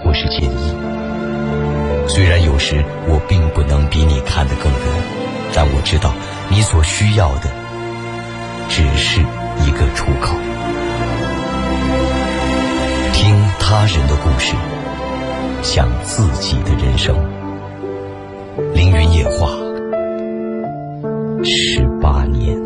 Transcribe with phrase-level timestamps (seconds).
[0.00, 2.08] 我是简一。
[2.08, 4.80] 虽然有时我并不能比你看得更远，
[5.52, 6.14] 但我知道
[6.48, 7.50] 你所需要的
[8.70, 10.34] 只是一个出口。
[13.12, 14.54] 听他人的故事，
[15.62, 17.14] 想自己的人生。
[18.72, 19.50] 凌云夜话，
[21.44, 22.61] 十八年。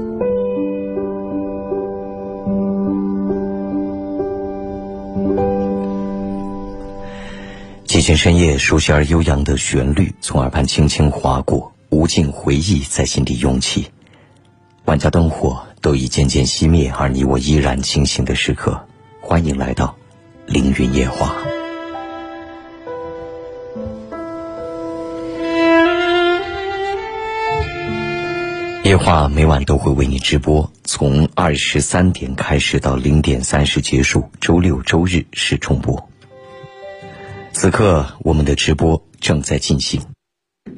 [8.07, 13.89] 几经深夜，熟悉而悠扬的旋律从耳畔轻轻划过，无尽回忆在心底涌起。
[14.85, 18.81] 万家灯火都已渐渐熄灭，而你我依然清醒的时刻。
[19.21, 19.97] 欢迎来到
[20.47, 21.35] 凌云夜话。
[28.85, 36.09] 夜话每晚都会为你直播，从二十三点开始到零点三十结束，周六周日是重播。
[37.59, 40.03] 此刻我们的直播正在进行，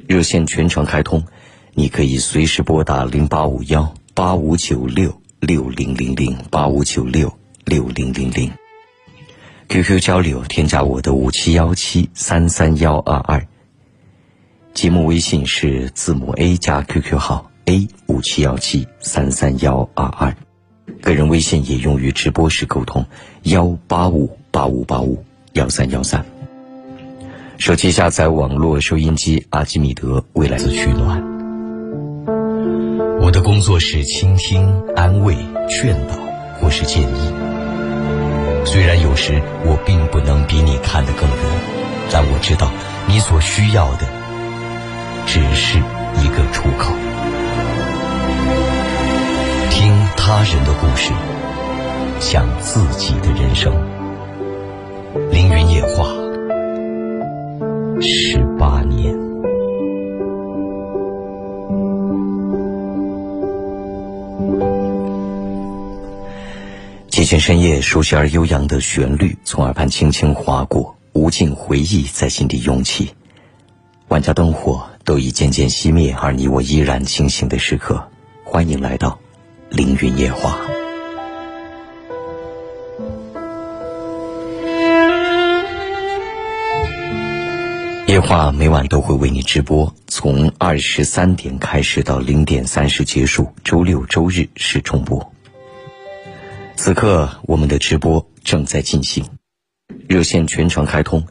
[0.07, 1.25] 热线全程开通，
[1.73, 8.49] 你可以随时拨打零八五幺八五九六六零零零八五九六六零零零。
[9.67, 13.45] QQ 交流，添加我的五七幺七三三幺二二。
[14.73, 20.33] 节目微信是字母 A 加 QQ 号 A 五七幺七三三幺二二，
[21.01, 23.05] 个人微信也用于直播时沟通
[23.43, 26.25] 幺八五八五八五幺三幺三。
[27.59, 31.21] 手机下载网络收音机阿基米德，未来自取暖。
[33.19, 35.35] 我的工作是倾听、安慰、
[35.67, 36.15] 劝导，
[36.55, 37.33] 或是建议。
[38.65, 41.37] 虽然有时我并不能比你看得更远，
[42.09, 42.71] 但我知道
[43.07, 44.07] 你所需要的
[45.27, 45.79] 只是
[46.23, 46.93] 一个出口。
[49.69, 51.11] 听他人的故事，
[52.21, 53.73] 想自己的人生。
[55.29, 56.28] 凌云夜话。
[58.01, 59.13] 十八年，
[67.09, 73.11] 几经深夜，熟悉而悠扬的旋律从耳畔轻轻划过，无尽回忆在心底涌起。
[74.07, 78.07] 万家灯火都已渐渐熄灭，而你我依然清醒的时刻。
[78.45, 79.19] 欢迎来到
[79.69, 80.57] 凌云夜话。
[88.21, 95.31] 话每晚都会为你直播，从二十三点开始到零点三十结束，周六周日是重播。
[96.75, 99.23] 此刻我们的直播正在进行，
[100.07, 101.23] 热线全程开通，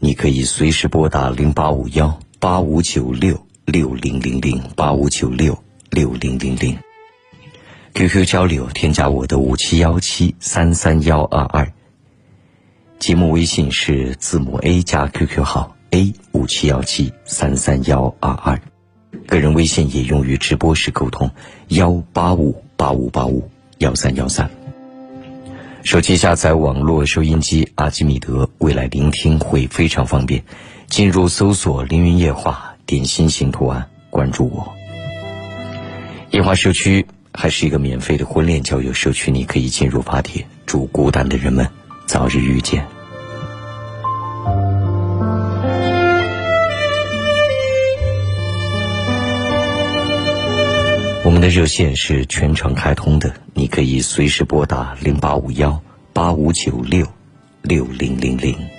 [0.00, 5.56] 你可以随时拨打零八五幺八五九六六零零零八五九六
[5.90, 6.76] 六零零零。
[7.94, 11.72] QQ 交流，添加我的五七幺七三三幺二二。
[12.98, 15.76] 节目微信是字母 A 加 QQ 号。
[15.94, 18.60] A 五七幺七三三幺二二，
[19.28, 21.30] 个人微信也用于直播时沟通
[21.68, 24.50] 幺八五八五八五幺三幺三。
[25.84, 30.42] 手机下载网络收音机阿基米德，未来聆听会非常方便。
[30.88, 34.74] 进入搜索“凌云夜话”，点心形图案关注我。
[36.32, 41.64] 夜话社区还是一个免费的婚恋交友社区，你可以进入发帖，祝孤单的人们
[42.04, 42.84] 早日遇见。
[51.24, 55.80] 我们的热线是全程开通的，你可以随时拨打零八五幺
[56.12, 57.06] 八五九六
[57.62, 58.73] 六零零零。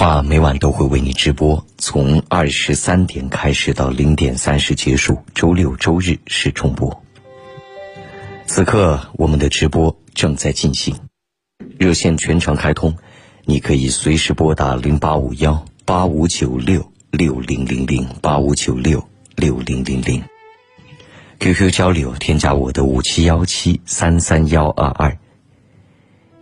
[0.00, 7.02] 话每晚都会为你直播，从二十三点开始到零点三十结束，周六周日是重播。
[8.46, 10.96] 此刻我们的直播正在进行，
[11.78, 12.96] 热线全程开通，
[13.44, 20.24] 你可以随时拨打零八五幺八五九六六零零零八五九六六零零零。
[21.40, 25.18] QQ 交流，添加我的五七幺七三三幺二二。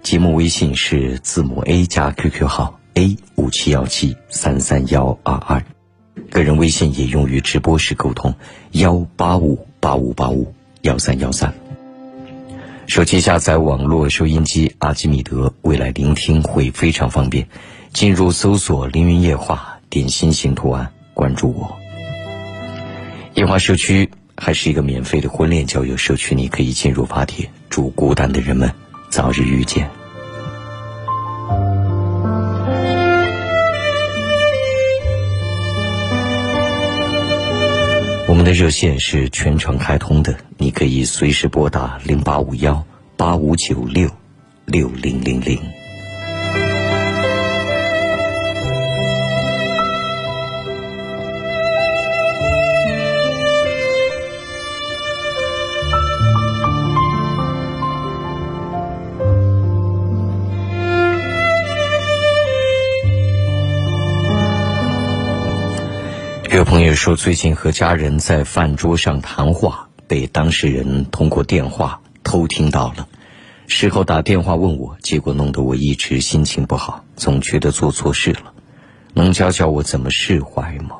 [0.04, 2.77] 节目微信是字母 A 加 QQ 号。
[2.94, 5.64] A 五七幺七三三幺二二，
[6.30, 8.34] 个人微信也用于直播时沟通
[8.72, 10.52] 幺八五八五八五
[10.82, 11.54] 幺三幺三。
[12.86, 17.46] 手机下载网络收音机阿基米德，未来聆听会非常方便。
[17.92, 21.78] 进入搜索“凌云夜话”，点心形图案关注我。
[23.34, 28.72] 夜话社区还是一个免费的婚恋交友社区，你可以进入发帖，祝孤单的人们
[29.10, 29.88] 早日遇见。
[38.52, 42.84] 热线是全程开通的，你可以随时拨打零八五幺
[43.16, 44.10] 八五九六
[44.64, 45.77] 六零零零。
[66.88, 73.06] 友说，最近和家人在饭桌上谈话，被当事人通过电话偷听到了。
[73.66, 78.54] 事后打电话问我，结果弄得我一直心情不好，总觉得做错事了。
[79.12, 80.96] 能教教我怎么释怀吗？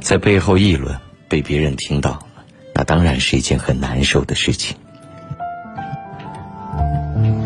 [0.00, 0.98] 在背后议论，
[1.28, 2.26] 被别人听到，
[2.74, 4.76] 那当然是一件很难受的事情。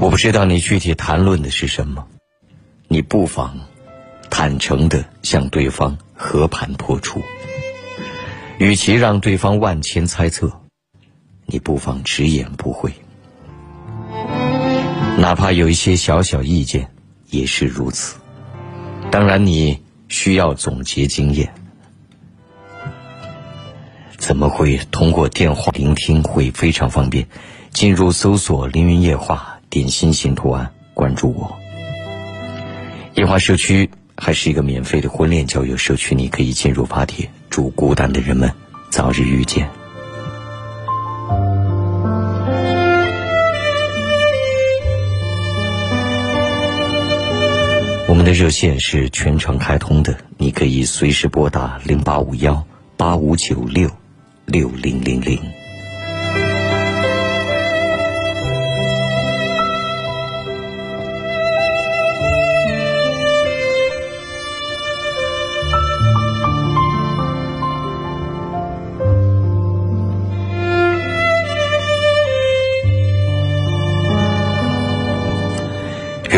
[0.01, 2.07] 我不知道你具体谈论的是什么，
[2.89, 3.59] 你不妨
[4.31, 5.99] 坦诚的向对方。
[6.23, 7.23] 和盘托出，
[8.59, 10.53] 与其让对方万千猜测，
[11.47, 12.93] 你不妨直言不讳，
[15.17, 16.91] 哪怕有一些小小意见，
[17.31, 18.19] 也是如此。
[19.11, 21.55] 当然，你需要总结经验，
[24.19, 27.27] 怎么会通过电话聆听会非常方便？
[27.71, 31.59] 进入搜索“凌云夜话”，点心形图案，关注我，
[33.15, 33.89] 夜话社区。
[34.23, 38.53] 还是一个免费的婚恋交友社区，你可以进入发帖，祝孤单的人们
[38.91, 39.69] 早日遇见。
[48.07, 52.63] 我们的热线是全程开通的，你可以随时拨打零八五幺
[52.97, 53.91] 八五九六
[54.45, 55.41] 六零零零。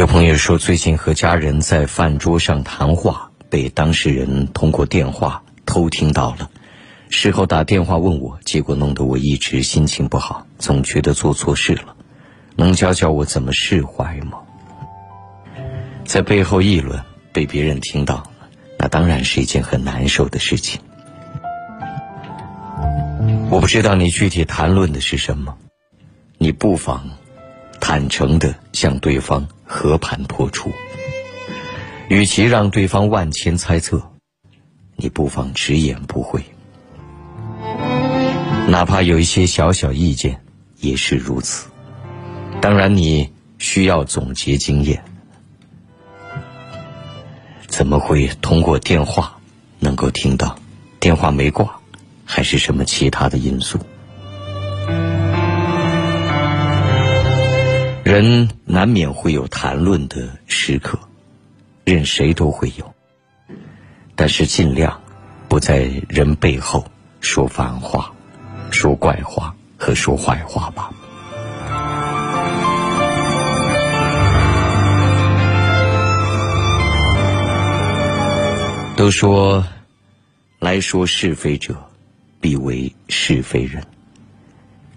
[0.02, 6.50] 有朋友说，最近和家人在饭桌上谈话，被当事人通过电话偷听到了。
[7.08, 11.94] 事后打电话问我，结果弄得我一直心情不好，总觉得做错事了。
[12.56, 14.40] 能教教我怎么释怀吗？
[16.04, 17.00] 在背后议论，
[17.32, 18.28] 被别人听到，
[18.76, 20.80] 那当然是一件很难受的事情。
[23.50, 25.56] 我不知道你具体谈论的是什么，
[26.38, 27.08] 你不妨
[27.78, 29.46] 坦诚的向对方。
[29.72, 30.70] 和盘托出，
[32.08, 34.02] 与其让对方万千猜测，
[34.96, 36.44] 你不妨直言不讳，
[38.68, 40.38] 哪怕有一些小小意见，
[40.78, 41.70] 也是如此。
[42.60, 45.02] 当然，你需要总结经验，
[47.66, 49.38] 怎么会通过电话
[49.78, 50.54] 能够听到？
[51.00, 51.80] 电话没挂，
[52.26, 53.78] 还是什么其他的因素？
[58.04, 60.98] 人难免会有谈论的时刻，
[61.84, 62.94] 任谁都会有。
[64.16, 65.00] 但是尽量
[65.48, 66.84] 不在人背后
[67.20, 68.12] 说反话、
[68.72, 70.90] 说怪话和说坏话吧。
[78.96, 79.64] 都说
[80.58, 81.76] 来说是非者，
[82.40, 83.80] 必为是非人。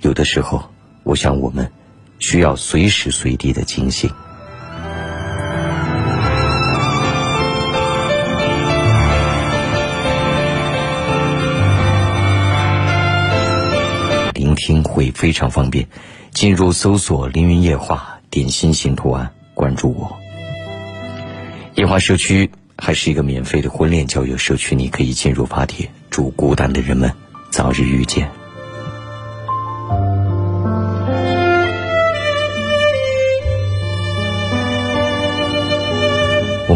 [0.02, 0.68] 有的时候，
[1.04, 1.72] 我想我们。
[2.20, 4.10] 需要随时随地的警醒，
[14.34, 15.88] 聆听会非常方便。
[16.32, 20.18] 进入搜索“凌云夜话”，点心形图案，关注我。
[21.76, 27.10] 夜话社区还是一个免费的婚恋交友社区，你可以进入发帖，祝孤单的人们
[27.52, 28.30] 早日遇见。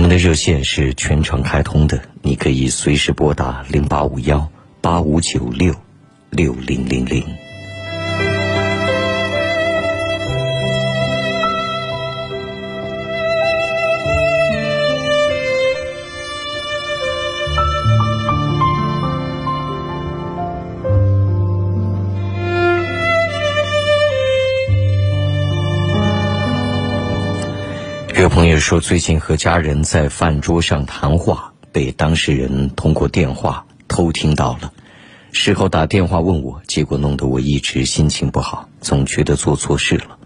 [0.09, 4.49] 们的热线是全程开通的，你可以随时拨打零八五幺
[4.81, 5.75] 八五九六
[6.31, 7.23] 六零零零。
[28.19, 34.73] 有朋友说，最近和家人在饭桌上谈话，被当事人通过电话偷听到了，
[35.31, 40.17] 事后打电话问我，结果弄得我一直心情不好，总觉得做错事了。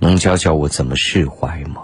[0.00, 1.80] 能教教我怎么释怀吗？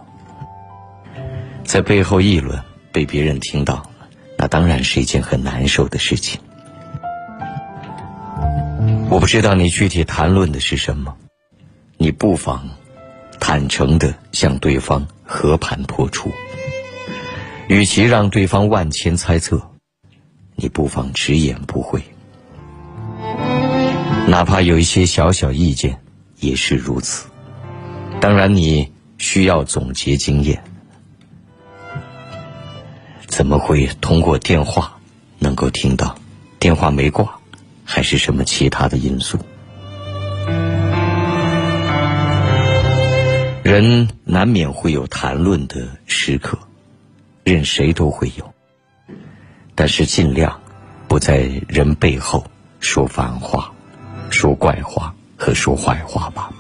[1.65, 3.91] 在背后议论，被别人听到，
[4.37, 6.39] 那当然是一件很难受的事情。
[9.09, 11.17] 我不知道你具体谈论的是什么，
[11.97, 12.69] 你不妨
[13.41, 16.31] 坦诚的向对方和盘托出。
[17.69, 19.71] 与其让对方万千猜测，
[20.55, 22.01] 你不妨直言不讳，
[24.29, 26.01] 哪怕有一些小小意见，
[26.39, 27.27] 也是如此。
[28.21, 30.63] 当然，你需要总结经验，
[33.27, 34.97] 怎么会通过电话
[35.41, 36.17] 能够听到？
[36.61, 37.39] 电话没挂，
[37.85, 39.39] 还是什么其他的因素？
[43.67, 46.57] 人难免会有谈论的时刻。
[47.43, 48.55] 任谁都会有，
[49.75, 50.61] 但是尽量
[51.09, 52.47] 不在人背后
[52.79, 53.73] 说反话、
[54.31, 56.53] 说怪话和说坏话吧。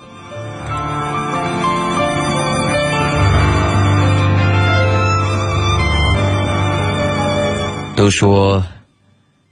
[7.95, 8.67] 都说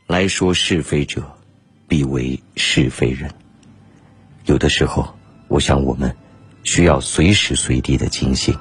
[0.09, 1.23] 来说是非者，
[1.87, 3.31] 必为是非人。
[4.47, 5.15] 有的时候，
[5.47, 6.17] 我想我们
[6.65, 8.59] 需要随时随地的警醒。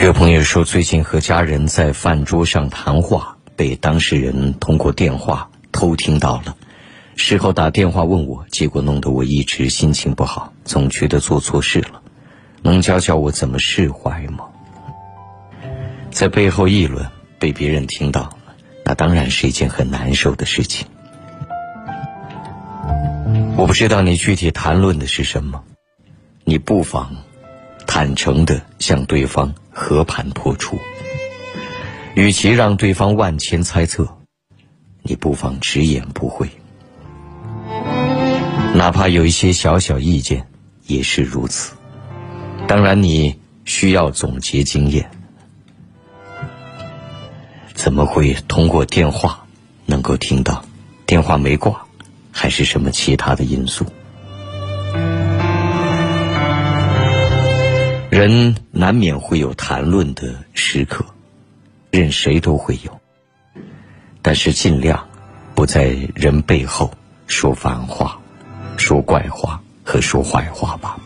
[0.00, 6.56] 有朋友说，最近和家人在饭桌上谈话，被当事人通过电话偷听到了。
[7.16, 12.00] 事后打电话问我，结果弄得我一直心情不好，总觉得做错事了。
[12.62, 14.44] 能教教我怎么释怀吗？
[16.10, 17.04] 在背后议论，
[17.38, 18.36] 被别人听到，
[18.84, 20.86] 那当然是一件很难受的事情。
[23.56, 25.62] 我不知道你具体谈论的是什么，
[26.44, 27.16] 你不妨
[27.86, 29.54] 坦诚的向对方。
[29.80, 30.76] 和盘托出，
[32.16, 34.08] 与其让对方万千猜测，
[35.02, 36.50] 你不妨直言不讳，
[38.74, 40.48] 哪怕有一些小小意见，
[40.88, 41.76] 也是如此。
[42.66, 45.08] 当然，你需要总结经验，
[47.78, 49.46] 怎么会通过电话
[49.86, 50.64] 能够听到？
[51.06, 51.86] 电话没挂，
[52.32, 53.86] 还是什么其他的因素？
[58.10, 61.04] 人难免会有谈论的时刻，
[61.92, 63.00] 任谁都会有，
[64.22, 65.06] 但是尽量
[65.54, 66.90] 不在人背后
[67.28, 68.18] 说反话、
[68.76, 70.98] 说怪话和说坏话吧。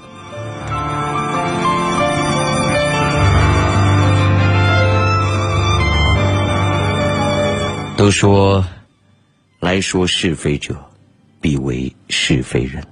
[8.03, 8.67] 都说
[9.61, 10.75] 来说是非者，
[11.41, 12.83] 必为是非人。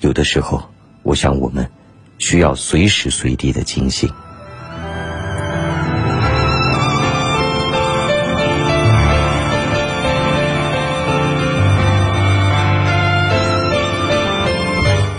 [0.00, 0.62] 有的时候，
[1.02, 1.66] 我想我们。
[2.18, 4.12] 需要随时随地的警醒。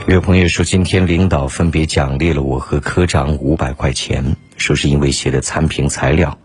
[0.07, 6.37] 有朋友说，今天领导分别奖励了我和科长五百块钱，说是因为写的参评材料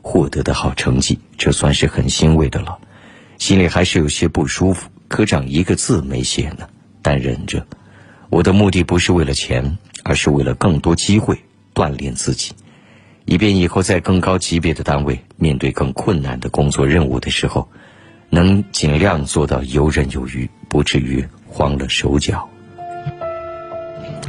[0.00, 2.78] 获得的好成绩，这算是很欣慰的了。
[3.38, 6.68] 心里还是有些不舒服，科长一个字没写呢，
[7.00, 7.66] 但忍着。
[8.28, 9.78] 我的目的不是为了钱。
[10.04, 11.38] 而是为了更多机会
[11.74, 12.52] 锻炼自己，
[13.26, 17.68] 以便以后在更高级别的单位面对更困难的工作任务的时候，
[18.30, 22.48] 能尽量做到游刃有余，不至于慌了手脚。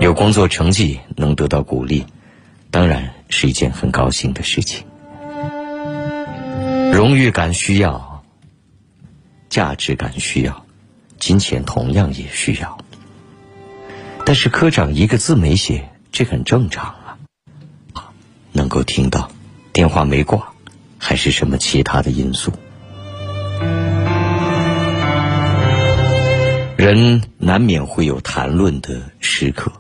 [0.02, 2.06] 有工作成绩能得到鼓励，
[2.72, 4.86] 当然是一件很高兴的事情。
[6.92, 8.24] 荣誉感需要，
[9.50, 10.66] 价值感需要，
[11.20, 12.78] 金钱同样也需要。
[14.26, 16.96] 但是科长一个字没写，这很正常
[17.94, 18.12] 啊。
[18.52, 19.32] 能够听到，
[19.72, 20.52] 电话没挂，
[20.98, 22.52] 还是什么其他的因素？
[26.76, 29.72] 人难免会有谈论的时刻，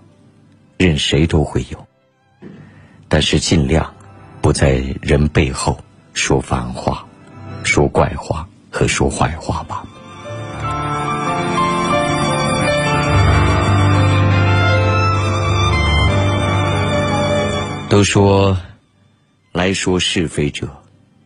[0.78, 1.88] 任谁都会有。
[3.08, 3.96] 但是尽量
[4.42, 5.84] 不在人背后
[6.22, 7.06] 说反话、
[7.64, 9.86] 说怪话和说坏话吧。
[17.90, 18.56] 都说，
[19.54, 20.68] 来说是非者，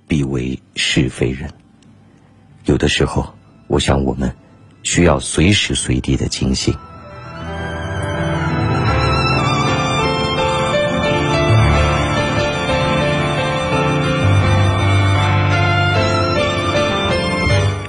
[0.07, 1.51] 必为是非人。
[2.65, 3.33] 有的时候，
[3.67, 4.33] 我想我们
[4.83, 6.73] 需要随时随地的警醒。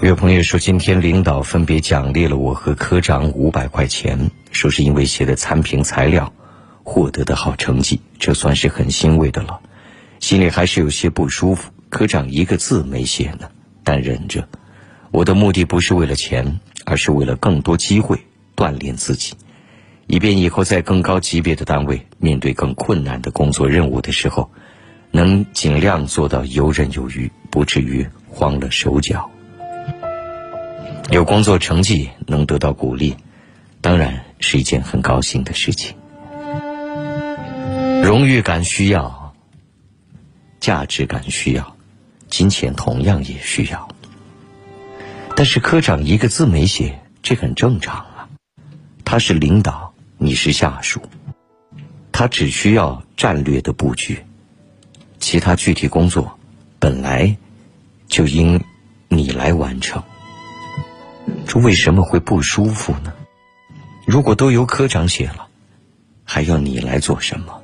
[0.04, 6.30] 有朋友说，今天领导分别奖励了我和科长五百块钱，说是因为写的参评材料
[6.82, 9.60] 获得的好成绩，这算是很欣慰的了。
[10.20, 13.48] 心里还是有些不舒服，科长一个字没写呢，
[13.82, 14.46] 但忍着。
[15.10, 18.20] 我的目的不是为了钱，而是为了更多机会
[18.54, 19.32] 锻炼自己，
[20.06, 24.50] 以便以后在更高级别的单位面对更困难的工作任务的时候，
[25.10, 29.30] 能尽量做到游刃有余，不至于慌了手脚。
[31.10, 33.14] 有工作成绩能得到鼓励，
[33.80, 35.94] 当然是一件很高兴的事情。
[38.02, 39.34] 荣誉感需要，
[40.60, 41.76] 价值感需要，
[42.28, 43.88] 金钱同样也需要。
[45.36, 48.28] 但是科长一个字没写，这很正常啊。
[49.04, 51.02] 他是领导，你是下属，
[52.12, 54.24] 他只需要战略的布局，
[55.18, 56.38] 其他具体工作
[56.78, 57.36] 本来
[58.08, 58.62] 就应
[59.08, 60.02] 你来完成。
[61.46, 63.12] 这为什么会不舒服呢？
[64.06, 65.46] 如果都由科长写了，
[66.24, 67.60] 还要你来做什么？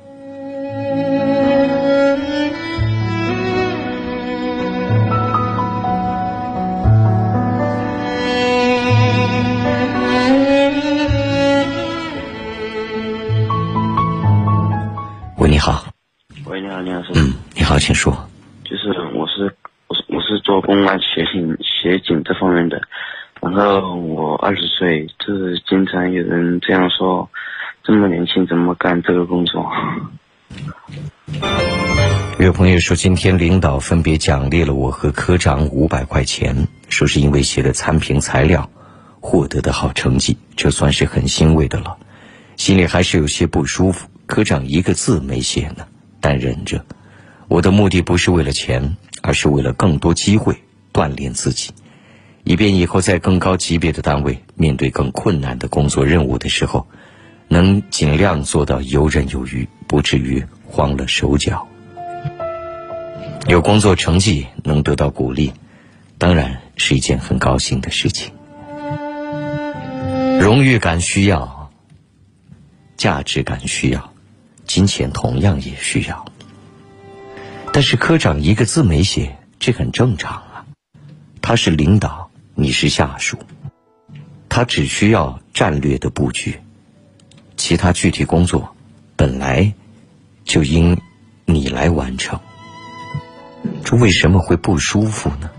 [15.37, 15.85] 喂，你好。
[16.45, 18.11] 喂，你好，你好，嗯，你好，请说。
[18.63, 19.55] 就是我是
[19.87, 22.81] 我是我是做公安协警协警这方面的。
[23.41, 27.27] 然后我二十岁，就是经常有人这样说，
[27.83, 29.69] 这么年轻怎么干这个工作？
[32.39, 38.69] 有朋友说，今天领导分别奖励了我和科长五百块钱，说是因为写的参评材料
[39.19, 41.97] 获得的好成绩，这算是很欣慰的了。
[42.57, 45.87] 心里还是有些不舒服，科长一个字没写呢，
[46.19, 46.83] 但忍着。
[47.47, 50.55] 我的目的不是为了钱，而是为了更多机会
[50.93, 51.71] 锻炼自己。
[52.43, 56.87] 以便以后在更高级别的单位面对更困难的工作任务的时候，
[57.47, 61.67] 能尽量做到游刃有余，不至于慌了手脚。
[63.47, 65.51] 有工作成绩能得到鼓励，
[66.17, 68.31] 当然是一件很高兴的事情。
[70.39, 71.71] 荣誉感需要，
[72.97, 74.13] 价值感需要，
[74.65, 76.25] 金钱同样也需要。
[77.73, 80.65] 但是科长一个字没写，这很正常啊，
[81.41, 82.20] 他是领导。
[82.61, 83.39] 你是下属，
[84.47, 86.59] 他只需要战略的布局，
[87.57, 88.75] 其他具体工作
[89.15, 89.73] 本来
[90.43, 91.01] 就应
[91.45, 92.39] 你来完成。
[93.83, 95.49] 这为什么会不舒服呢？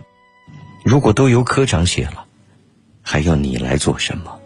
[0.84, 2.24] 如果都由科长写了，
[3.02, 4.38] 还要你来做什么？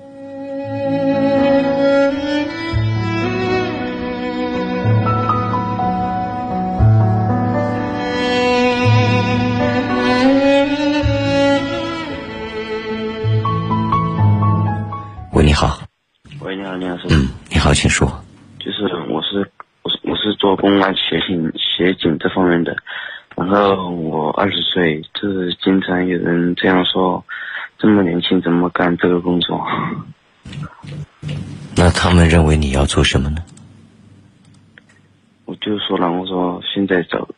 [17.76, 18.08] 请说。
[18.58, 19.48] 就是我是
[19.82, 22.74] 我是我是做公安协警协警这方面的，
[23.36, 27.22] 然后我二十岁，就是经常有人这样说，
[27.78, 29.64] 这么年轻怎么干这个工作？
[31.76, 33.42] 那他们认为你要做什么呢？
[35.44, 37.28] 我就说了，我说现在找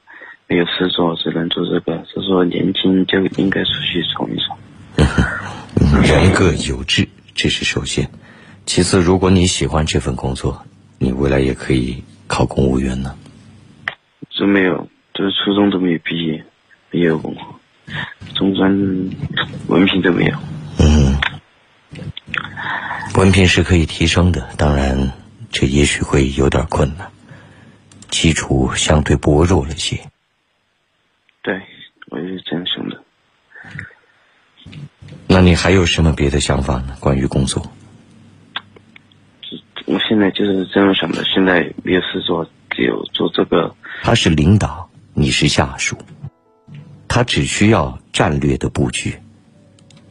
[0.47, 1.97] 没有事做，只能做这个。
[2.15, 4.57] 他说年轻就应该出去闯一闯。
[6.03, 7.07] 人各有志。
[7.35, 8.09] 这是首先，
[8.69, 10.63] 其次，如果你喜欢这份工作，
[10.99, 13.17] 你未来也可以考公务员呢。
[14.29, 16.45] 这没有，就是初中都没有毕业，
[16.91, 17.19] 没有
[18.35, 18.71] 中专
[19.69, 20.37] 文凭都没有。
[20.79, 21.19] 嗯，
[23.15, 25.13] 文凭是可以提升的，当然，
[25.51, 27.11] 这也许会有点困难，
[28.11, 29.99] 基础相对薄弱了些。
[31.41, 31.59] 对，
[32.11, 33.03] 我也是这样想的。
[35.27, 36.99] 那你还有什么别的想法呢？
[37.01, 37.73] 关于工作，
[39.89, 41.25] 我现在就是这样想的。
[41.25, 43.75] 现在没有事做，只有做这个。
[44.03, 45.97] 他是领导，你是下属，
[47.09, 49.19] 他只需要战略的布局，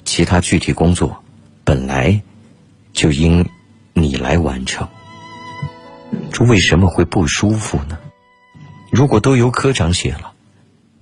[0.04, 1.24] 其他具体工作
[1.64, 2.20] 本来
[2.92, 3.48] 就应
[3.94, 4.88] 你来完成。
[6.32, 8.00] 这为什么会不舒服呢？
[8.92, 10.32] 如果都由科长写了，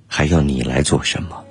[0.06, 1.45] 还要你来做什么？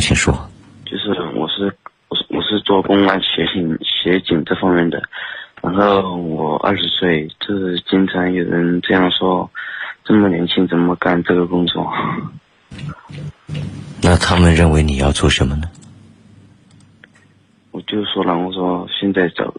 [0.00, 0.32] 请说。
[0.84, 1.72] 就是我是
[2.08, 5.00] 我是我是做公安协警协警这方面的，
[5.62, 9.48] 然后我二十岁，就是经常有人这样说，
[10.04, 11.92] 这么年轻怎么干这个工作？
[14.02, 15.68] 那他们认为你要做什么呢？
[17.70, 19.54] 我就说了，我说现在找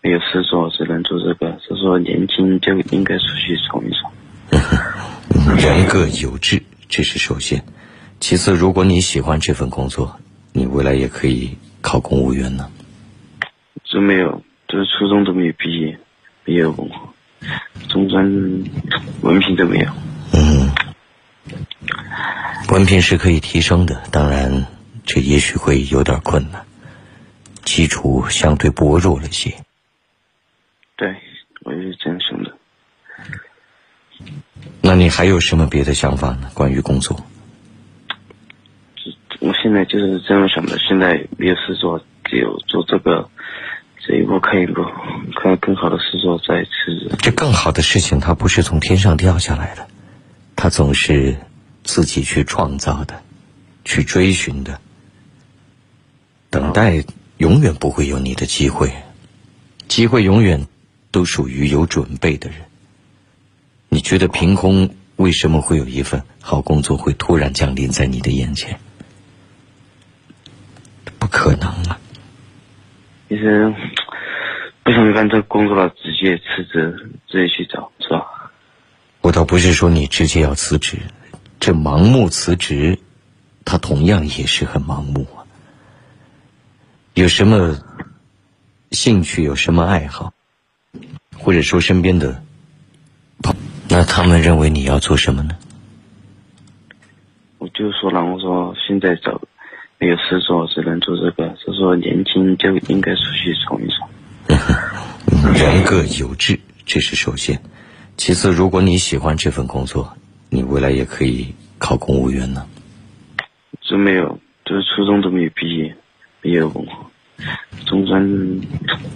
[0.00, 1.50] 没有事做，只能做这个。
[1.68, 4.10] 就说年轻就应该出去闯一闯。
[5.58, 7.62] 人各有志，这是首先。
[8.20, 10.20] 其次，如果你喜欢这份工作，
[10.52, 12.70] 你未来也可以考公务员呢。
[13.82, 15.98] 这没有，就是初中都没有毕业，
[16.44, 17.12] 没有文化，
[17.88, 18.24] 中专
[19.22, 19.90] 文凭都没有。
[20.34, 20.70] 嗯，
[22.68, 24.66] 文凭是可以提升的，当然
[25.04, 26.66] 这也许会有点困难，
[27.64, 29.56] 基础相对薄弱了些。
[30.96, 31.16] 对，
[31.64, 32.54] 我也是这样想的。
[34.82, 36.50] 那你还有什么别的想法呢？
[36.52, 37.24] 关于工作？
[39.40, 43.30] 我现在就是这样想的，现在没有事做，只有做这个，
[43.98, 44.84] 这一步看一步，
[45.34, 47.10] 看更好的事做再辞职。
[47.18, 49.88] 这更好的事情，它不是从天上掉下来的，
[50.56, 51.36] 它总是
[51.82, 53.22] 自己去创造的，
[53.84, 54.78] 去追寻的。
[56.50, 57.02] 等待
[57.38, 58.92] 永远不会有你的机会，
[59.88, 60.66] 机会永远
[61.10, 62.58] 都属于有准备的人。
[63.88, 68.78] 你觉得凭空为什么会有一份好工作会突然降临在你的眼前？
[71.20, 71.96] 不可能啊！
[73.28, 73.72] 其实
[74.82, 78.50] 不想干这个工作了，直接辞职，自己去找，是吧？
[79.20, 80.98] 我倒不是说你直接要辞职，
[81.60, 82.98] 这盲目辞职，
[83.64, 85.44] 他同样也是很盲目啊。
[87.14, 87.78] 有什么
[88.90, 90.32] 兴趣，有什么爱好，
[91.38, 92.42] 或者说身边的，
[93.88, 95.54] 那他们认为你要做什么呢？
[97.58, 99.38] 我就说了，我说现在找
[100.00, 101.54] 没有事做，只能做这个。
[101.56, 104.08] 所以说年轻就应该出去闯一闯。
[105.54, 107.60] 人各有志，这是首先。
[108.16, 110.16] 其次，如果你喜欢这份工作，
[110.48, 112.66] 你未来也可以考公务员呢。
[113.82, 115.94] 这没有，就是初中都没有毕业，
[116.40, 117.10] 没有文化，
[117.84, 118.22] 中专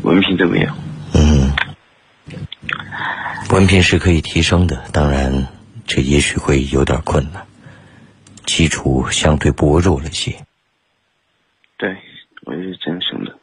[0.02, 0.70] 文凭都没有。
[1.14, 1.50] 嗯，
[3.50, 5.46] 文凭是可以提升的，当然
[5.86, 7.46] 这也许会有点困难，
[8.44, 10.36] 基础相对薄弱了些。
[12.44, 13.36] 对，我也是这样想的。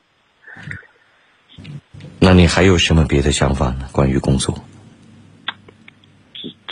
[2.19, 3.89] 那你还有什么别的想法呢？
[3.91, 4.63] 关于工作？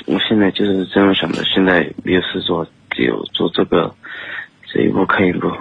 [0.06, 3.96] 我现在就是这样想的，现在没有事做，只有做这个，
[4.74, 5.52] 这一步看一步，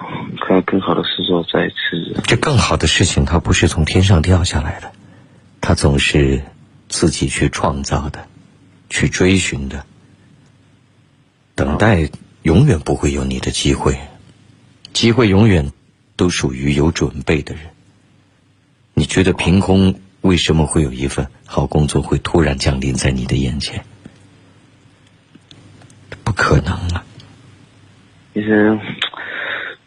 [0.41, 2.17] 看更好的事做再辞职。
[2.25, 4.93] 这更好的事情，它不是从天上掉下来的，
[5.61, 6.43] 它总是
[6.89, 8.27] 自己去创造的，
[8.89, 9.85] 去追寻的。
[11.55, 12.09] 等待
[12.43, 13.99] 永远不会有你的机会，
[14.95, 15.73] 机会永远
[16.19, 17.65] 都属于有准备的人。
[18.93, 23.85] 你觉得凭空为什么会有一份好工作会突然降临在你的眼前？
[26.25, 27.05] 不可能啊！
[28.35, 28.79] 其实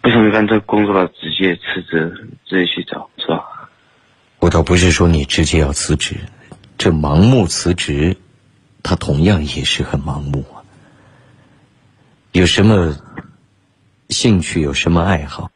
[0.01, 3.69] 不想干这工作了，直接辞职，自己去找，是吧？
[4.39, 6.15] 我倒不是说你直接要辞职，
[6.77, 8.17] 这盲目辞职，
[8.81, 10.63] 他同样也是很盲目啊。
[12.31, 12.97] 有什么
[14.09, 15.50] 兴趣，有什么爱好，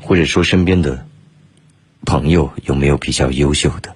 [0.00, 1.06] 或者说身边的
[2.04, 3.94] 朋友有没有比较优秀的，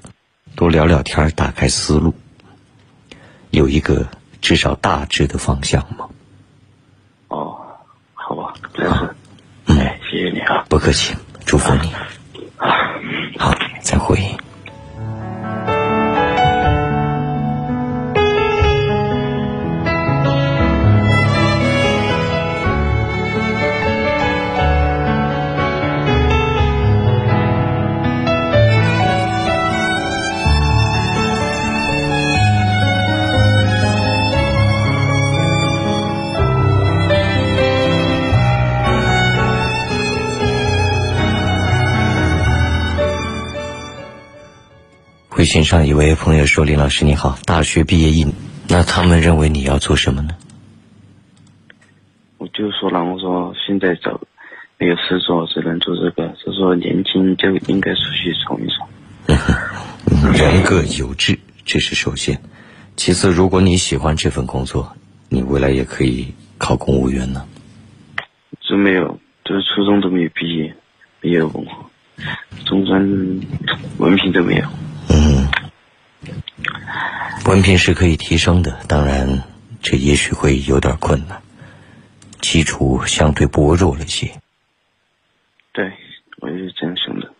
[0.57, 2.15] 多聊聊天，打开思路，
[3.51, 4.09] 有一个
[4.41, 6.09] 至少大致的方向吗。
[7.29, 7.57] 哦，
[8.15, 9.15] 好吧，真是，
[9.67, 9.77] 嗯，
[10.11, 11.93] 谢谢你啊，不客气，祝福你。
[13.39, 14.19] 好，再会。
[45.41, 48.31] 微信上一位朋友说：“林老师你好，大学毕业一，
[48.69, 50.37] 那他们认为你要做什么呢？”
[52.37, 54.21] 我就说了，我说现在找
[54.77, 56.29] 没有事做，只能做这个。
[56.45, 58.87] 就说年轻就应该出去闯一闯。
[60.35, 62.39] 人各有志，这是首先。
[62.97, 64.95] 其次，如果你喜欢这份工作，
[65.31, 67.47] 你未来也可以考公务员呢。
[68.61, 70.75] 这没有，就是初中都没有毕业，
[71.23, 71.89] 没有文化，
[72.67, 73.01] 中专
[73.97, 74.67] 文凭都没有。
[75.09, 75.49] 嗯，
[77.47, 79.43] 文凭是可以提升的，当然
[79.83, 81.41] 这也许会有点困难，
[82.41, 84.31] 基础相对薄弱了些。
[85.73, 85.93] 对，
[86.41, 87.33] 我也是这样想的。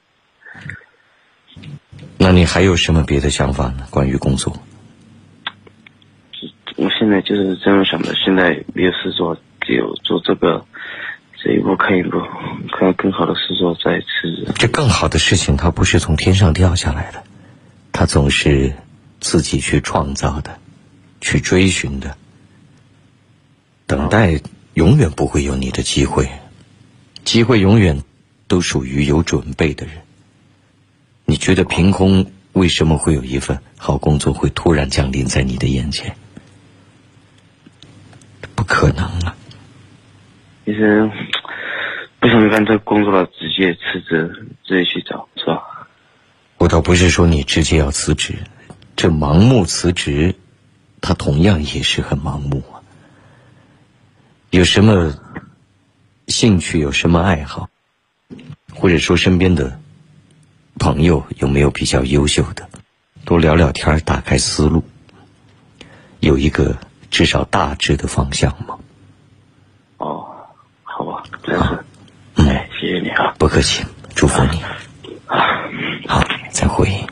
[2.17, 3.87] 那你还有什么别的想法呢？
[3.91, 4.57] 关于工作？
[6.77, 10.65] 我现在就是这样想的，现在没有事做，只有做这个，
[11.43, 12.23] 这一步看一步，
[12.73, 14.53] 看更好的事做再辞职。
[14.55, 17.23] 这更好的事情，它不是从天上掉下来的，
[17.93, 18.75] 它总是
[19.21, 20.59] 自己去创造的，
[21.21, 22.17] 去追寻的。
[23.87, 24.41] 等待
[24.75, 26.29] 永远不会有你的机会，
[27.25, 28.03] 机会永远
[28.47, 29.97] 都属于有准备的人。
[31.25, 36.17] 你觉得凭空为什么会有一份好工作会突然降临在你的眼前？
[38.55, 39.37] 不可能啊！
[40.65, 41.11] 其实
[42.21, 45.63] 不想干这工作了，直接辞职，自己去找，是吧？
[46.61, 48.35] 我倒不是说你直接要辞职，
[48.95, 50.37] 这盲目辞职，
[51.01, 52.85] 他同样也是很盲目啊。
[54.51, 55.15] 有什么
[56.29, 56.79] 兴趣？
[56.79, 57.71] 有什么爱好？
[58.75, 59.81] 或者说身边的
[60.79, 62.69] 朋友有没有比较优秀的？
[63.25, 64.85] 多聊聊天，打开思路，
[66.19, 66.77] 有一个
[67.11, 68.79] 至少大致的方向吗？
[69.97, 70.29] 哦，
[70.83, 71.85] 好吧，真是，
[72.35, 73.83] 哎，谢谢你啊，不客气，
[74.15, 74.61] 祝福你。
[75.27, 75.39] 啊，
[76.07, 76.21] 好，
[76.61, 77.10] 再会。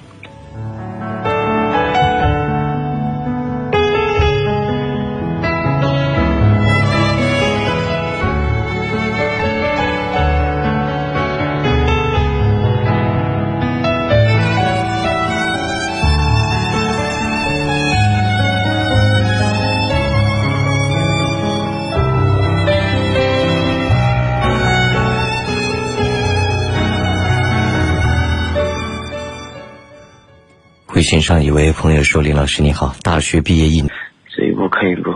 [30.98, 33.88] 微信上一位朋友说：“林老师你好，大学毕业一年，
[34.36, 35.12] 这一步看一步，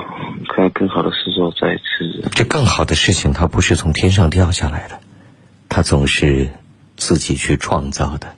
[0.54, 2.30] 看更好的事做再次。
[2.36, 5.00] 这更好的事情，它不是从天上掉下来的，
[5.68, 6.50] 它总是
[6.96, 8.32] 自己去创造的，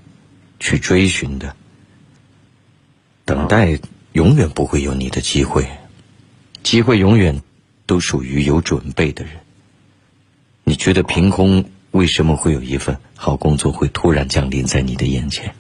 [0.59, 1.55] 去追寻的。
[3.27, 3.79] 等待
[4.15, 5.69] 永远不会有你的机会，
[6.63, 7.43] 机会永远
[7.85, 9.35] 都属于有准备的人。
[10.65, 15.55] 你觉得凭空为什么会有一份好工作会突然降临在你的眼前？”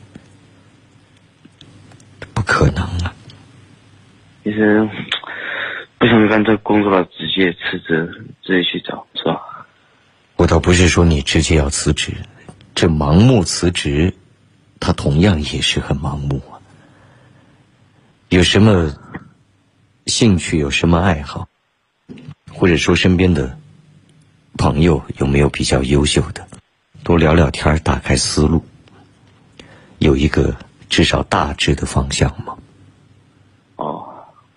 [2.44, 3.14] 不可能啊！
[4.42, 4.86] 其实
[5.96, 9.40] 不想干这工作了，直接辞职，直接去找，是吧？
[10.36, 12.12] 我倒不是说你直接要辞职，
[12.74, 14.12] 这盲目辞职，
[14.78, 16.60] 他同样也是很盲目啊。
[18.28, 18.94] 有什么
[20.04, 20.58] 兴趣？
[20.58, 21.48] 有什么爱好？
[22.52, 23.56] 或者说身边的
[24.58, 26.46] 朋友有没有比较优秀的？
[27.02, 28.62] 多聊聊天，打开思路，
[29.98, 30.54] 有一个。
[30.94, 32.54] 至少大致的方向吗？
[33.74, 34.06] 哦，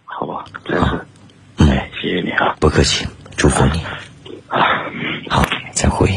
[0.06, 1.06] 好吧，真是，
[1.58, 3.82] 哎，谢谢你啊，不客气，祝福你，
[4.48, 4.86] 啊，
[5.32, 6.08] 好，再会。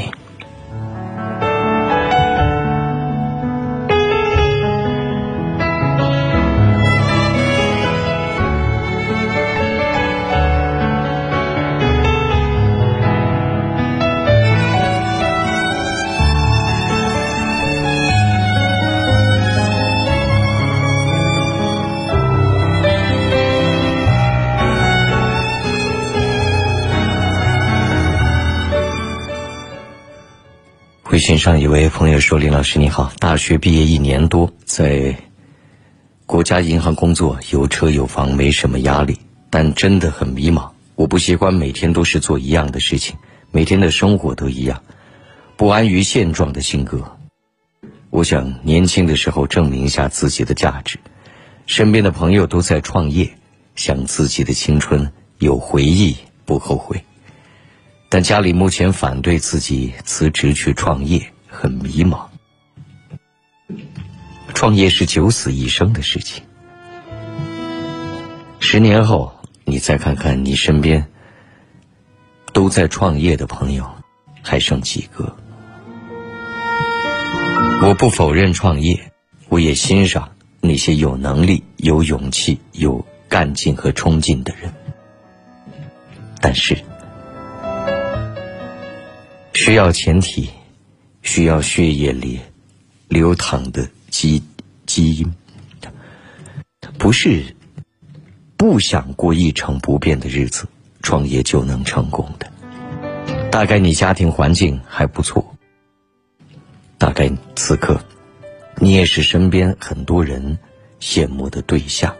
[31.10, 35.16] 微信上一位朋友说：“林老师你好，大学毕业一年多，在
[36.24, 39.18] 国家银行工作，有车有房，没什么压力，
[39.50, 40.70] 但真的很迷茫。
[40.94, 43.16] 我不习惯每天都是做一样的事情，
[43.50, 44.84] 每天的生活都一样，
[45.56, 47.16] 不安于现状的性格。
[48.10, 51.00] 我想年轻的时候证明一下自己的价值。
[51.66, 53.36] 身边的朋友都在创业，
[53.74, 57.02] 想自己的青春有回忆，不后悔。”
[58.12, 62.26] 但家里目前反对自己辞职去创业，很迷茫。
[64.52, 66.42] 创业是九死一生的事情。
[68.58, 69.32] 十年后，
[69.64, 71.06] 你再看看你身边
[72.52, 73.88] 都在创业的朋友，
[74.42, 75.36] 还剩几个？
[77.80, 79.12] 我不否认创业，
[79.48, 84.74] 我也欣赏那些有能力、有勇气、有干劲和冲劲的人，
[86.40, 86.76] 但是。
[89.62, 90.48] 需要前提，
[91.20, 92.40] 需要血液里
[93.08, 94.42] 流淌的基
[94.86, 95.34] 基因，
[96.96, 97.54] 不是
[98.56, 100.66] 不想过一成不变的日子，
[101.02, 102.50] 创业就能成功的。
[103.50, 105.54] 大概你家庭环境还不错，
[106.96, 108.02] 大概此刻
[108.76, 110.58] 你也是身边很多人
[111.00, 112.16] 羡慕的对象。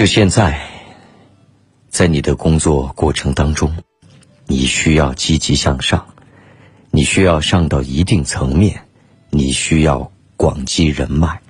[0.00, 0.58] 就现在，
[1.90, 3.76] 在你的工作过程当中，
[4.46, 6.06] 你需要积极向上，
[6.90, 8.80] 你需要上到一定层面，
[9.28, 11.42] 你需要广积人脉，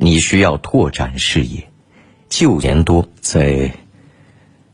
[0.00, 1.70] 你需要拓展视野，
[2.28, 3.72] 就年多在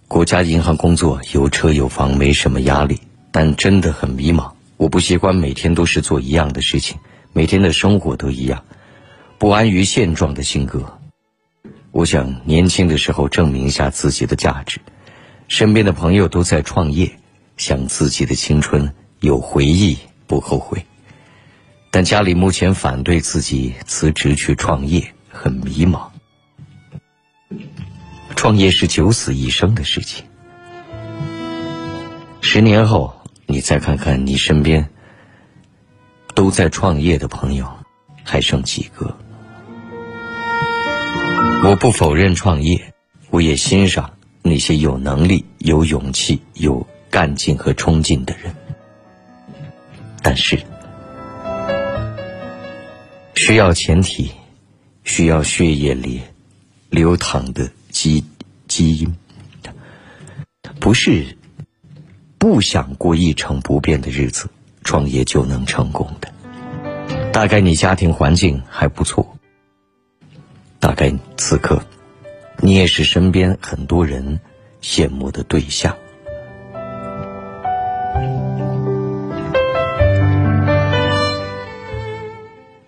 [0.08, 2.98] 国家银行工作，有车有房，没什么压力，
[3.30, 4.52] 但真的很迷茫。
[4.78, 6.96] 我不习惯每天都是做一样的事情，
[7.34, 8.64] 每天的生活都一样，
[9.36, 10.98] 不安于现状的性格。
[11.92, 14.80] 我想年轻的时候证明一下自己的价值。
[15.46, 17.18] 身边的朋友都在创业，
[17.58, 20.86] 想自己的青春有回忆不后悔。
[21.90, 26.08] 但家里目前反对自己辞职去创业，很迷茫。
[28.34, 30.24] 创业是九死一生的事情。
[32.40, 34.88] 十年后，你再看看你身边
[36.34, 37.70] 都在创业的朋友，
[38.24, 39.18] 还剩几个？
[41.64, 42.92] 我不否认创业，
[43.30, 48.52] 我也欣赏那些有能力、有勇气、有干劲和冲劲的人。
[50.20, 50.58] 但是，
[53.36, 54.32] 需要前提，
[55.04, 56.20] 需要血液里
[56.90, 58.24] 流淌的基
[58.66, 59.16] 基因，
[60.80, 61.38] 不是
[62.38, 64.50] 不想过一成不变的日子，
[64.82, 66.28] 创业就能成功的。
[67.32, 69.38] 大概你家庭环境还不错。
[70.82, 71.80] 大概此刻，
[72.58, 74.40] 你也是身边很多人
[74.82, 75.96] 羡慕的对象。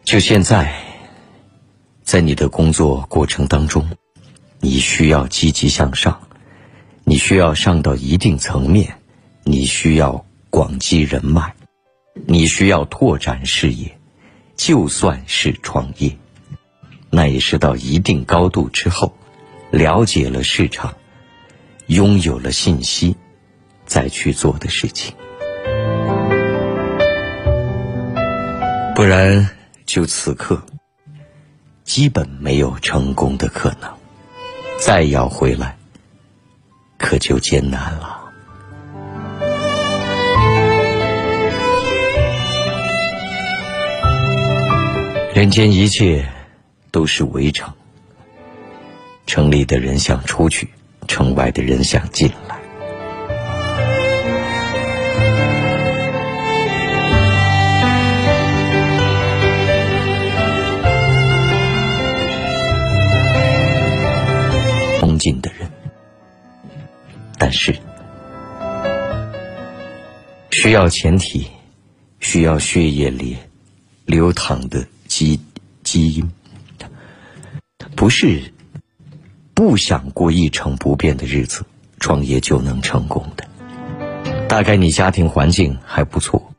[0.02, 0.74] 就现在，
[2.02, 3.88] 在你的工作过程当中，
[4.59, 6.20] 你需要积极向上，
[7.04, 8.92] 你需要上到一定层面，
[9.44, 11.54] 你需要广积人脉，
[12.26, 13.96] 你需要拓展事业，
[14.57, 16.18] 就算是创业。
[17.16, 19.16] 那也是到一定高度之后，
[19.70, 20.96] 了解了市场，
[21.87, 23.14] 拥有了信息，
[23.87, 25.14] 再去做的事情。
[28.96, 29.48] 不然，
[29.87, 30.61] 就此刻，
[31.85, 33.88] 基本没有成功的可能。
[34.81, 35.77] 再要回来，
[36.98, 38.22] 可就艰难了。
[45.33, 46.29] 人间一切。
[46.94, 47.74] 都是围城，
[49.26, 50.68] 城里的人想出去，
[51.09, 52.57] 城外的人想进来。
[65.00, 65.68] 冲劲的人，
[67.37, 67.76] 但是
[70.52, 71.48] 需要前提，
[72.20, 73.37] 需要血液里
[74.04, 75.40] 流淌的基
[75.83, 76.30] 基因。
[78.05, 78.53] 不是
[79.55, 81.64] 不想过一成不变的日子，
[81.99, 83.49] 创业就能成功的。
[84.47, 86.53] 大概你家庭环境还不错，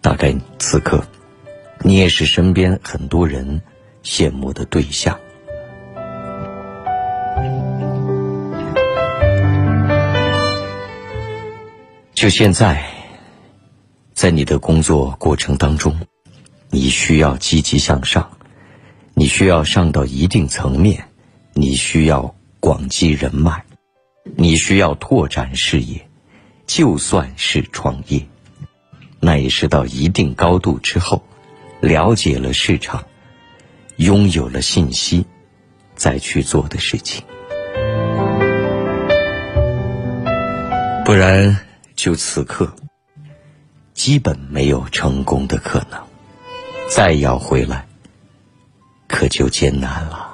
[0.00, 1.06] 大概此刻
[1.82, 3.62] 你也是身边很多人
[4.02, 5.16] 羡慕的对象。
[12.14, 12.84] 就现在，
[14.12, 15.96] 在你的工作过程当中，
[16.68, 18.28] 你需要积极向上。
[19.20, 21.04] 你需要上到一定层面，
[21.52, 23.64] 你需要广积人脉，
[24.34, 26.08] 你需要拓展事业，
[26.66, 28.26] 就算是创业，
[29.20, 31.22] 那也是到一定高度之后，
[31.80, 33.04] 了解了市场，
[33.96, 35.26] 拥有了信息，
[35.94, 37.22] 再去做的事情。
[41.04, 41.58] 不然，
[41.94, 42.74] 就此刻，
[43.92, 46.00] 基本没有成功的可能。
[46.88, 47.89] 再要回来。
[49.10, 50.28] 可就艰难了。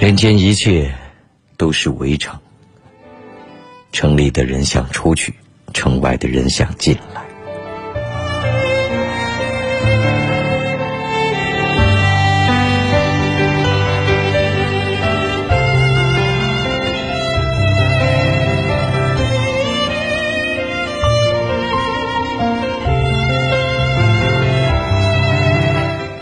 [0.00, 0.94] 人间一切
[1.56, 2.38] 都是围城，
[3.90, 5.34] 城里的人想出去，
[5.74, 7.25] 城外的人想进来。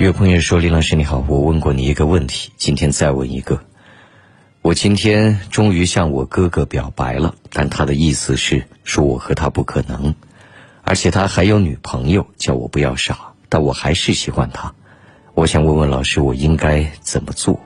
[0.05, 3.59] 有朋友说：“林老师你好，我问过你一个问题，今天再问一个。
[4.61, 10.15] 我今天终于向我哥哥表白了，但他的意思是说我和他不可能，
[10.83, 13.33] 而且他还有女朋友，叫我不要傻。
[13.49, 14.75] 但我还是喜欢他，
[15.33, 17.59] 我想问问老师，我应该怎么做？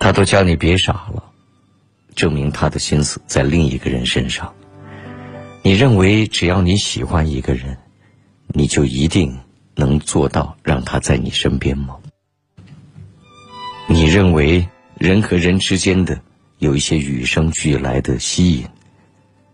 [0.00, 1.22] 他都叫你别傻了，
[2.16, 4.52] 证明他的心思在另一个人身上。”
[5.66, 7.76] 你认为只要你喜欢一个人，
[8.54, 9.36] 你就一定
[9.74, 11.96] 能做到让他在你身边吗？
[13.88, 16.20] 你认为人和人之间的
[16.58, 18.64] 有一些与生俱来的吸引，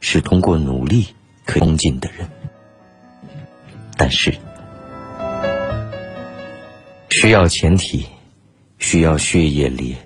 [0.01, 1.07] 是通过努力
[1.47, 2.29] 可攻进的人，
[3.97, 4.37] 但是
[7.09, 8.05] 需要前提，
[8.79, 9.97] 需要血液里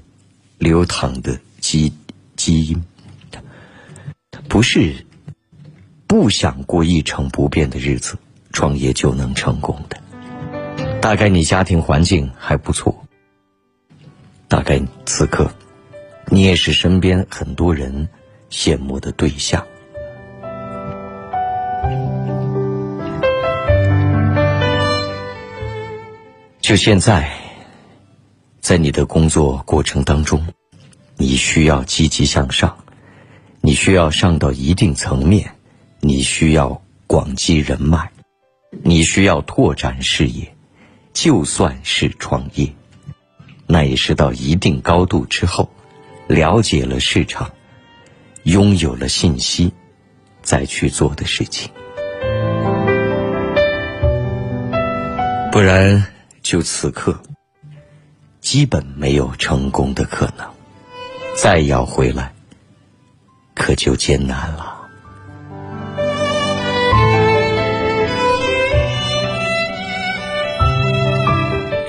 [0.59, 1.93] 流淌的基
[2.37, 2.81] 基因，
[4.49, 5.05] 不是
[6.07, 8.17] 不想过一成不变的日子，
[8.53, 9.99] 创业就能成功的。
[11.01, 13.05] 大概你家庭环境还不错，
[14.49, 15.51] 大概此刻
[16.29, 18.09] 你也是身边很多人
[18.51, 19.67] 羡慕的对象。
[26.61, 27.31] 就现在，
[28.61, 30.45] 在你的工作过程当中，
[31.17, 32.77] 你需要积极向上，
[33.61, 35.53] 你需要上到一定层面，
[36.07, 38.13] 你需要广积人脉，
[38.85, 40.55] 你需要拓展视野。
[41.13, 42.73] 就算是创业，
[43.67, 45.69] 那也是到一定高度之后，
[46.29, 47.51] 了解了市场，
[48.45, 49.73] 拥有了信息，
[50.43, 51.73] 再去做的事情。
[55.51, 56.07] 不然，
[56.41, 57.21] 就此刻，
[58.41, 60.49] 基本没有成功的可能。
[61.37, 62.33] 再要回来，
[63.57, 64.76] 可就艰难了。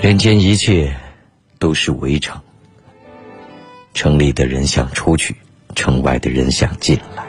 [0.08, 0.96] 人间一切
[1.60, 2.40] 都是围城，
[3.94, 5.36] 城里的人想出去，
[5.76, 7.26] 城外的人想进来。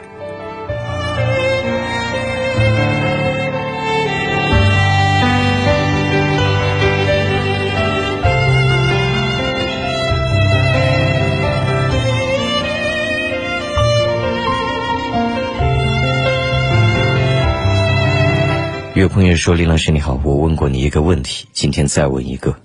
[18.95, 22.55] 有朋友说：“林老师你好，我问过你一个问题，今天再问一个。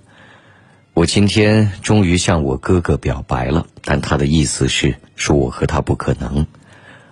[0.95, 6.47] 我今天终于向我哥哥表白了，但他的意思是说我和他不可能，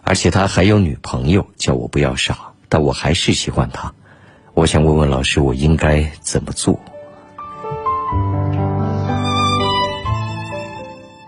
[0.04, 2.54] 而且他还有女朋友，叫我不要傻。
[2.70, 3.94] 但我还是喜欢他。
[4.54, 6.80] 我想问问老师，我应该怎么做？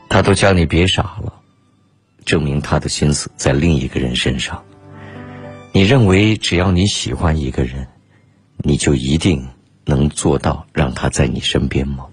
[0.08, 1.34] 他都叫你别傻了，
[2.24, 4.64] 证明他的心思在另一个人身上。”
[5.74, 7.86] 你认为只要你喜欢一个人，
[8.60, 9.46] 你就一定
[9.84, 12.06] 能做到让他在你身边吗？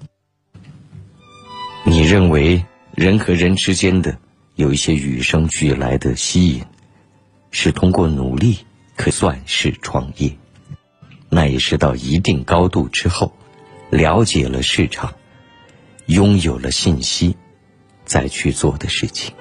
[1.84, 2.64] 你认为
[2.94, 4.16] 人和人之间的
[4.54, 6.64] 有一些与生俱来的吸引，
[7.50, 8.58] 是通过努力
[8.96, 10.30] 可算是创业？
[11.28, 13.32] 那也是到一定高度之后，
[13.90, 15.12] 了解了市场，
[16.06, 17.36] 拥有了信息，
[18.04, 19.34] 再去做的事情。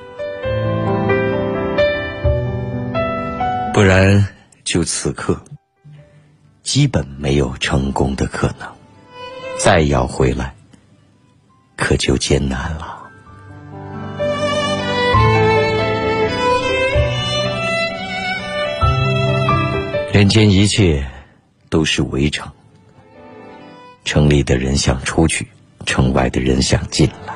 [3.72, 4.28] 不然，
[4.64, 5.44] 就此刻，
[6.64, 8.68] 基本没有成功的可能。
[9.60, 10.56] 再要回来，
[11.82, 13.00] 可就艰难了。
[20.14, 21.04] 人间一切
[21.70, 22.48] 都是围城，
[24.06, 25.48] 城里的人想出去，
[25.88, 27.31] 城外的人想进来。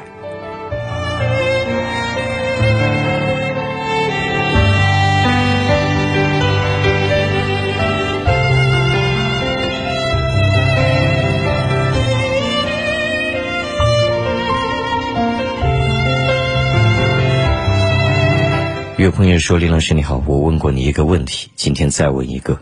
[19.06, 22.58] 有朋友说：“林老师你好，我问过你一个问题，今天再问一个。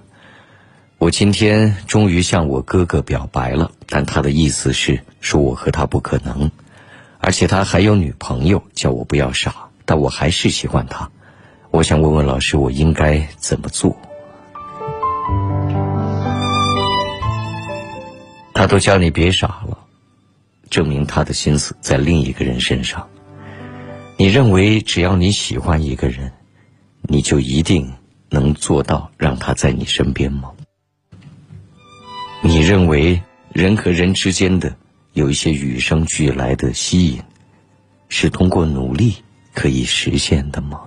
[0.98, 6.52] 我今天终于向我哥哥表白了，但他的意思是说我和他不可能，
[7.20, 9.56] 而且他还有女朋友，叫我不要傻。
[9.86, 11.10] 但我还是喜欢他。
[11.72, 13.96] 我想问问老师，我应该怎么做？
[18.54, 19.78] 他都叫你别傻了，
[20.70, 23.08] 证明他的心思在另一个人身上。”
[24.16, 26.32] 你认为只要你喜欢一个人，
[27.02, 27.92] 你就一定
[28.30, 30.52] 能做到让他在你身边吗？
[32.42, 34.76] 你认为人和人之间的
[35.14, 37.22] 有一些与生俱来的吸引，
[38.08, 39.16] 是通过努力
[39.54, 40.82] 可以实现的吗？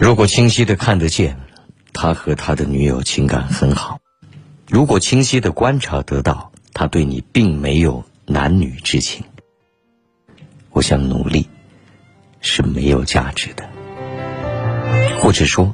[0.00, 1.36] 如果清晰的看得见。
[1.94, 4.00] 他和他的女友情感很好，
[4.68, 9.24] 如果清晰的观察得到他对你并没有男女之情，
[10.70, 11.48] 我想努力
[12.40, 13.64] 是没有价值的，
[15.20, 15.72] 或者说，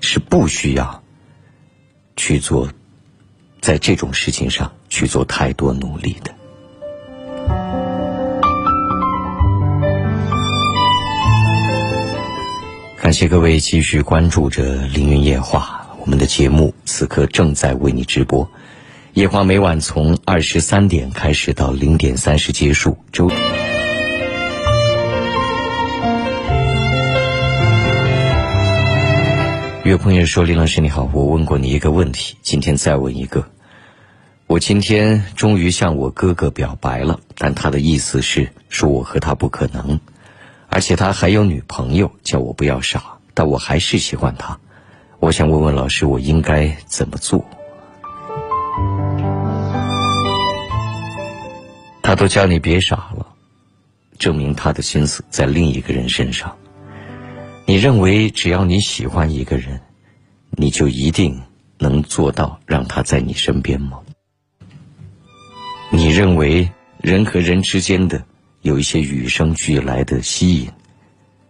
[0.00, 1.02] 是不需要
[2.16, 2.70] 去做
[3.60, 6.32] 在这种事情上去做太多努力的。
[12.98, 18.50] 感谢各位继续关注着《凌云夜话》，我们的节目此刻正在为你直播。
[19.12, 22.96] 夜话每晚从二十三点开始到零点三十结束。
[23.12, 23.30] 周。
[29.84, 33.46] 有朋友说：“林老师你好，我问过你一个问题，今天再问一个。
[34.48, 40.00] 我今天终于向我哥哥表白了，但他的意思是说我和他不可能，
[40.76, 43.02] 而且他还有女朋友，叫我不要傻。
[43.32, 44.60] 但我还是喜欢他。
[45.20, 47.42] 我想问问老师，我应该怎么做？”
[52.02, 53.26] 他都叫你别傻了，
[54.18, 56.54] 证明他的心思在另一个人身上。
[57.64, 59.80] 你认为只要你喜欢一个人，
[60.50, 61.40] 你就一定
[61.78, 64.00] 能做到让他在你身边吗？
[65.90, 66.70] 你认为
[67.00, 68.22] 人和人之间的
[68.66, 70.68] 有一些与生俱来的吸引，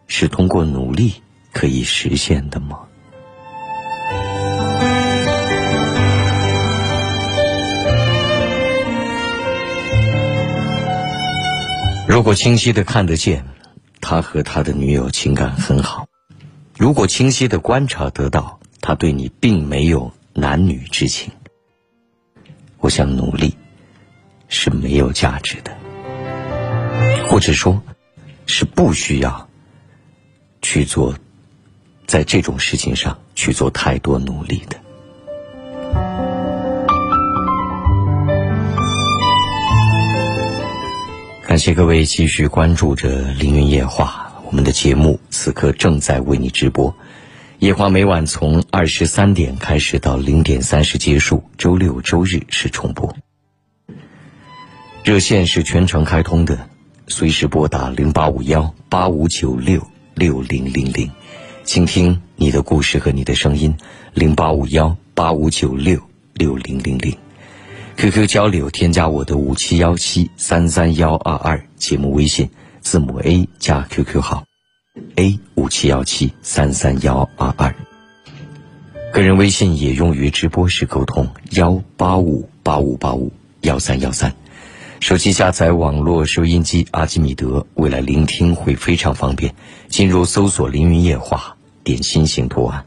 [0.07, 1.14] 是通过努力
[1.51, 2.81] 可以实现的吗？
[12.07, 13.47] 如果清晰的看得见，
[14.03, 16.05] 他和他的女友情感很好；
[16.77, 21.33] 如果清晰的观察得到，他对你并没有男女之情，
[22.79, 23.57] 我想努力
[24.49, 25.75] 是没有价值的，
[27.28, 27.82] 或者说，
[28.47, 29.49] 是不需要
[30.62, 31.14] 去做
[32.07, 34.76] 在这种事情上去做太多努力的。
[41.47, 46.94] 感谢各位继续关注着《凌云夜话》，我们的节目此刻正在为你直播。
[47.61, 53.16] 夜话每晚从二十三点开始到零点三十结束，周六周日是重播。
[55.05, 56.68] 热线是全程开通的，
[57.09, 59.81] 随时拨打零八五幺八五九六
[60.15, 61.09] 六零零零，
[61.65, 63.77] 倾听你的故事和你的声音。
[64.13, 66.01] 零八五幺八五九六
[66.35, 67.17] 六零零零。
[67.97, 72.51] QQ 交流，添加我的五七幺七三三幺二二节目微信，
[72.81, 74.45] 字母 A 加 QQ 号
[75.15, 77.75] ，A 五七幺七三三幺二二。
[79.13, 84.35] 个人微信也用于直播时沟通，幺八五八五八五幺三幺三。
[85.01, 89.55] 手机下载网络收音机阿基米德，未来聆听会非常方便。
[89.88, 92.84] 进入搜索“凌云夜话”，点心形图案，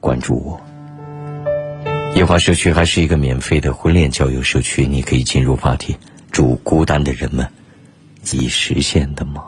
[0.00, 0.60] 关注我。
[2.14, 5.96] 夜话社区还是一个免费的婚恋交友社区，你可以进入话题。
[6.32, 7.46] 祝孤单的人们，
[8.32, 9.44] 已实现的吗？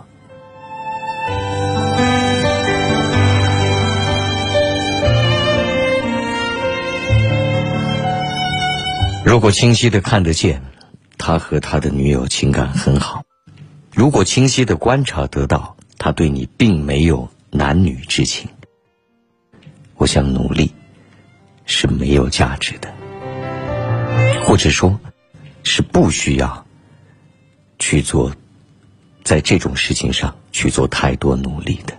[9.24, 10.60] 如果清晰的看得见，
[11.20, 13.20] 他和他的女友情感很好；
[13.94, 18.48] 如果清晰的观察得到，他对你并没有男女之情，
[19.96, 20.72] 我想努力。
[21.72, 22.92] 是没有价值的，
[24.42, 24.98] 或者说，
[25.62, 26.66] 是不需要
[27.78, 28.32] 去做
[29.22, 31.96] 在这种事情上去做太多努力的。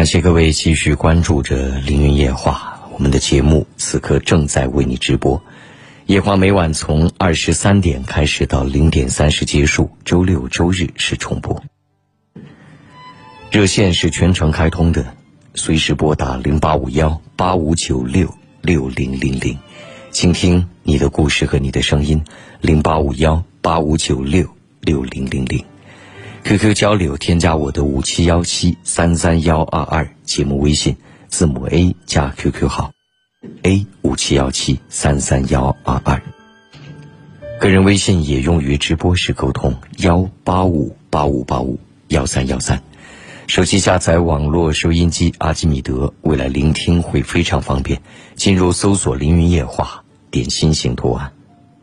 [0.00, 5.42] 感谢各位继续关注着《凌云夜话》，我们的节目此刻正在为你直播。
[6.06, 11.62] 夜话每晚从二十三点开始到零点三十结束，周六周日是重播。
[13.50, 15.04] 热线是全程开通的，
[15.52, 18.26] 随时拨打零八五幺八五九六
[18.62, 19.58] 六零零零，
[20.10, 22.24] 倾听你的故事和你的声音。
[22.62, 24.48] 零八五幺八五九六
[24.80, 25.62] 六零零零
[26.44, 30.96] ，QQ 交流，添加我的五七幺七三三幺二二节目微信，
[31.28, 32.92] 字母 A 加 QQ 号
[33.62, 36.22] ，A 五七幺七三三幺二二。
[37.60, 41.78] 个人微信也用于直播时沟通，幺八五八五八五
[42.08, 42.82] 幺三幺三。
[43.46, 48.00] 手机下载网络收音机阿基米德，未来聆听会非常方便。
[48.34, 51.32] 进入搜索“凌云夜话”，点心形图案，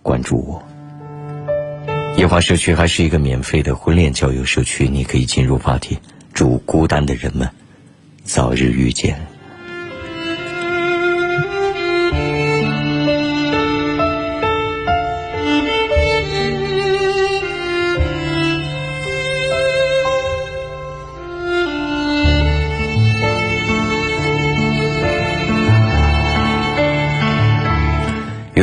[0.01, 0.66] 关注我。
[2.17, 5.95] 夜华社区还是一个免费的婚恋交友社区，你可以进入发帖。
[6.33, 7.47] 祝孤单的人们
[8.23, 9.36] 早日遇见。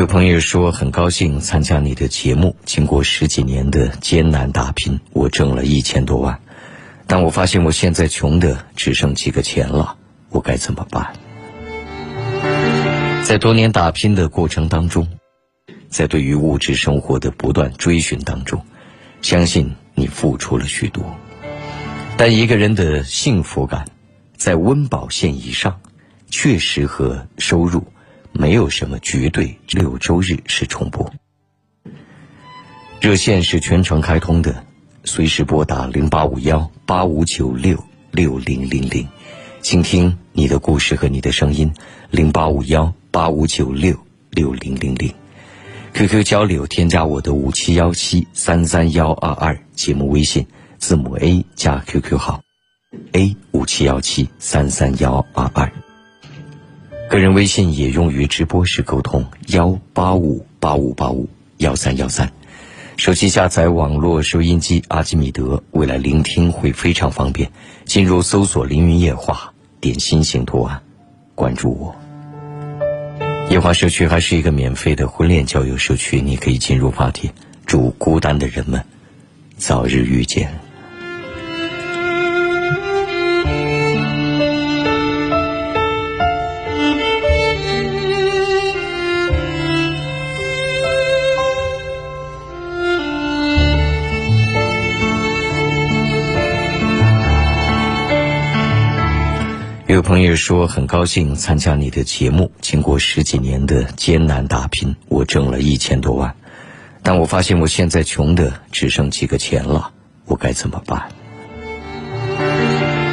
[0.05, 6.41] 有朋友说很高兴参加你的节目，经过十几年的艰难打拼，我挣了一千多万，
[7.07, 9.97] 但我发现我现在穷的只剩几个钱了，
[10.29, 11.15] 我该怎么办？
[13.23, 15.09] 在多年打拼的过程当中，
[15.89, 18.63] 在对于物质生活的不断追寻当中，
[19.23, 21.17] 相信你付出了许多，
[22.19, 23.87] 但一个人的幸福感
[24.37, 25.81] 在温饱线以上，
[26.29, 27.87] 确实和收入
[28.35, 29.57] 没有什么绝对。
[29.71, 31.11] 六周日是重播，
[33.01, 34.65] 热线是全程开通的，
[35.05, 39.09] 随时拨打零八五幺八五九六六零零零，
[39.63, 41.73] 倾听你的故事和你的声音。
[42.11, 43.99] 零八五幺八五九六
[44.31, 45.13] 六零零零
[45.95, 50.47] ，QQ 交流添加我的五七幺七三三幺二二节目微信，
[50.79, 52.43] 字母 A 加 QQ 号。
[53.13, 55.73] A 五七幺七三三幺二二，
[57.11, 61.29] 个人微信也用于直播时沟通，幺八五八五八五
[61.59, 62.33] 幺三幺三。
[62.97, 67.51] 手机下载网络收音机阿基米德，未来聆听会非常方便。
[67.85, 70.83] 进入搜索“凌云夜话”，点心形图案，
[71.35, 71.95] 关注我。
[73.51, 77.31] 夜话社区还是一个免费的婚恋交友社区，你可以进入话题。
[77.67, 78.85] 祝孤单的人们
[79.57, 80.64] 早日遇见。
[99.95, 106.35] 有朋友说很高兴参加你的节目，经过十几年的艰难打拼，我挣了一千多万，
[107.05, 109.93] 但我发现我现在穷的只剩几个钱了，
[110.25, 111.11] 我该怎么办？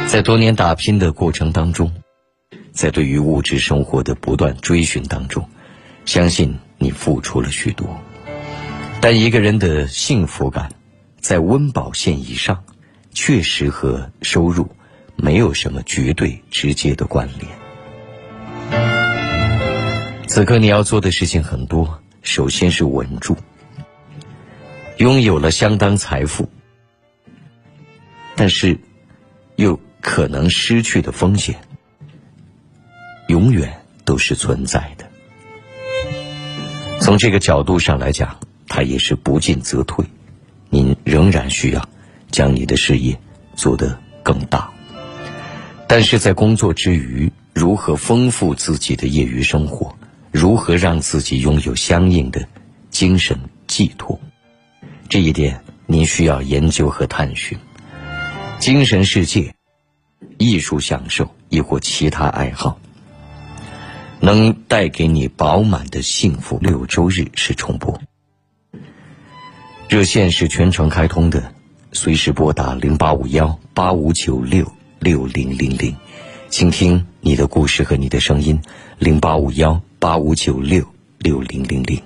[0.08, 1.92] 在多年打拼的过程当中，
[2.72, 5.48] 在对于物质生活的不断追寻当中，
[6.04, 7.86] 相信你付出了许多，
[9.00, 10.72] 但一个人的幸福感，
[11.20, 12.64] 在温饱线以上，
[13.14, 14.68] 确实和收入。
[15.16, 17.50] 没有什么绝对直接的关联。
[20.26, 23.36] 此刻你要做的事情很多，首先是稳住。
[24.98, 26.48] 拥有了相当财富，
[28.34, 28.78] 但是
[29.56, 31.60] 又可能失去的风险，
[33.28, 35.10] 永远都是存在的。
[37.00, 38.38] 从这个角度上来讲，
[38.68, 40.04] 它也是不进则退。
[40.70, 41.88] 您仍然需要
[42.30, 43.20] 将你的事业
[43.54, 44.71] 做得更大。
[45.94, 49.94] 但是在工作之余，如何丰富自己的业余生活？
[50.30, 52.48] 如何让自己拥有相应的
[52.88, 54.18] 精神寄托？
[55.10, 57.58] 这一点您需要研究和探寻。
[58.58, 59.54] 精神世界、
[60.38, 62.80] 艺术享受，亦或其他爱好，
[64.18, 66.56] 能带给你饱满的幸福。
[66.62, 68.00] 六周日是重播，
[69.90, 71.52] 热线是全程开通的，
[71.92, 74.72] 随时拨打零八五幺八五九六。
[75.02, 75.96] 六零零零，
[76.48, 78.62] 倾听你的故事和你的声音，
[79.00, 80.86] 零八五幺八五九六
[81.18, 82.00] 六零零零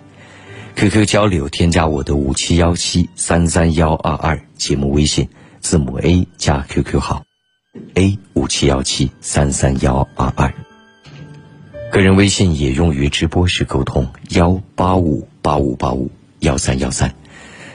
[0.77, 5.29] ，QQ 交流添加我的五七幺七三三幺二二节目微信，
[5.61, 7.23] 字母 A 加 QQ 号
[7.97, 10.55] ，A 五七幺七三三幺二二，
[11.93, 17.15] 个人微信也用于直播时沟通，幺八五八五八五幺三幺三。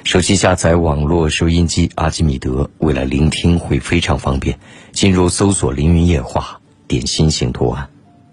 [0.03, 4.57] 手机下载网络收音机阿基米德，未来聆听会非常方便。
[4.91, 7.87] 进入搜索“凌云夜话”，点心型图案，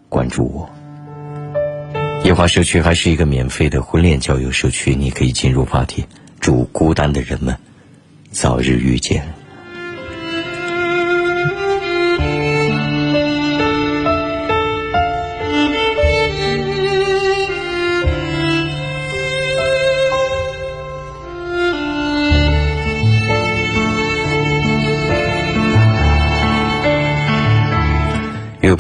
[0.09, 0.71] 关注我。
[2.25, 6.09] 夜话社区还是一个免费的婚恋交友社区，你可以进入发帖。
[6.41, 7.57] 祝孤单的人们
[8.31, 9.38] 早日遇见。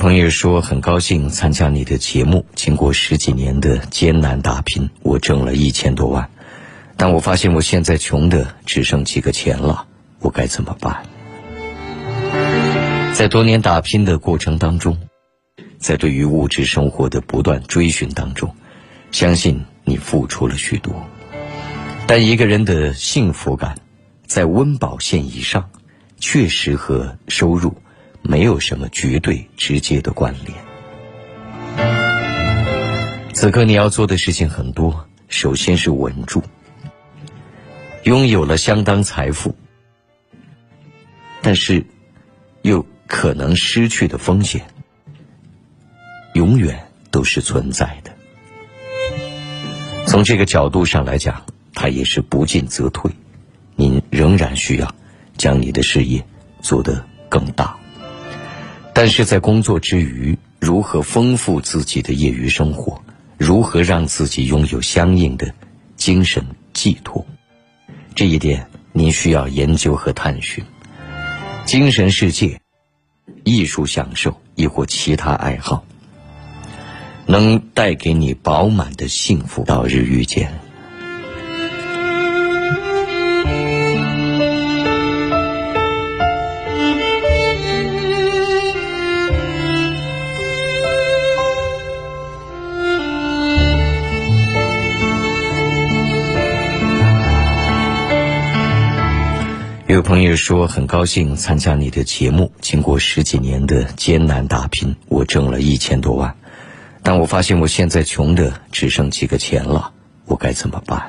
[0.09, 6.31] 朋友说很高兴参加你的节目，经过十几年的艰难打拼，我挣了一千多万，
[6.97, 9.87] 但我发现我现在穷的只剩几个钱了，
[10.21, 11.03] 我该怎么办？
[13.13, 14.97] 在多年打拼的过程当中，
[15.77, 18.57] 在对于物质生活的不断追寻当中，
[19.13, 21.07] 相信你付出了许多，
[22.07, 23.79] 但一个人的幸福感，
[24.27, 25.69] 在温饱线以上，
[26.19, 27.77] 确实和收入。
[28.29, 30.55] 没有什么绝对直接的关联。
[33.33, 36.43] 此刻你要做的事情很多，首先是稳住。
[38.03, 39.57] 拥有了相当财富，
[41.41, 41.87] 但是
[42.61, 44.67] 又可能失去的风险，
[46.35, 48.15] 永远都是存在的。
[50.07, 53.11] 从这个角度上来讲，它也是不进则退。
[53.75, 54.95] 您仍然需要
[55.39, 56.23] 将你的事业
[56.61, 57.78] 做得更大。
[58.99, 63.01] 但是在工作之余，如何丰富自己的业余生活？
[63.37, 65.55] 如何让自己拥有相应的
[65.95, 67.25] 精神寄托？
[68.17, 70.65] 这一点您需要研究和探寻。
[71.65, 72.61] 精神世界、
[73.45, 75.85] 艺术享受，亦或其他爱好，
[77.25, 79.63] 能带给你饱满的幸福。
[79.65, 80.53] 早日遇见。
[99.89, 106.37] 有朋友说很高兴参加你的节目，经过十几年的艰难打拼，我挣了一千多万，
[107.03, 109.95] 但我发现我现在穷的只剩几个钱了，
[110.27, 111.09] 我该怎么办？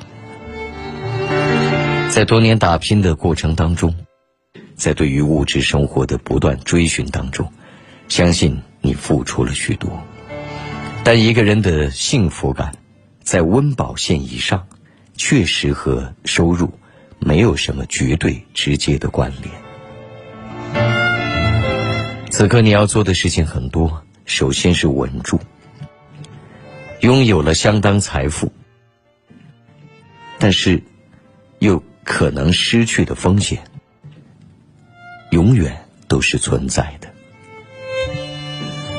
[2.10, 3.94] 在多年打拼的过程当中，
[4.78, 7.52] 在对于物质生活的不断追寻当中，
[8.08, 9.92] 相信你付出了许多，
[11.04, 12.72] 但一个人的幸福感，
[13.24, 14.66] 在温饱线以上，
[15.18, 16.72] 确实和收入。
[17.20, 19.54] 没有什么绝对直接的关联。
[22.32, 25.40] 此刻你要做的事情很多，首先是稳住。
[27.02, 28.52] 拥有了相当财富，
[30.38, 30.84] 但是
[31.60, 33.64] 又可能失去的风险，
[35.32, 37.10] 永远都是存在的。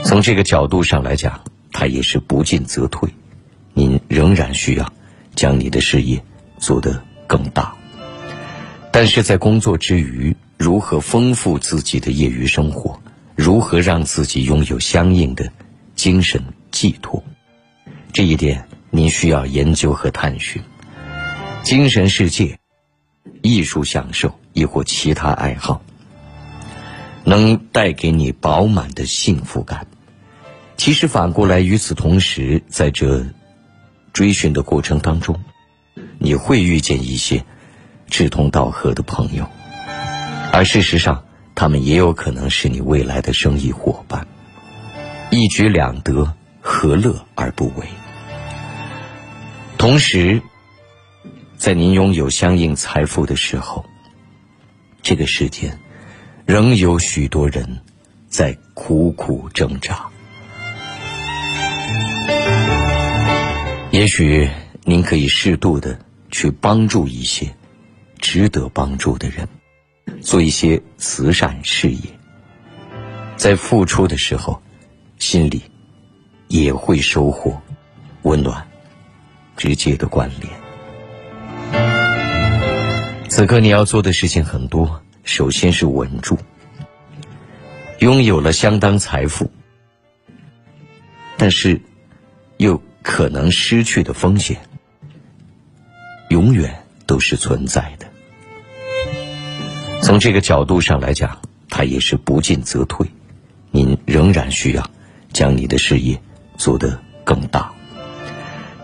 [0.05, 3.09] 从这个角度上来讲，它也是不进则退。
[3.75, 4.93] 您仍然需要
[5.35, 6.23] 将你的事业
[6.59, 7.77] 做得更大。
[8.93, 13.01] 但是在工作之余，如何丰富自己的业余生活？
[13.37, 15.51] 如何让自己拥有相应的
[15.95, 17.23] 精神寄托？
[18.13, 20.61] 这一点您需要研究和探寻。
[21.63, 22.59] 精神世界、
[23.43, 25.81] 艺术享受，亦或其他爱好，
[27.25, 29.87] 能带给你饱满的幸福感。
[30.77, 33.25] 其实反过来，与此同时，在这
[34.13, 35.39] 追寻的过程当中，
[36.19, 37.45] 你会遇见一些。
[38.11, 39.49] 志同道合的朋友，
[40.53, 44.27] 而事实上，他们也有可能是你未来的生意伙伴。
[45.31, 47.87] 一举两得，何乐而不为？
[49.79, 50.43] 同时，
[51.57, 53.87] 在您拥有相应财富的时候，
[55.03, 55.79] 这个世间
[56.45, 57.81] 仍有许多人
[58.29, 60.05] 在苦苦挣扎。
[63.93, 64.51] 也许
[64.85, 65.99] 您可以适度的
[66.31, 67.55] 去帮助一些。
[68.21, 69.49] 值得帮助的人，
[70.21, 72.01] 做一些慈善事业，
[73.37, 74.61] 在付出的时候，
[75.19, 75.63] 心里
[76.49, 77.61] 也会收获
[78.23, 78.67] 温暖、
[79.57, 80.53] 直接的关联。
[83.29, 86.39] 此刻你要做的事情很多，首先是稳住。
[88.01, 89.51] 拥有了相当财富，
[91.37, 91.81] 但是
[92.57, 94.59] 又可能失去的风险，
[96.31, 98.10] 永远都是存在的。
[100.03, 101.39] 从这个角度上来讲，
[101.69, 103.07] 他也是不进则退。
[103.71, 104.91] 您仍然需要
[105.33, 106.21] 将你的事业
[106.57, 107.71] 做得更大，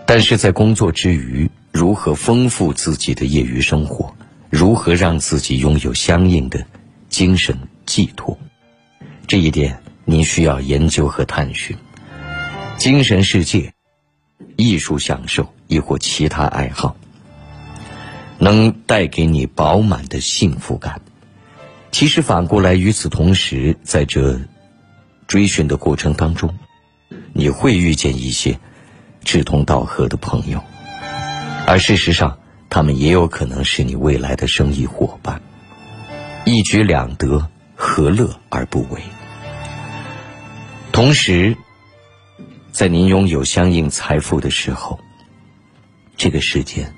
[0.05, 4.15] 但是在工作之余，如何丰富自己的业余生活？
[4.49, 6.65] 如何让自己拥有相应的
[7.09, 8.37] 精神寄托？
[9.27, 11.75] 这一点您需要研究和探寻。
[12.77, 13.73] 精神世界、
[14.55, 16.95] 艺术享受，亦或其他爱好，
[18.39, 21.01] 能带给你饱满的幸福感。
[21.91, 24.39] 其实反过来，与此同时，在这
[25.25, 26.53] 追寻的过程当中，
[27.33, 28.59] 你会遇见一些
[29.23, 30.61] 志同道合的朋友，
[31.65, 32.37] 而事实上，
[32.69, 35.41] 他们也有可能是你未来的生意伙伴。
[36.45, 39.01] 一举两得，何乐而不为？
[40.91, 41.57] 同时，
[42.71, 44.99] 在您拥有相应财富的时候，
[46.15, 46.93] 这个世间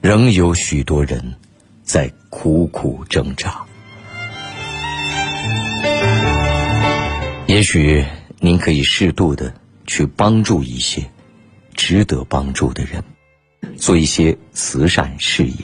[0.00, 1.34] 仍有许多人
[1.82, 3.64] 在苦苦挣扎。
[7.48, 8.04] 也许
[8.40, 9.54] 您可以适度的
[9.86, 11.02] 去帮助一些
[11.72, 13.02] 值得帮助的人，
[13.78, 15.54] 做一些慈善事业，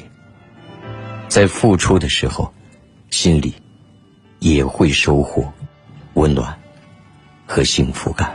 [1.29, 2.51] 在付出的时候，
[3.11, 3.53] 心里
[4.39, 5.53] 也会收获
[6.15, 6.59] 温暖
[7.45, 8.35] 和幸福感。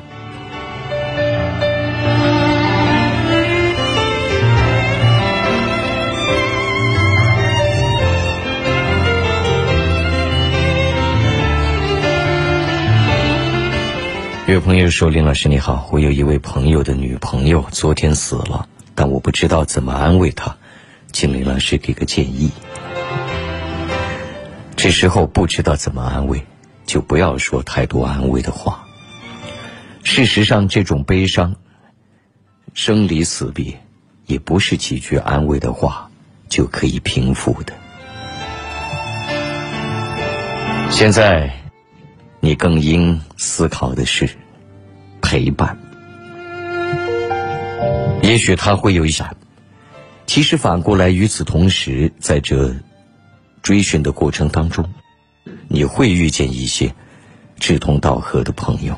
[14.51, 20.57] 有朋友说：“林老师你好，我有一位朋友的女朋友昨天死了，但我不知道怎么安慰她，
[21.11, 22.49] 请林老师给个建议。”
[24.75, 26.43] 这时候不知道怎么安慰，
[26.85, 28.87] 就不要说太多安慰的话。
[30.03, 31.55] 事实上，这种悲伤、
[32.73, 33.79] 生离死别，
[34.25, 36.09] 也不是几句安慰的话
[36.47, 37.73] 就可以平复的。
[40.89, 41.53] 现在。
[42.41, 44.29] 你更应思考的是
[45.21, 45.77] 陪伴。
[48.21, 49.35] 也许他会有一闪，
[50.25, 52.75] 其实反过来，与此同时，在这
[53.61, 54.93] 追寻的过程当中，
[55.67, 56.93] 你会遇见一些
[57.59, 58.95] 志同道合的朋友，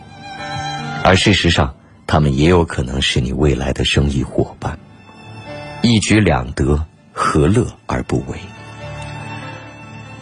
[1.04, 1.76] 而事实上，
[2.08, 4.80] 他们也有可能是你未来的生意伙伴，
[5.82, 8.38] 一举两得，何乐而不为？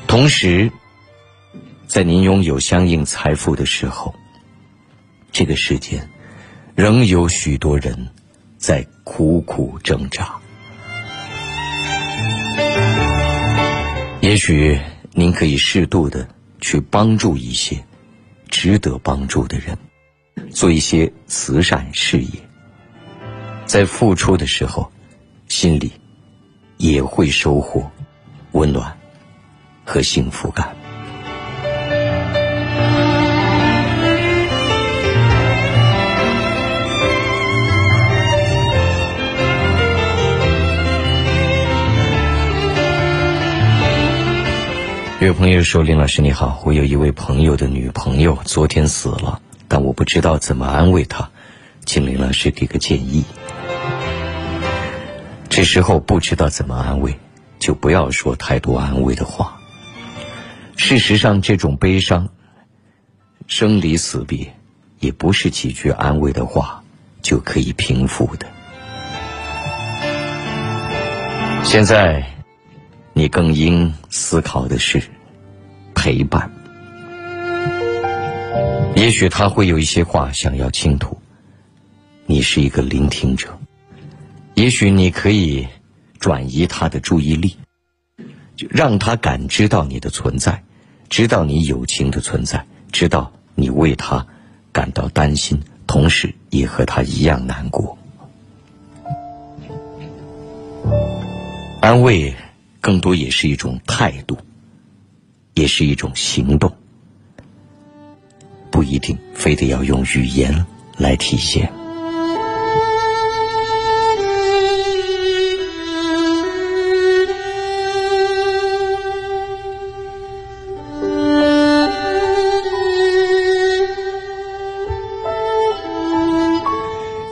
[0.08, 0.72] 同时。
[1.88, 4.14] 在您拥有相应财富的时候，
[5.40, 6.06] 这个世间
[6.76, 8.10] 仍有许多人
[8.58, 10.36] 在苦苦挣扎。
[14.20, 14.78] 也许
[15.14, 16.28] 您可以适度的
[16.60, 17.82] 去帮助一些
[18.50, 19.78] 值得帮助的人，
[20.52, 22.32] 做一些慈善事业。
[23.66, 24.92] 在付出的时候，
[25.48, 25.94] 心里
[26.76, 27.90] 也会收获
[28.52, 28.94] 温暖
[29.86, 30.76] 和幸福感。
[45.22, 51.30] 有朋友说：“林老师你好，我有一位朋友的女朋友昨天死了，但我不知道怎么安慰她，
[51.84, 53.26] 请林老师给个建议。”
[55.50, 57.20] 这时候不知道怎么安慰，
[57.60, 59.60] 就不要说太多安慰的话。
[60.78, 62.30] 事实上，这种悲伤、
[63.46, 64.54] 生离死别，
[65.02, 66.82] 也不是几句安慰的话
[67.22, 68.48] 就可以平复的。
[71.66, 72.39] 现在。
[73.20, 75.04] 你更应思考的是
[75.94, 76.50] 陪伴。
[78.96, 81.18] 也许他会有一些话想要倾吐，
[82.26, 83.60] 你是一个聆听者。
[84.54, 85.68] 也许你可以
[86.18, 87.58] 转移他的注意力，
[88.56, 90.64] 让他感知到你的存在，
[91.10, 94.26] 知道你友情的存在，知道你为他
[94.72, 97.98] 感到担心，同时也和他一样难过。
[101.82, 102.34] 安慰。
[102.82, 104.38] 更多也是一种态度，
[105.54, 106.76] 也是一种行动，
[108.72, 110.66] 不一定非得要用语言
[110.98, 111.72] 来体现。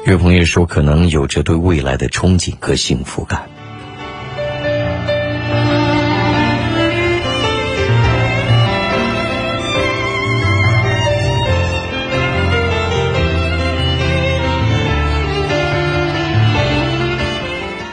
[0.06, 3.50] 有朋友说，可能有着对未来的憧憬和幸福感。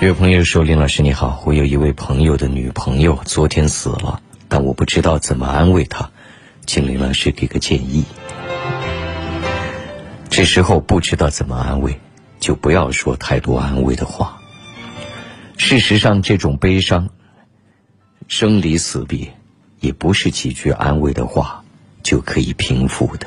[0.04, 6.10] 有朋友说：“林老师你好，我有一位朋友的女朋友昨天死了，但我不知道怎么安慰她，
[6.66, 8.04] 请林老师给个建议。”
[10.28, 11.98] 这时候不知道怎么安慰，
[12.38, 14.42] 就不要说太多安慰的话。
[15.56, 17.08] 事实上，这种悲伤、
[18.28, 19.32] 生离死别，
[19.80, 21.64] 也不是几句安慰的话
[22.02, 23.26] 就可以平复的。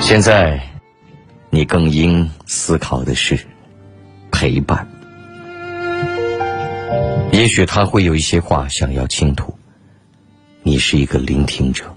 [0.00, 0.66] 现在。
[1.52, 3.36] 你更应思考的是
[4.40, 4.88] 陪伴。
[7.30, 9.58] 也许他会有一些话想要倾吐，
[10.62, 11.94] 你是一个聆听者。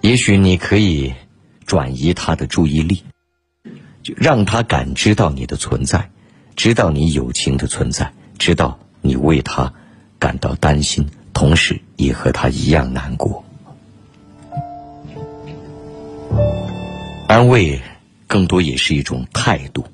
[0.00, 1.12] 也许你可以
[1.66, 3.02] 转移他的注意力，
[4.04, 6.08] 就让他感知到你的存在，
[6.54, 9.72] 知道你友情的存在，知道你为他
[10.20, 13.44] 感到担心，同时也和他一样难过。
[17.26, 17.82] 安慰。
[18.28, 19.84] 更多也是一种态度，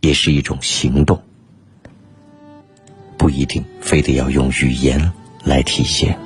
[0.00, 1.22] 也是一种行动，
[3.16, 5.12] 不一定非得要用语言
[5.44, 6.18] 来体现。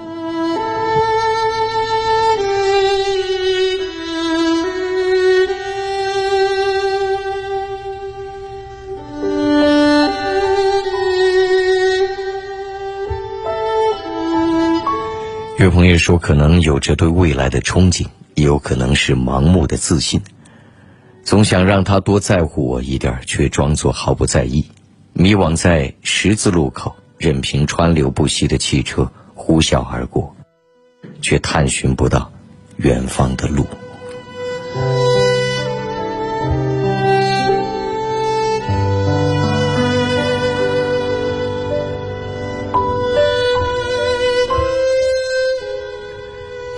[15.58, 20.20] 有朋友说，可能有着对未来的憧憬，也有可能是盲目的自信。
[21.24, 24.64] 总想让他多在乎我一点，却装作毫不在意。
[25.14, 30.36] 迷惘在十字路口，任凭川流不息的汽车呼啸而过，
[31.22, 32.30] 却探寻不到
[32.76, 33.66] 远方的路。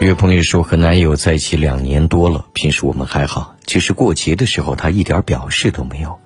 [0.06, 6.18] 有朋友说和男友在一起两年多了，平时我们还好，就是过节的时候他一点表示都没有，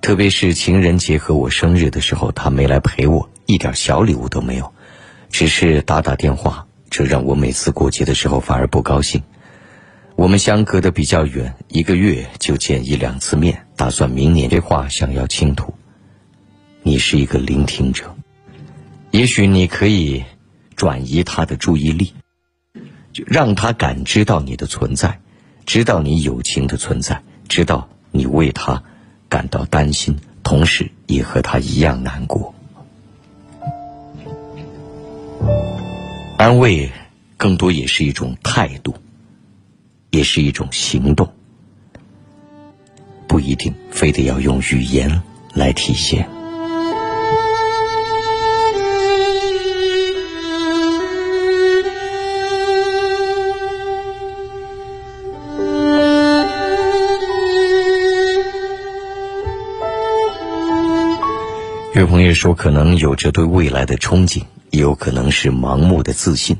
[0.00, 4.72] 特别是情人节和我生日的时候，他没来陪我，一点小礼物都没有，
[5.28, 9.22] 只是打打电话，这让我每次过节的时候反而不高兴。
[10.16, 15.74] 我们相隔的比较远，一个月就见一两次面，打算明年这话想要倾吐。
[16.82, 18.14] 你是一个聆听者，
[19.10, 20.24] 也许你可以
[20.76, 22.14] 转移他的注意力，
[23.12, 25.20] 就让他感知到你的存在，
[25.66, 28.82] 知道你友情的存在，知道你为他
[29.28, 32.54] 感到担心，同时也和他一样难过。
[36.38, 36.90] 安慰，
[37.36, 38.94] 更多也是一种态度。
[40.12, 41.32] 也是一种行动，
[43.28, 45.22] 不一定非得要用语言
[45.54, 46.28] 来体现。
[62.00, 66.56] 有朋友说，可能有着对未来的憧憬，也有可能是盲目的自信。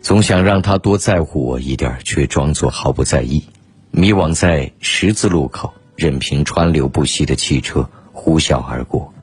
[0.00, 3.44] 总想让他多在乎我一点，却装作毫不在意。
[3.92, 9.14] 迷惘在十字路口，任凭川流不息的汽车呼啸而过，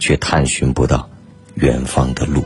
[0.00, 1.08] 却探寻不到
[1.54, 2.42] 远方的路。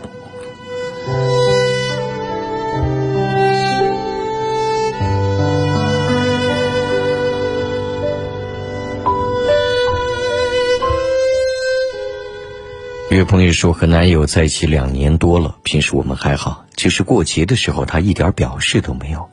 [13.26, 19.28] 朋友说和男友在一起两年多了，平时我们还好，只是过节的时候他一点表示都没有，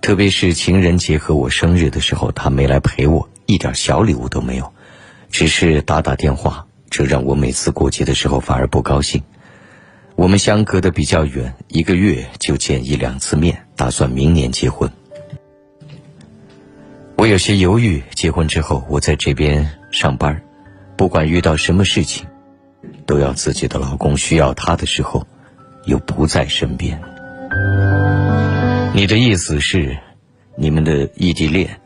[0.00, 4.72] 特别是情人节和我生日的时候，他没来陪我，一点小礼物都没有，
[5.30, 9.22] 只是打打电话，这让我每次过节的时候反而不高兴。
[10.16, 14.90] 我们相隔的比较远，一个月就见一两次面，打算明年结婚。
[17.16, 20.42] 我有些犹豫，结婚之后我在这边上班，
[20.96, 22.26] 不管遇到什么事情。
[23.06, 25.26] 都要自己的老公需要她的时候，
[25.84, 27.00] 又不在身边。
[28.94, 29.98] 你的意思是，
[30.56, 31.80] 你们的异地恋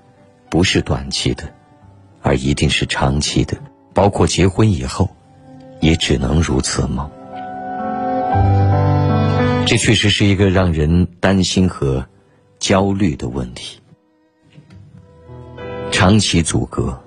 [0.51, 1.45] 不是短期的，
[2.23, 3.57] 而一定是长期的，
[3.93, 5.15] 包括结婚以后，
[5.81, 7.11] 也只能如此吗？
[9.67, 12.07] 这确实是一个让人担心和
[12.59, 13.81] 焦虑的问题。
[15.91, 17.03] 长期阻隔，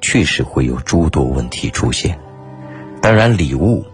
[0.00, 2.18] 确实会有诸多问题出现。
[3.02, 3.84] 当然，礼物，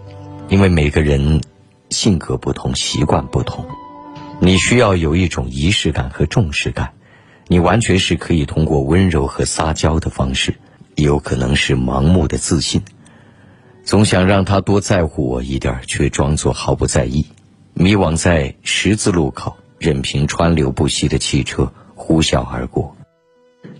[0.50, 1.40] 因为每个人
[1.88, 3.64] 性格不同，习惯不同，
[4.38, 6.92] 你需要有一种仪式感和重视感。
[7.46, 10.54] 你完全是可以通过温柔和撒娇的方式，
[10.94, 12.82] 也有可能是盲目的自信，
[13.82, 17.24] 总想让他多在乎我一点，却装作毫不在意。
[17.72, 22.94] 迷惘在十字路口，任凭川流不息的汽车呼啸而过，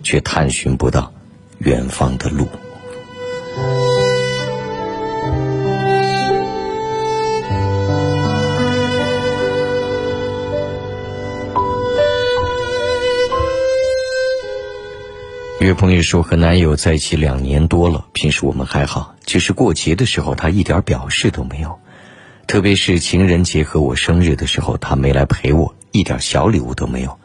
[0.01, 1.13] 却探寻不到
[1.59, 2.47] 远方的路。
[15.67, 21.77] 有朋友说和男友在一起两年多了，平时我们还好，只是过节的时候他一点表示都没有，
[22.47, 27.19] 特别是情人节和我生日的时候，他没来陪我，一点小礼物都没有，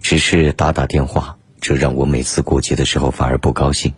[0.00, 3.92] 只是打打电话，这让我每次过节的时候反而不高兴。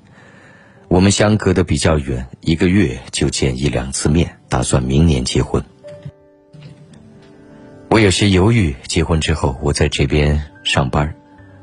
[0.88, 5.64] 我们相隔的比较远，一个月就见一两次面，打算明年结婚。
[7.88, 11.14] 我有些犹豫，结婚之后我在这边上班，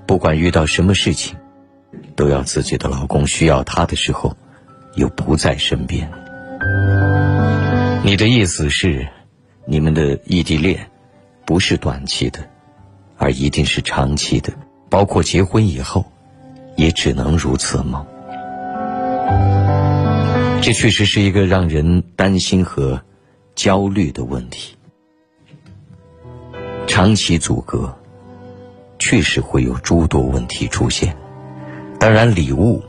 [0.08, 1.36] 不管遇到什么事情。
[2.16, 4.36] 都要自己的老公需要她的时候，
[4.96, 6.10] 又不在身边。
[8.04, 9.08] 你的意思是，
[9.66, 10.90] 你们的异地恋
[11.46, 12.40] 不是短期的，
[13.18, 14.54] 而一定是长期的，
[14.90, 16.06] 包括结婚以后，
[16.76, 18.06] 也只能如此吗？
[20.62, 23.02] 这确实是一个让人担心和
[23.56, 24.76] 焦虑的问题。
[26.88, 27.94] 长期阻隔，
[29.00, 31.16] 确实会有诸多问题出现。
[32.04, 32.84] 当然，礼物，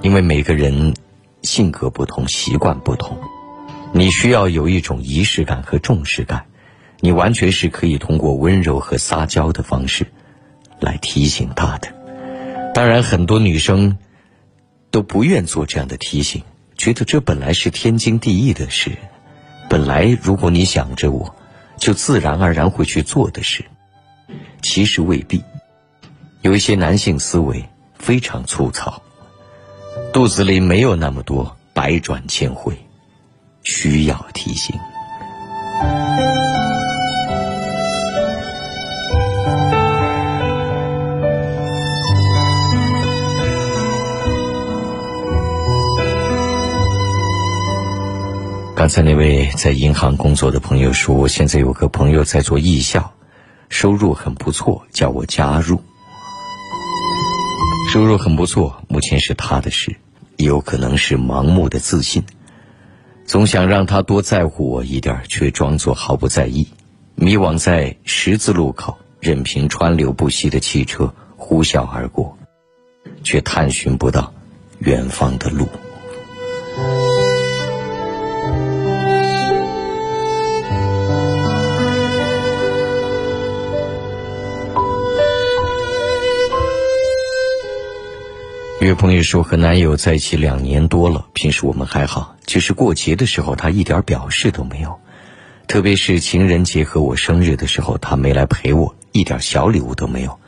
[0.00, 0.94] 因为每个人
[1.42, 3.18] 性格不同，习惯不同，
[3.92, 6.46] 你需要有一种仪式感和重视感。
[7.00, 10.06] 你完全是可以通过温柔和撒娇的方式
[10.80, 11.88] 来提醒他的。
[12.72, 13.98] 当然，很多女生
[14.90, 16.42] 都不愿做这样的提醒，
[16.78, 18.92] 觉得这本来是天经地义的事，
[19.68, 21.36] 本来如果你想着我，
[21.76, 23.66] 就自然而然会去做的事。
[24.62, 25.44] 其实未必，
[26.40, 27.62] 有一些男性思维。
[28.04, 29.00] 非常粗糙，
[30.12, 32.76] 肚子里没有那么多百转千回，
[33.62, 34.76] 需要提醒。
[48.76, 53.10] 刚才那位在银行工作的朋友说，现在有个朋友在做艺校，
[53.70, 55.80] 收入很不错，叫我加入。
[57.94, 59.94] 收入很不错，目前是他的事，
[60.36, 62.24] 也有可能是盲目的自信，
[63.24, 66.66] 总想让他多在乎我一点，却装作毫不在意，
[67.14, 72.36] 迷惘在十字路口，任凭川流不息的汽车呼啸而过，
[73.22, 74.34] 却探寻不到
[74.80, 75.68] 远方的路。
[88.84, 95.00] 一位朋友说，和男友在一起两年多了，平时我们还好，只是过节的时候他一点表示都没有，
[95.66, 100.38] 特别是情人节和我生日的时候，他没来陪我，一点小礼物都没有，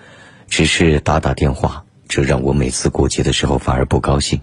[0.48, 4.38] 只是打打电话，这让我每次过节的时候反而不高兴。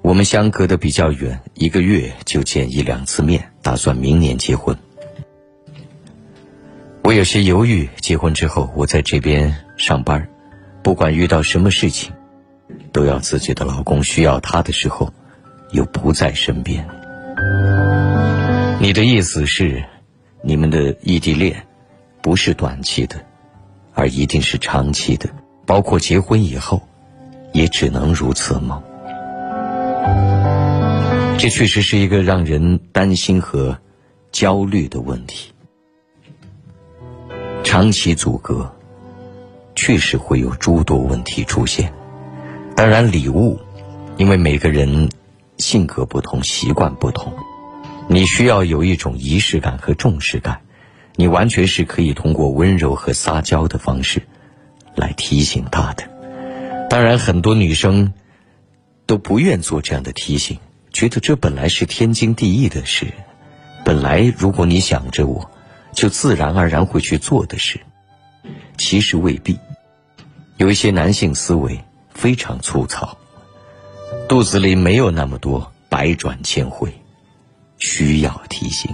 [0.00, 4.74] 我们相隔的比较远，一个月就见一两次面，打算明年结婚。
[7.02, 10.26] 我有些犹豫，结婚之后我在这边上班，
[10.82, 12.10] 不管遇到什么事情。
[12.94, 15.12] 都要自己的老公需要他的时候，
[15.72, 16.86] 又不在身边。
[18.80, 19.84] 你的意思是，
[20.42, 21.66] 你们的异地恋
[22.22, 23.16] 不是短期的，
[23.94, 25.28] 而一定是长期的，
[25.66, 26.80] 包括结婚以后，
[27.52, 28.80] 也只能如此吗？
[31.36, 33.76] 这确实是一个让人担心和
[34.30, 35.52] 焦虑的问题。
[37.64, 38.72] 长期阻隔，
[39.74, 41.92] 确实会有诸多问题出现。
[42.76, 43.60] 当然，礼物，
[44.16, 45.08] 因为每个人
[45.58, 47.32] 性格不同，习惯不同，
[48.08, 50.60] 你需要有一种仪式感和重视感。
[51.14, 54.26] 你完全是可以通过温柔和撒娇的方式
[54.96, 56.02] 来提醒他的。
[56.90, 58.12] 当然，很多女生
[59.06, 60.58] 都不愿做这样的提醒，
[60.92, 63.06] 觉得这本来是天经地义的事，
[63.84, 65.48] 本来如果你想着我，
[65.92, 67.78] 就自然而然会去做的事。
[68.76, 69.56] 其实未必，
[70.56, 71.80] 有一些男性思维。
[72.14, 73.18] 非常粗糙，
[74.28, 76.90] 肚子里没有那么多百转千回，
[77.78, 78.90] 需要提醒。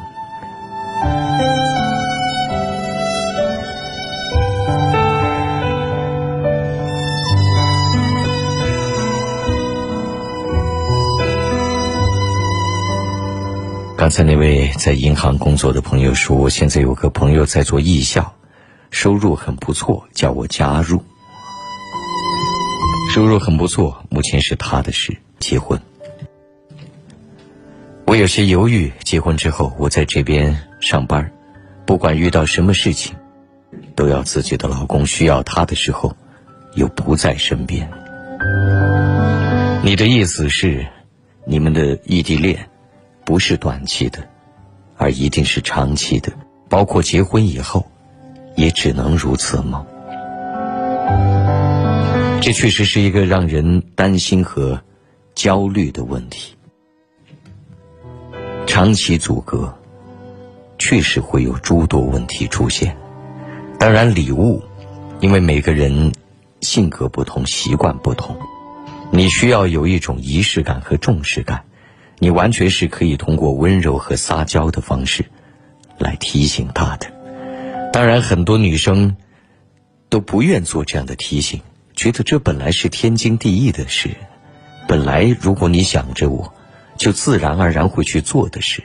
[13.96, 18.32] 刚才那位在银行工作的朋友说，我现在有个朋友在做艺校，
[18.90, 21.04] 收入很不错，叫我加入。
[23.12, 25.16] 收入很不错，目前是他的事。
[25.40, 25.80] 结婚，
[28.06, 28.92] 我有些犹豫。
[29.02, 31.28] 结婚之后，我在这边上班，
[31.84, 33.16] 不管遇到什么事情，
[33.96, 36.16] 都要自己的老公需要他的时候，
[36.76, 37.90] 又不在身边。
[39.82, 40.86] 你的意思是，
[41.44, 42.64] 你们的异地恋
[43.24, 44.20] 不是短期的，
[44.96, 46.30] 而一定是长期的，
[46.68, 47.90] 包括结婚以后，
[48.54, 49.84] 也只能如此吗？
[52.42, 54.82] 这确实是一个让人担心和
[55.34, 56.54] 焦虑的问题。
[58.66, 59.76] 长期阻隔，
[60.78, 62.96] 确实会有诸多问题出现。
[63.78, 64.62] 当然，礼物，
[65.20, 66.12] 因为每个人
[66.62, 68.34] 性格不同，习惯不同，
[69.10, 71.64] 你需要有一种仪式感和重视感。
[72.18, 75.26] 你完全是可以通过温柔和撒娇的方式
[75.98, 77.06] 来提醒他的。
[77.92, 79.16] 当然，很多女生
[80.08, 81.60] 都不愿做这样的提醒。
[82.00, 84.08] 觉得这本来是天经地义的事，
[84.88, 86.50] 本来如果你想着我，
[86.96, 88.82] 就自然而然会去做的事，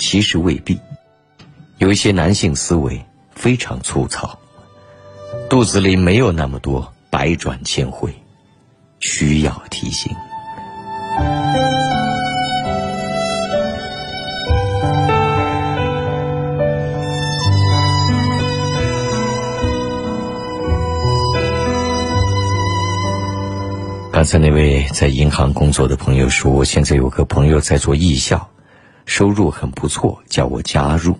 [0.00, 0.80] 其实未必。
[1.76, 4.36] 有一些男性思维非常粗糙，
[5.48, 8.12] 肚子里没有那么多百转千回，
[8.98, 10.12] 需要提醒。
[24.18, 28.50] 刚才那位在银行工作的朋友说，我现在有个朋友在做艺校，
[29.06, 31.16] 收入很不错，叫我加入。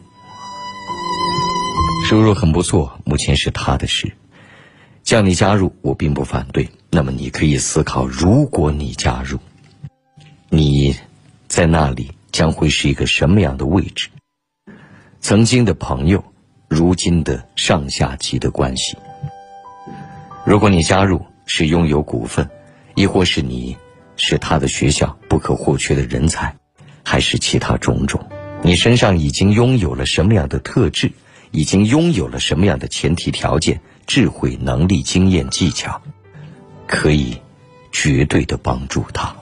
[2.08, 4.16] 收入很不错，目前是他的事，
[5.04, 6.70] 叫你加入，我并不反对。
[6.90, 9.38] 那么你可以思考，如果你加入，
[10.48, 10.96] 你
[11.46, 14.08] 在那里将会是一个什么样的位置？
[15.20, 16.24] 曾经的朋友，
[16.66, 18.96] 如今的上下级的关系。
[20.44, 22.50] 如果你加入，是拥有股份。
[22.98, 23.76] 亦或是你，
[24.16, 26.56] 是他的学校不可或缺的人才，
[27.04, 28.28] 还是其他种种？
[28.60, 31.12] 你身上已经拥有了什么样的特质？
[31.52, 36.02] 已经拥有了什么样的前提条件、智慧、能力、经验、技巧，
[36.88, 37.40] 可以
[37.92, 39.32] 绝对的帮助他？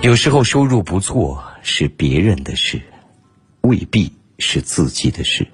[0.00, 2.80] 有时候收入不错是别人的事，
[3.60, 5.46] 未必是自己的事。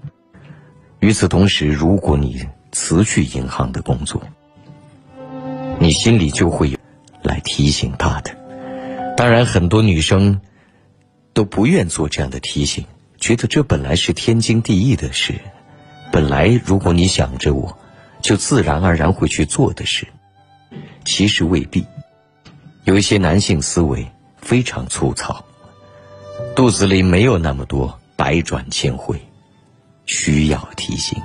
[1.00, 4.22] 与此同时，如果你辞去银行的工作，
[5.86, 6.76] 你心里就会有
[7.22, 8.36] 来提醒他的。
[9.16, 10.40] 当然，很多女生
[11.32, 12.84] 都不愿做这样的提醒，
[13.20, 15.34] 觉得这本来是天经地义的事，
[16.10, 17.78] 本来如果你想着我，
[18.20, 20.08] 就自然而然会去做的事。
[21.04, 21.86] 其实未必，
[22.82, 24.08] 有一些男性思维。
[24.38, 25.44] 非常粗糙，
[26.54, 29.20] 肚子里没有那么多百转千回，
[30.04, 31.18] 需要提醒。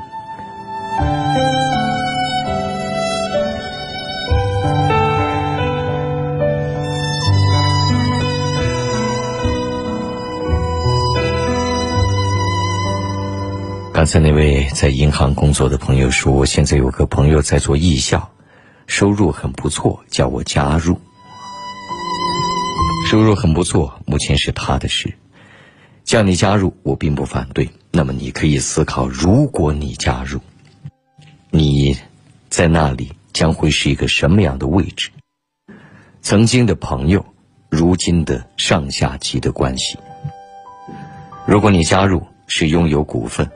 [14.02, 18.32] 刚才那位在银行工作的朋友说：“现在有个朋友在做艺校，
[18.88, 21.00] 收入很不错，叫我加入。”
[23.08, 25.14] 收入很不错，目前是他的事。
[26.04, 27.70] 叫你加入，我并不反对。
[27.92, 30.40] 那么你可以思考，如果你加入，
[31.52, 31.96] 你
[32.50, 35.12] 在那里将会是一个什么样的位置？
[36.24, 37.24] 曾经的朋友，
[37.70, 40.00] 如今的上下级的关系。
[41.46, 43.48] 如果你加入是拥有股份，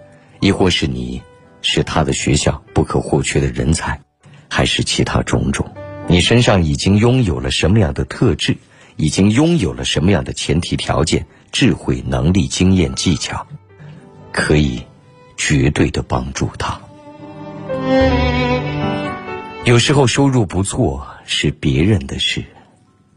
[0.45, 1.23] 亦或是你
[1.63, 3.99] 是他的学校不可或缺的人才，
[4.47, 5.73] 还是其他种种，
[6.07, 8.55] 你身上已经拥有了什么样的特质？
[8.95, 13.47] 已经拥有了什么样的前提条件、智慧、能力、经验、技巧，
[14.31, 14.83] 可以
[15.35, 16.79] 绝对的帮助他。
[19.63, 22.45] 有时候收入不错是别人的事，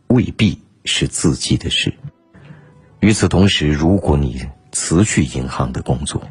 [0.07, 1.93] 未必是自己的事。
[3.01, 4.41] 与此同时，如果你
[4.73, 6.23] 辞去银行的工作，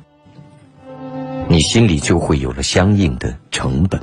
[1.57, 3.99] 你心里就会有了相应的成本，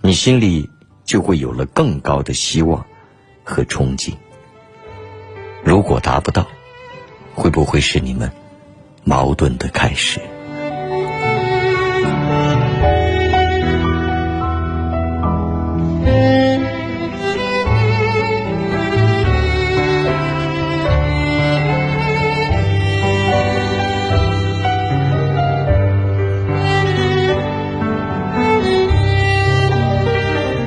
[0.00, 0.70] 你心里
[1.04, 2.86] 就会有了更高的希望
[3.42, 4.12] 和憧憬。
[5.64, 6.46] 如果达不到，
[7.34, 8.30] 会不会是你们
[9.02, 10.20] 矛盾的开始？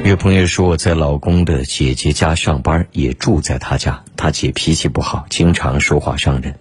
[0.07, 4.05] 有朋友说在老公的姐姐家上班，也住在他家。
[4.15, 6.55] 他姐脾气不好，经常说话伤人。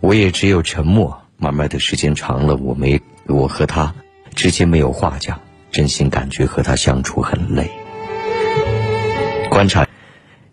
[0.00, 1.20] 我也只有沉默。
[1.36, 3.94] 慢慢的时间长了，我没我和他
[4.34, 7.70] 之间没有话讲，真心感觉和他相处很累。
[9.50, 9.86] 观察，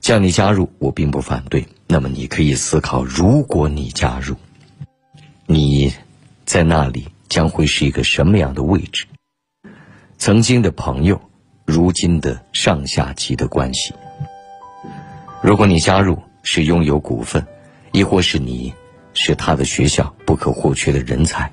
[0.01, 1.65] 叫你加入，我并不反对。
[1.87, 4.35] 那么你可以思考，如果你加入，
[5.45, 5.93] 你
[6.43, 9.05] 在那里将会是一个什么样的位置？
[10.17, 11.21] 曾经的朋友。
[11.67, 13.93] 如今的上下级的关系，
[15.41, 17.45] 如果你加入是拥有股份，
[17.91, 18.73] 亦或是你
[19.13, 21.51] 是他的学校不可或缺的人才，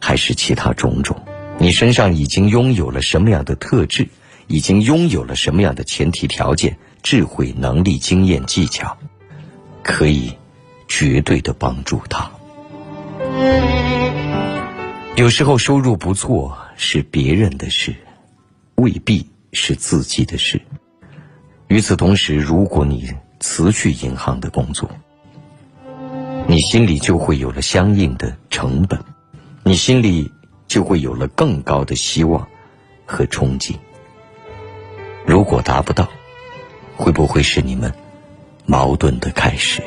[0.00, 1.20] 还是其他种种，
[1.58, 4.08] 你身上已经拥有了什么样的特质，
[4.46, 8.96] 已经拥有了什么样的前提条件、智慧、能力、经验、技巧，
[9.82, 10.32] 可以
[10.86, 12.30] 绝对的帮助他。
[15.16, 17.96] 有时候收入不错是别人的事，
[18.76, 19.28] 未必。
[19.56, 20.60] 是自己的事。
[21.66, 24.88] 与此同时，如果你辞去银行的工作，
[26.46, 29.00] 你心里就会有了相应的成本，
[29.64, 30.30] 你心里
[30.68, 32.46] 就会有了更高的希望
[33.04, 33.74] 和憧憬。
[35.26, 36.08] 如果达不到，
[36.96, 37.92] 会不会是你们
[38.64, 39.82] 矛盾的开始？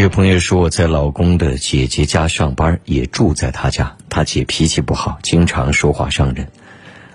[0.00, 3.96] 有朋友说我在老公的姐姐家上班，也住在他家。
[4.08, 6.48] 他姐脾气不好，经常说话伤人。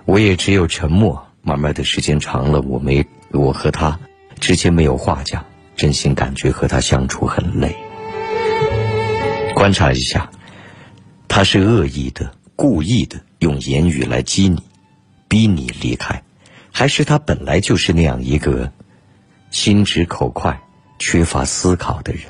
[0.06, 1.26] 我也只有沉默。
[1.42, 4.00] 慢慢的时间长了，我没我和他
[4.40, 5.46] 之间没有话讲，
[5.76, 7.76] 真心感觉和他相处很累。
[9.56, 10.30] 观察一下，
[11.28, 14.62] 他是恶意的、故意的，用言语来激你，
[15.28, 16.22] 逼你离开，
[16.72, 18.72] 还是他本来就是那样一个
[19.50, 20.60] 心直口快、
[21.00, 22.22] 缺乏思考的人？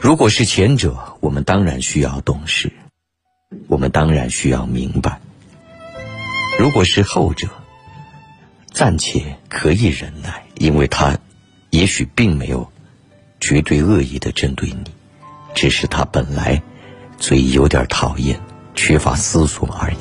[0.00, 2.72] 如果是前者，我们当然需要懂事，
[3.66, 5.18] 我们当然需要明白；
[6.58, 7.48] 如果是后者，
[8.72, 11.18] 暂且可以忍耐，因为他
[11.70, 12.70] 也许并没有
[13.40, 14.84] 绝对恶意的针对你，
[15.54, 16.62] 只是他本来
[17.18, 18.38] 嘴有点讨厌，
[18.74, 19.96] 缺乏思索而已。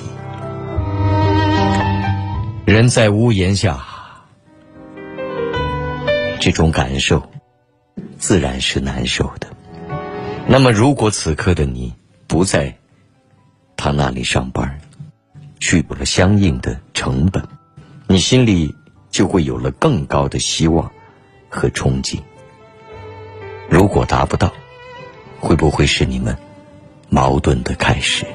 [2.66, 3.84] 人在屋檐下，
[6.40, 7.32] 这种感受
[8.20, 9.55] 自然是难受的。
[10.48, 11.94] 那么，如果此刻的你
[12.28, 12.78] 不在
[13.76, 14.80] 他那里上班，
[15.60, 17.44] 去补了相应的成本，
[18.08, 18.74] 你心里
[19.10, 20.92] 就会有了更高的希望
[21.50, 22.20] 和憧憬。
[23.70, 24.54] 如果达不到，
[25.40, 26.38] 会不会是你们
[27.10, 28.26] 矛盾的开始？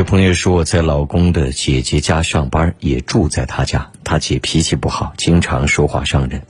[0.00, 3.92] 有朋友说在老公的姐姐家上班，也住在他家。
[4.02, 6.40] 他姐脾气不好，经常说话伤人，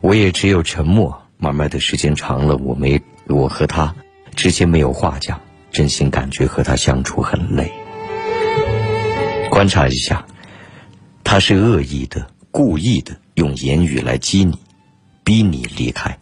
[0.00, 1.20] 我也只有沉默。
[1.36, 3.92] 慢慢的时间长了，我没我和他
[4.36, 5.40] 之间没有话讲，
[5.72, 7.72] 真心感觉和他相处很累。
[9.50, 10.24] 观察一下，
[11.24, 14.60] 他是恶意的、故意的用言语来激你，
[15.24, 16.16] 逼你离开，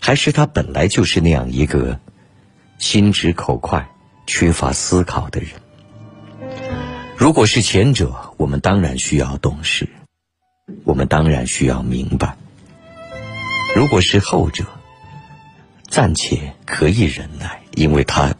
[0.00, 2.00] 还是他本来就是那样一个
[2.78, 3.88] 心直口快、
[4.26, 5.50] 缺乏思考的人？
[7.18, 9.88] 如果是前者，我们当然需要懂事，
[10.84, 12.36] 我们当然需要明白；
[13.74, 14.64] 如果是后者，
[15.88, 18.32] 暂且可以忍耐，因为他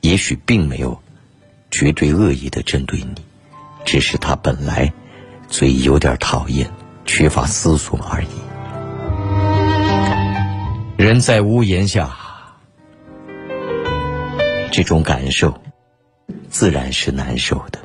[0.00, 0.98] 也许并没有
[1.70, 3.22] 绝对恶意的针对你，
[3.84, 4.90] 只是他本来
[5.48, 6.70] 嘴有点讨厌，
[7.04, 8.28] 缺乏思索而已。
[10.96, 12.16] 人在屋檐下，
[14.72, 15.60] 这种感受
[16.48, 17.78] 自然是难受的。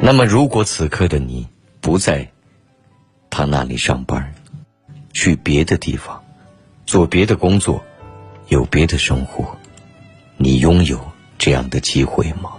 [0.00, 1.48] 那么，如果此刻的你
[1.80, 2.30] 不在
[3.30, 4.34] 他那里上班，
[5.12, 6.22] 去别的地方
[6.84, 7.82] 做别的工作，
[8.48, 9.56] 有别的生活，
[10.36, 11.00] 你拥有
[11.38, 12.52] 这样的机会吗？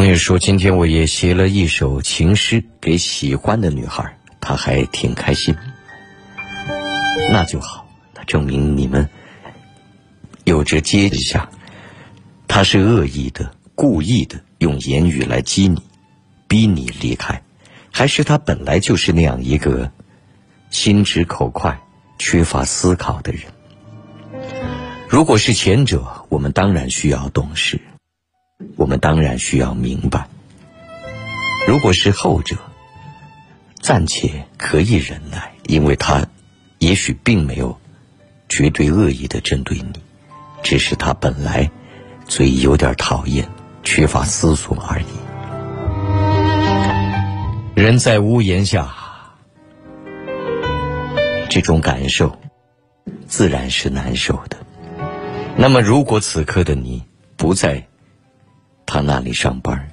[0.00, 5.54] 朋友说，今天我也写了一首情诗给喜欢的女孩，她还挺开心。
[7.30, 9.10] 那就好，那证明你们
[10.44, 11.50] 有着接一下。
[12.48, 15.82] 他是恶意的、故意的用言语来激你，
[16.48, 17.42] 逼你离开，
[17.92, 19.92] 还是他本来就是那样一个
[20.70, 21.78] 心直口快、
[22.18, 23.42] 缺乏思考的人？
[25.10, 27.78] 如果是前者，我们当然需要懂事。
[28.76, 30.26] 我们当然需要明白，
[31.66, 32.56] 如果是后者，
[33.80, 36.26] 暂且可以忍耐，因为他
[36.78, 37.78] 也许并没有
[38.48, 39.92] 绝对恶意的针对你，
[40.62, 41.70] 只是他本来
[42.26, 43.48] 嘴有点讨厌，
[43.82, 45.04] 缺乏思索而已。
[47.74, 48.94] 人在屋檐下，
[51.48, 52.38] 这种感受
[53.26, 54.58] 自然是难受的。
[55.56, 57.02] 那么，如果此刻的你
[57.36, 57.86] 不在，
[58.92, 59.88] 他那里上班，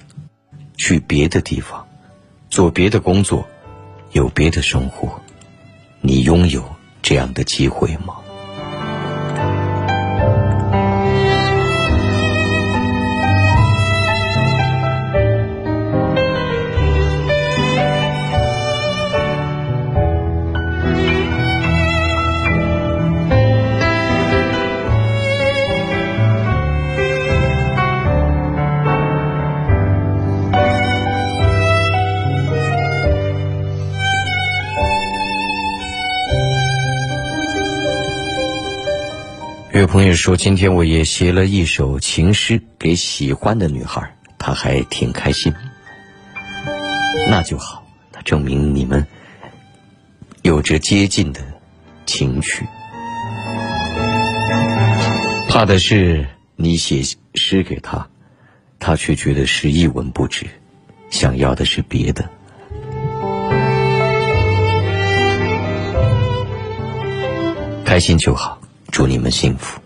[0.76, 1.86] 去别的地方
[2.50, 3.46] 做别的工作，
[4.10, 5.20] 有别的生活，
[6.00, 6.64] 你拥有
[7.00, 8.16] 这样的机会吗？
[39.88, 45.54] 朋友说，今天我也写了一首情诗给喜欢的女孩，她还挺开心。
[47.30, 49.06] 那就好，那证明你们
[50.42, 51.40] 有着接近的
[52.04, 52.66] 情趣。
[55.48, 57.02] 怕的是你写
[57.34, 58.06] 诗给他，
[58.78, 60.46] 他却觉得是一文不值，
[61.08, 62.28] 想要的是别的。
[67.86, 68.57] 开心就好。
[68.90, 69.80] 祝你们幸福！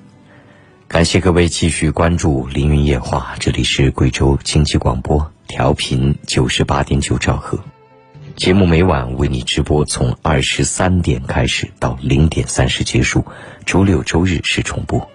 [0.88, 7.58] 感谢各位继续关注《凌云夜话》，这里是贵州经济广播，调频九十八点九兆赫。
[8.36, 13.24] 节目每晚为你直播，从二十三点开始到零点三十结束，
[13.66, 15.10] 周六周日是重播。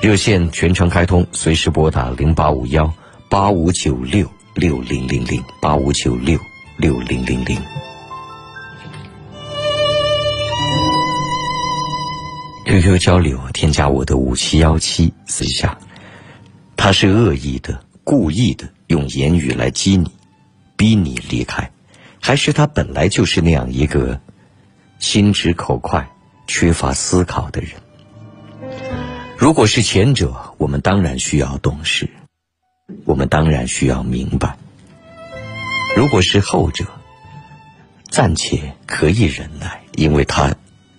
[0.00, 2.92] 热线全程开通，随时拨打零八五幺
[3.28, 6.38] 八五九六六零零零八五九六
[6.78, 7.60] 六零零零。
[12.68, 15.78] QQ 交流，添加我的五七幺七私下。
[16.76, 20.10] 他是恶意的、故意的，用言语来激你，
[20.76, 21.70] 逼你离开，
[22.20, 24.20] 还是他本来就是那样一个
[24.98, 26.10] 心直口快、
[26.46, 27.70] 缺乏思考的人？
[29.38, 32.10] 如果是前者，我们当然需要懂事，
[33.06, 34.58] 我们当然需要明白；
[35.96, 36.84] 如果是后者，
[38.10, 40.54] 暂且可以忍耐，因为他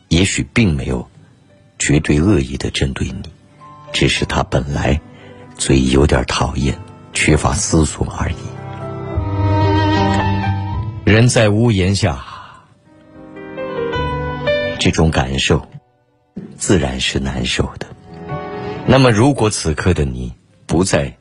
[0.08, 1.08] 也许并没有
[1.80, 3.24] 绝对恶意的针对你，
[3.92, 5.02] 只是他本来。
[5.58, 6.80] 嘴有点讨厌，
[7.12, 8.36] 缺乏思索而已。
[11.04, 12.24] 人在屋檐下，
[14.80, 15.68] 这种感受
[16.56, 17.88] 自然是难受的。
[18.86, 20.34] 那么，如果此刻的你
[20.66, 21.18] 不在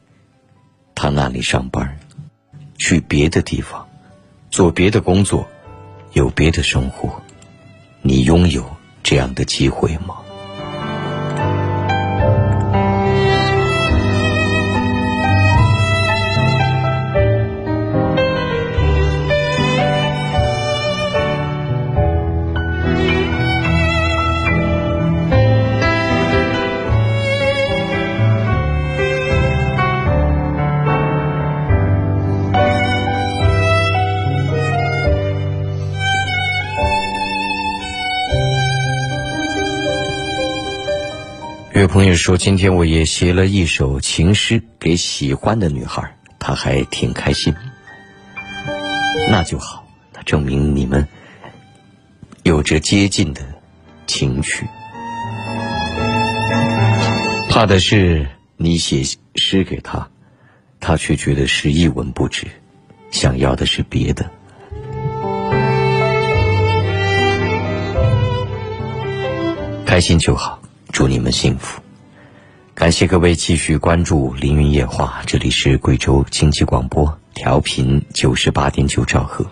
[0.95, 1.99] 他那里上班，
[2.77, 3.89] 去别的地方
[4.53, 5.49] 做别的工作，
[6.13, 7.21] 有别的生活，
[8.03, 8.65] 你拥有
[9.03, 10.18] 这样的机会吗？
[41.81, 47.55] 有朋友说，今天我也写了一首情诗给喜欢的女孩，她还挺开心。
[49.31, 51.07] 那就好，那证明你们
[52.43, 53.43] 有着接近的
[54.09, 54.67] 情趣。
[57.49, 59.05] 怕的是你写
[59.37, 60.09] 诗给她，
[60.81, 62.49] 她却觉得是一文不值，
[63.13, 64.29] 想要的是别的。
[69.87, 70.61] 开心就好。
[70.93, 71.81] 祝你们幸福！
[72.75, 79.47] 感谢各位继续关注《凌云夜话》，这里是贵州经济广播，调频九十八点九兆赫。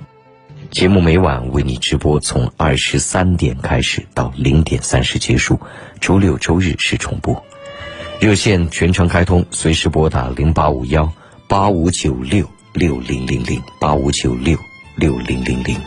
[0.70, 5.60] 节目每晚为你直播，从二十三点开始到零点三十结束，
[6.00, 7.44] 周六周日是重播。
[8.20, 11.12] 热线全程开通，随时拨打零八五幺
[11.48, 14.58] 八五九六六零零零八五九六
[14.96, 15.78] 六零零零。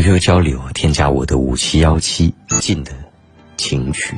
[0.00, 2.92] QQ 交流，添加我的五七幺七，近的
[3.56, 4.14] 情趣。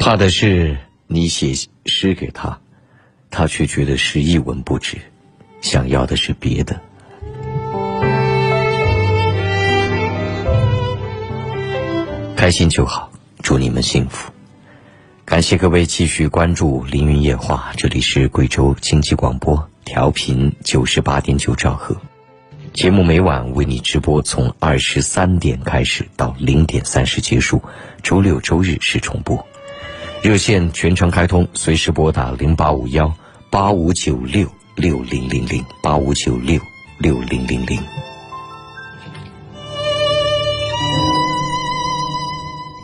[0.00, 0.76] 怕的是
[1.06, 1.54] 你写
[1.86, 2.58] 诗给他，
[3.30, 4.98] 他却觉得是一文不值，
[5.60, 6.80] 想要的是别的。
[12.34, 13.12] 开心就好，
[13.44, 14.32] 祝你们幸福。
[15.24, 21.96] 感谢各位继续关注《凌云夜话》，这里是贵州经济广播，调频九十八点九兆赫。
[22.78, 27.60] 节目每晚为你直播，从二十三点开始到零点三十结束，
[28.04, 29.44] 周六周日是重播。
[30.22, 33.12] 热线全程开通，随时拨打零八五幺
[33.50, 36.60] 八五九六六零零零八五九六
[37.00, 37.82] 六零零零。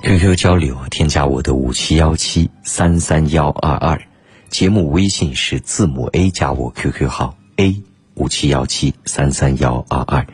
[0.02, 4.02] QQ 交流，添加我的五七幺七三三幺二二，
[4.48, 7.84] 节目微信是字母 A 加我 QQ 号 A。
[8.15, 10.27] 五七幺七三三幺二二，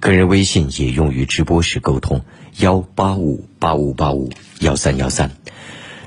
[0.00, 2.22] 个人微信也用于直播时沟通，
[2.58, 5.30] 幺八五八五八五幺三幺三。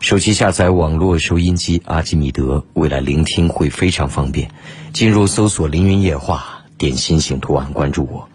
[0.01, 4.49] 手机下载网络收音机阿基米德，未来聆听会非常方便。
[4.93, 8.27] 进入搜索“凌云夜话”，点心形图案关注我。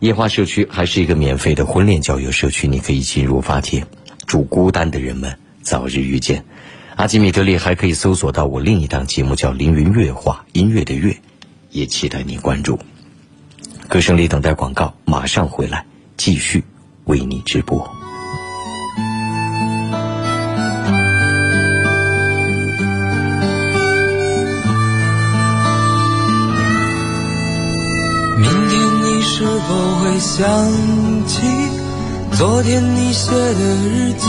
[0.00, 3.86] 夜话社区还是一个免费的婚恋交友社区，你可以进入发帖。
[4.26, 6.44] 祝孤单的人们早日遇见。
[6.96, 11.16] 阿基米德里还可以搜索到我另一档节目，叫“凌云乐话”，音乐的乐。
[11.72, 12.78] 也期待你关注。
[13.88, 15.84] 歌声里等待广告，马上回来
[16.16, 16.62] 继续
[17.04, 17.78] 为你直播。
[28.38, 31.40] 明天你是否会想起
[32.32, 34.28] 昨天你写的日记？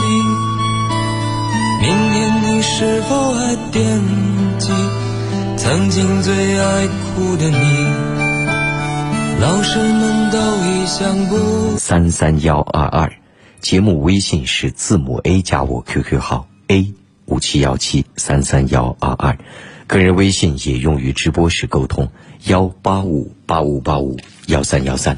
[1.81, 4.01] 明天你是否还惦
[4.57, 4.71] 记？
[5.63, 7.87] 曾经最爱哭的你，
[9.39, 11.77] 老师们都已想不。
[11.77, 13.13] 三三幺二二，
[13.61, 16.93] 节目微信是字母 A 加我 QQ 号 A
[17.27, 19.37] 五七幺七三三幺二二，
[19.87, 22.09] 个人微信也用于直播时沟通
[22.43, 24.17] 幺八五八五八五
[24.47, 25.17] 幺三幺三。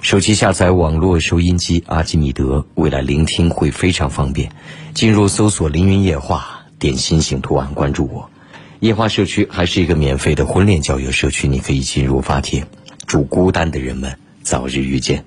[0.00, 4.50] 手机下载网络收音机阿基米德，未来聆听会非常方便。
[4.94, 8.29] 进入搜索“凌云夜话”，点心形图案关注我。
[8.80, 12.66] 夜话社区还是一个免费的婚恋交友社区，你可以进入发帖。
[13.06, 15.24] 祝孤单的人们早日遇见。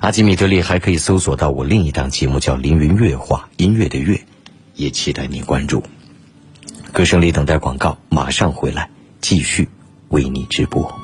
[0.00, 4.18] 阿基米德利还可以搜索到我另一档节目，叫《凌云乐话》，音乐的乐，
[4.74, 5.82] 也期待你关注。
[6.92, 8.88] 歌声里等待广告，马上回来
[9.20, 9.68] 继续
[10.08, 11.03] 为你直播。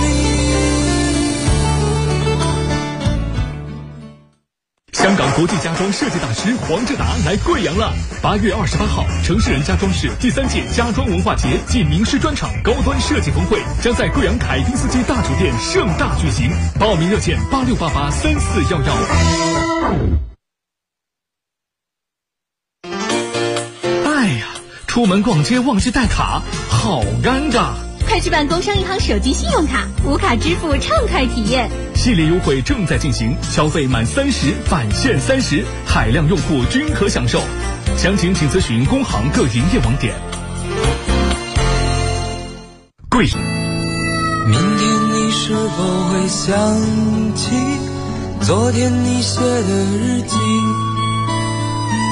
[5.01, 7.91] 香港国际家装设计大师黄志达来贵阳了。
[8.21, 16.51] 八月二十八号，城市人家装饰第三届家装文化节暨名师专场高端设计峰会将在贵阳凯宾斯基大酒店盛大举行。
[16.79, 18.93] 报名热线八六八八三四幺幺。
[24.05, 24.45] 哎呀，
[24.85, 27.71] 出门逛街忘记带卡，好尴尬。
[28.11, 31.71] 快去办工商银行手机信用卡，无卡支付畅快体验。
[31.95, 37.39] 系列优惠正在进行，消费满三十返现三十，海量用户均可享受。
[37.95, 40.13] 详情请咨询工行各营业网点。
[43.09, 43.29] 贵。
[44.49, 47.49] 明天你是否会想起
[48.41, 50.35] 昨天你写的日记？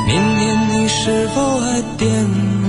[0.07, 2.25] 明天你是否还惦
[2.63, 2.68] 记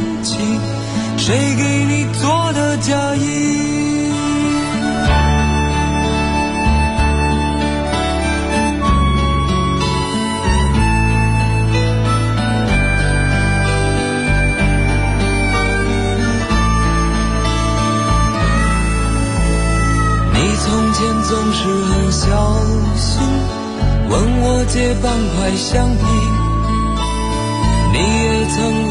[0.23, 0.37] 起？
[1.17, 3.21] 谁给你做的嫁衣？
[20.33, 22.25] 你从前总是很小
[22.95, 23.21] 心，
[24.09, 25.99] 问我借半块橡皮。
[27.93, 28.90] 你也曾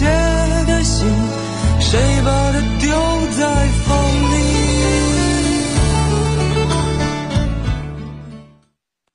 [0.00, 0.06] 写
[0.64, 1.06] 的信？
[1.78, 2.90] 谁把它丢
[3.36, 3.44] 在
[3.84, 3.98] 风
[4.32, 4.34] 里？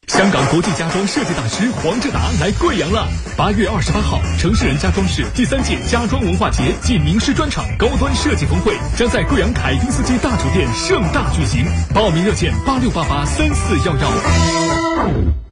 [0.08, 3.08] 香港国际家装设计大师黄志达来贵阳了。
[3.36, 11.66] 八月二十八号，城市人家装饰第三届家装文化节暨名师专场高端设计峰会将在贵阳凯宾斯基大酒店盛大举行。
[11.96, 15.45] 报名热线八六八八三四幺幺。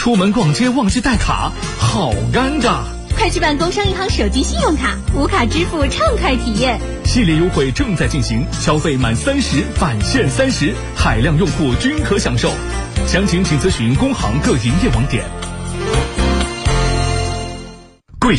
[0.00, 2.84] 出门逛街忘记带卡，好尴尬。
[3.18, 6.80] 快去办工商银行手机信用卡，无卡支付畅快体验。
[7.04, 12.50] 系列优惠正在进行，消费满三十返现三十，海量用户均可享受。
[13.06, 15.22] 详情请咨询工行各营业网点。
[18.18, 18.38] 贵。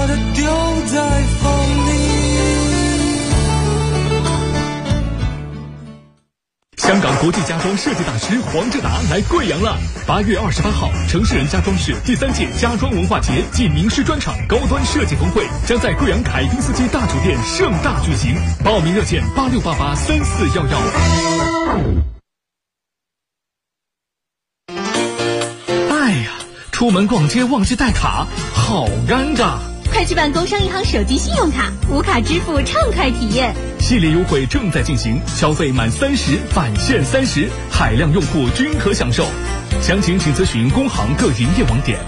[6.81, 9.77] 香港国际家装设计大师黄志达来贵阳了。
[10.07, 18.35] 八月二十八号，城市人家装饰第三届家装文化节暨名师专场高端设计峰会将在贵阳凯宾斯基大酒店盛大举行。
[18.65, 20.79] 报名热线八六八八三四幺幺。
[25.91, 26.31] 哎呀，
[26.71, 28.25] 出门逛街忘记带卡，
[28.55, 29.70] 好尴尬。
[29.91, 33.53] 快去办工商银行手机信用卡，无卡支付畅快体验。
[33.77, 39.27] 系列优惠正在进行，消费满三十返现三十，海量用户均可享受。
[39.81, 41.99] 详情请咨询工行各营业网点。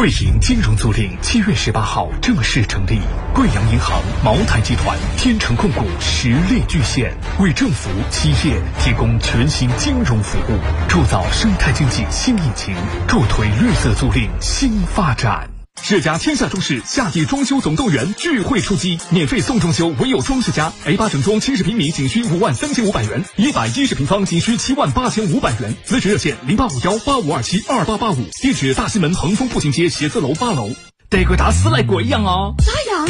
[0.00, 2.98] 贵银金融租赁七月十八号正式成立，
[3.34, 10.58] 贵阳银行、茅台集团、天成控股实力巨献，为政府、企业提供全新金融服务，
[10.88, 12.74] 铸造生态经济新引擎，
[13.06, 15.59] 助推绿色租赁新发展。
[15.82, 20.72] 世家天下装饰夏季装修总动员聚会出击，免费送装修，唯有装饰家。
[20.84, 25.74] A 八整装七十平米仅需五万三千五百元，一百一十平方仅需七万八千五百元。
[25.84, 30.70] 咨询热线零八五幺八五二七二八八五，地址大西门恒丰步行街写字楼八楼。
[31.08, 32.54] 德国大师来贵阳哦！
[32.58, 33.08] 咋样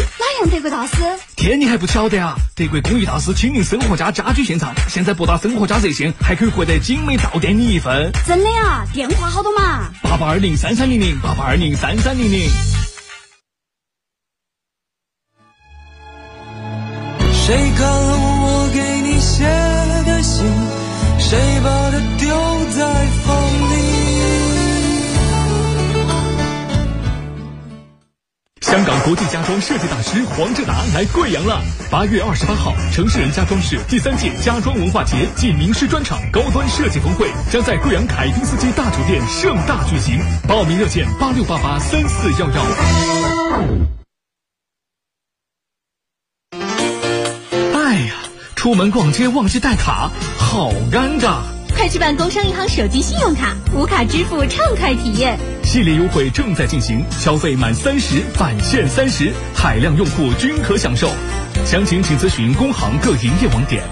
[0.48, 0.94] 德国大师？
[1.36, 2.36] 天，你还不晓得啊？
[2.54, 8.10] 德国工艺大师亲临生活家家居现场，现在拨打生活家热线还可以获得精美到店礼一份。
[8.26, 8.84] 真的啊？
[8.92, 9.90] 电话好多嘛？
[10.02, 12.48] 八八二零三三零零八八二零三三零零。
[17.32, 19.44] 谁看了我给你写
[20.06, 20.46] 的信？
[21.18, 22.28] 谁把它丢
[22.76, 23.69] 在风
[28.70, 31.60] 香港国际家装设计大师黄志达来贵阳了。
[31.90, 40.20] 八月二十八号，城市人家装饰第三届家装文化节暨名师专场高端设计峰会将在贵阳凯宾斯基大酒店盛大举行。
[40.46, 42.62] 报名热线八六八八三四幺幺。
[47.74, 48.14] 哎呀，
[48.54, 51.38] 出门逛街忘记带卡，好尴尬。
[51.80, 55.38] 快去办工商银行手机信用卡，无卡支付畅快体验。
[55.64, 61.08] 系列优惠正在进行，消费满三十返现三十，海量用户均可享受。
[61.64, 63.82] 详情请咨询工行各营业网点。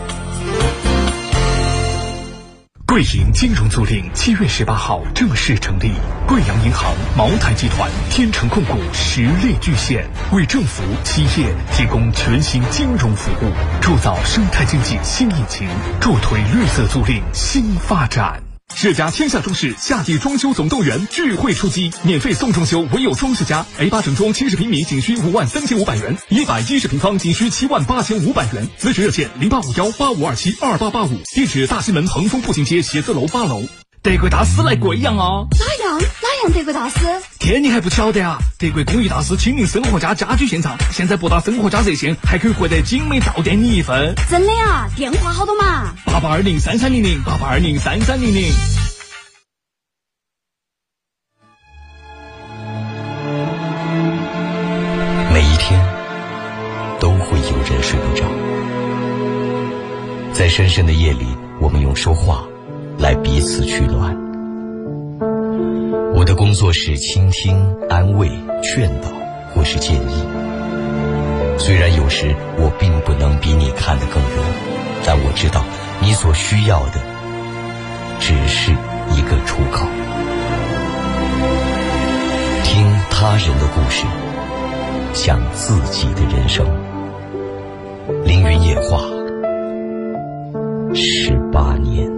[2.98, 5.92] 贵银金融租赁七月十八号正式成立，
[6.26, 15.68] 贵阳银行、茅台集团、天成控股实力巨献，为政府、企业提供全新金融服务，铸造生态经济新引擎，
[16.00, 18.47] 助推绿色租赁新发展。
[18.74, 23.66] 世家天下装饰夏季装修总动员聚会出击，免费送装修，唯有装饰家。
[23.78, 28.68] A 八整装七十平米仅需五万三千五百元，一百一十平方仅需七万八千五百元。
[28.78, 33.62] 咨询热线零八五幺八五二七二八八五，地址大西门恒丰步行街写字楼八楼。
[34.00, 35.48] 德国大师来贵阳哦！
[35.58, 36.00] 哪样
[36.52, 36.98] 德国大师？
[37.38, 38.38] 天，你还不晓得啊？
[38.58, 44.14] 德国工艺大师亲临生活家家居现场，现在拨打生活家热线还可以获得精美到店礼一份。
[44.28, 44.88] 真的啊？
[44.96, 45.92] 电话好多嘛？
[46.06, 48.52] 八八二零三三零零八八二零三三零零。
[55.32, 55.80] 每一天
[56.98, 58.24] 都会有人睡不着，
[60.32, 61.26] 在深深的夜里，
[61.60, 62.44] 我们用说话
[62.98, 64.27] 来彼此取暖。
[66.18, 67.56] 我的工作是倾听、
[67.88, 68.28] 安慰、
[68.60, 69.08] 劝导，
[69.54, 70.26] 或是建议。
[71.56, 74.32] 虽然有时我并不能比你看得更远，
[75.06, 75.62] 但我知道
[76.00, 76.94] 你所需要的
[78.18, 78.72] 只是
[79.12, 79.86] 一个出口。
[82.64, 84.04] 听他人的故事，
[85.14, 86.66] 想自己的人生。
[88.24, 89.04] 凌云夜话，
[90.96, 92.17] 十八年。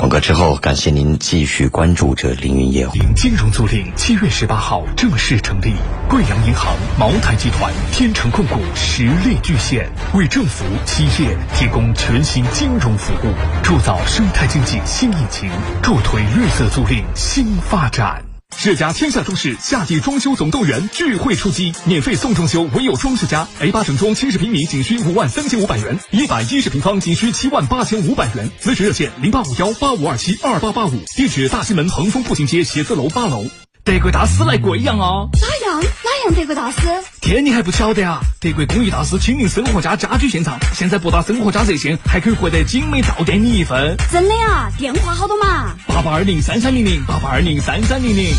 [0.00, 2.94] 广告之后，感谢您继续关注着凌云夜话。
[3.14, 5.74] 金融租赁七月十八号正式成立，
[6.08, 15.50] 贵阳银行、茅台集团、天成控股实力巨献，为政府、企业提供全新金融服务，铸造生态经济新引擎，
[15.82, 18.29] 助推绿色租赁新发展。
[18.62, 23.48] 世家天下装饰夏季装修总动员聚会出击，免费送装修，唯有装饰家。
[23.58, 28.50] A 八整装七十平米仅需五万三千五百元，一百一十平方仅需七万八千五百元。
[28.60, 33.46] 咨询热线零八五幺八五二七二八八五，地址大西门恒丰步行街写字楼八楼。
[33.82, 35.26] 德国大师来贵阳啊！
[35.40, 36.78] 哪样哪样德国大师？
[37.20, 38.20] 天，你还不晓得啊？
[38.38, 43.96] 德国工艺大师亲临生活家家居现场，现在拨打生活家热线还可以获得精美到店礼一份。
[44.12, 44.70] 真的啊？
[44.78, 45.74] 电话好多嘛？
[45.88, 48.34] 八八二零三三零零八八二零三三零零。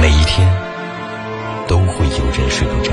[0.00, 0.46] 每一天
[1.68, 2.92] 都会有人睡不着，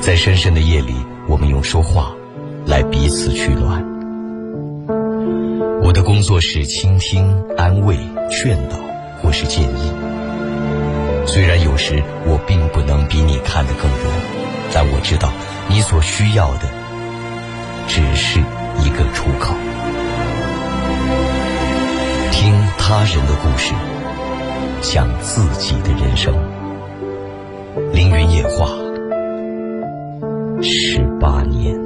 [0.00, 0.94] 在深深的夜里，
[1.28, 2.12] 我们用说话。
[2.66, 3.84] 来彼此取暖。
[5.82, 7.96] 我的工作是倾听、安慰、
[8.30, 8.76] 劝导，
[9.22, 9.92] 或是建议。
[11.26, 14.00] 虽然有时我并不能比你看得更远，
[14.72, 15.30] 但我知道
[15.68, 16.68] 你所需要的
[17.86, 18.40] 只是
[18.84, 19.54] 一个出口。
[22.32, 23.72] 听他人的故事，
[24.82, 26.34] 想自己的人生。
[27.92, 28.68] 凌云夜话，
[30.62, 31.85] 十八年。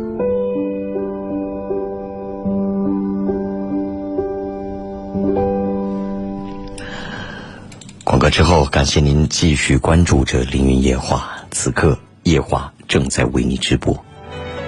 [8.31, 11.45] 之后，感谢您继续关注着凌云夜话。
[11.51, 14.05] 此刻夜话正在为你直播，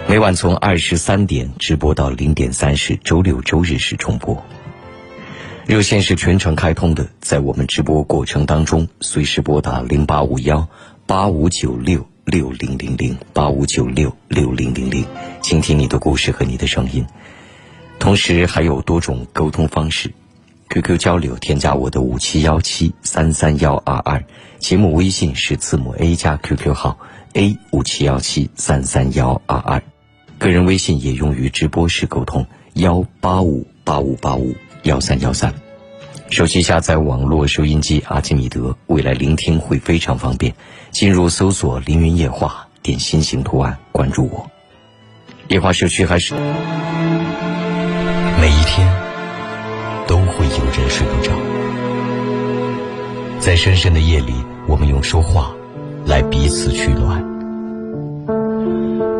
[0.08, 4.44] 每晚从二十三点直播到零点三十，周六周日是重播。
[5.64, 10.68] 热线是全程开通的，在我们直播过程当中，随时拨打零八五幺
[11.06, 15.06] 八五九六六零零零八五九六六零零零，
[15.40, 17.06] 倾听你的故事和你的声音。
[18.00, 20.12] 同时还有多种沟通方式。
[20.72, 24.24] QQ 交流，添加我的五七幺七三三幺二二，
[24.58, 26.96] 节目微信是字母 A 加 QQ 号
[27.34, 29.82] A 五七幺七三三幺二二，
[30.38, 34.54] 个人微信也用于直播时沟通幺八五八五八五
[34.84, 35.52] 幺三幺三，
[36.30, 40.54] 手机下载网络收音机阿基米德，未来聆听会非常方便。
[40.90, 44.50] 进入搜索“凌云夜话”，点心形图案关注我。
[45.48, 46.32] 夜话社区还是
[48.40, 49.11] 每一天。
[50.42, 51.30] 会有人睡不着，
[53.38, 54.34] 在深深的夜里，
[54.66, 55.52] 我们用说话
[56.04, 57.22] 来彼此取暖。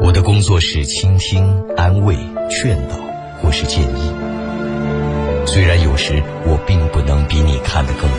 [0.02, 2.16] 我的工作是倾听、安慰、
[2.50, 2.96] 劝导，
[3.40, 4.12] 或是建议。
[5.46, 8.18] 虽然有时我并不能比你看得更远，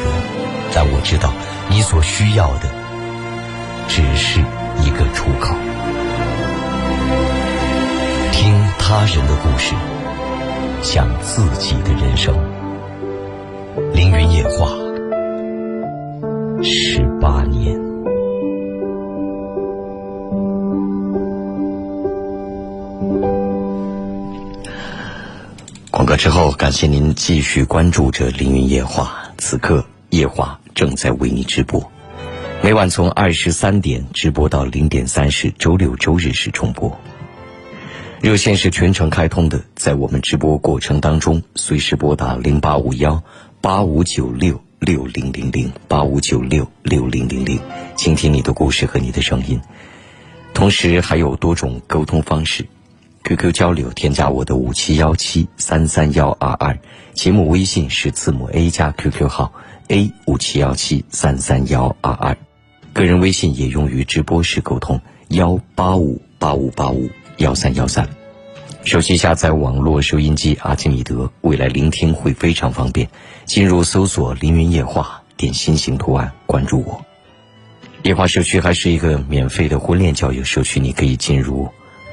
[0.74, 1.34] 但我知道
[1.70, 2.72] 你所需要的
[3.90, 4.40] 只是
[4.82, 5.54] 一个出口。
[8.32, 9.76] 听他人的故事，
[10.82, 12.34] 想自己的人生。
[13.76, 14.70] 凌云夜话，
[16.62, 17.76] 十八年。
[25.90, 29.32] 广告之后，感谢您继续关注着凌云夜话。
[29.40, 31.92] 此刻夜话正在为你直播，
[32.62, 36.96] 每晚从二十三点直播到零点三十，周六周日是重播。
[38.24, 43.22] 热线是全程开通的，在我们直播过程当中，随时拨打零八五幺。
[43.60, 47.60] 八五九六六零零零八五九六六零零零，
[47.98, 49.60] 倾听你的故事和你的声音。
[50.54, 52.66] 同时还有多种沟通方式
[53.26, 56.78] ：QQ 交流，添加我的五七幺七三三幺二二；
[57.14, 59.52] 节目微信是字母 A 加 QQ 号
[59.90, 62.36] A 五七幺七三三幺二二；
[62.94, 68.08] 个人微信也用于直播时沟通幺八五八五八五幺三幺三。
[68.84, 73.10] 手机下载网络收音机阿基米德，未来聆听会非常方便。
[73.46, 77.06] 进入搜索“凌云夜话”，点心形图案关注我。
[78.04, 81.70] 夜话社区还是一个免费的婚恋交友社区，你可以进入，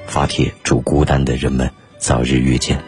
[0.06, 1.68] 发帖祝孤单的人们
[1.98, 2.80] 早日遇见。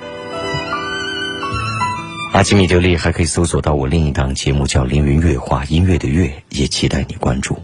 [2.33, 7.59] 阿基米德里还可以搜索到我另一档节目叫《凌云月话》，音乐的乐，也期待你关注。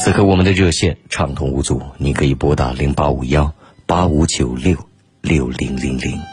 [0.00, 3.52] 此刻我们的热线畅通无阻，你可以拨打零八五幺
[3.86, 4.76] 八五九六
[5.20, 6.31] 六零零零。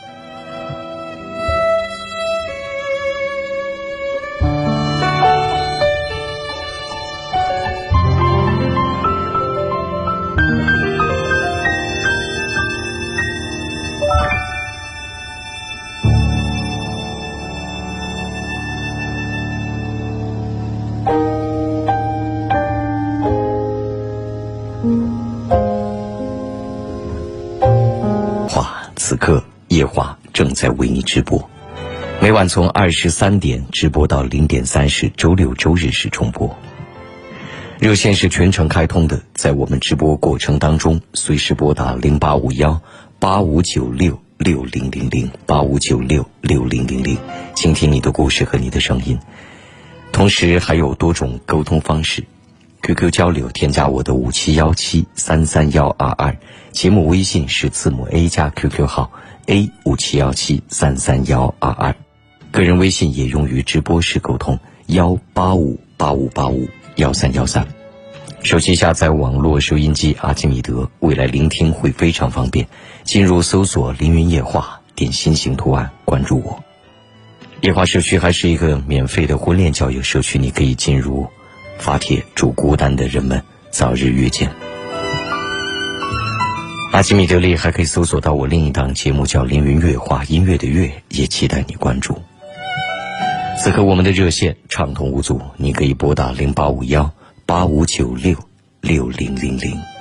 [30.59, 31.49] 在为你直播，
[32.21, 36.53] 每晚从二十三点直播到零点三十，周六周日是重播。
[37.79, 42.81] 热线是全程开通的，在我们直播过程当中，随时拨打零八五幺
[43.19, 47.17] 八五九六六零零零八五九六六零零零，
[47.55, 49.17] 倾听你的故事和你的声音。
[50.11, 52.25] 同时还有多种沟通方式
[52.81, 56.35] ，QQ 交流，添加我的五七幺七三三幺二二。
[56.73, 59.13] 节目微信是字母 A 加 QQ 号
[59.49, 61.95] A 五七幺七三三幺二二，
[62.51, 67.67] 个人微信也用于直播时沟通幺八五八五八五幺三幺三。
[68.43, 72.67] 手机下载网络收音机阿基米德，未来聆听会非常方便。
[73.03, 76.63] 进入搜索“凌云夜话”，点心形图案关注我。
[77.61, 81.27] 夜话社区还是一个免费的婚恋交友社区，你可以进入，
[81.79, 84.51] 发帖祝孤单的人们早日遇见。
[86.91, 92.19] 阿基米德利还可以搜索到我另一档节目叫《凌云乐话》，音乐的乐，也期待你关注。
[93.59, 97.11] 此刻我们的热线畅通无阻，你可以拨打零八五幺
[97.45, 98.35] 八五九六
[98.81, 99.98] 六零零零。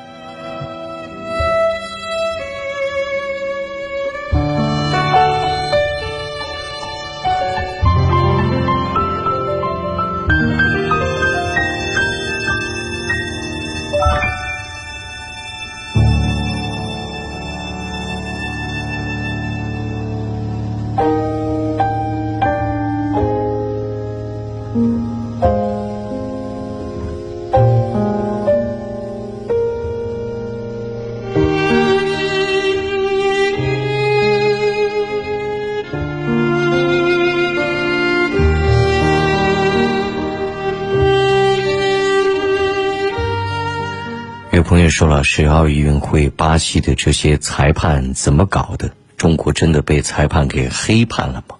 [45.44, 48.90] 友说：“老师，奥运会巴西的这些裁判怎么搞的？
[49.16, 51.56] 中国真的被裁判给黑判了吗？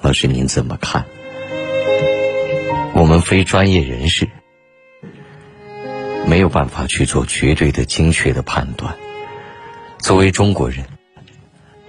[0.00, 1.04] 老师您怎么看？
[2.94, 4.28] 我们非专业人士
[6.26, 8.94] 没有办法去做绝对的精确的判断。
[9.98, 10.84] 作为中国人，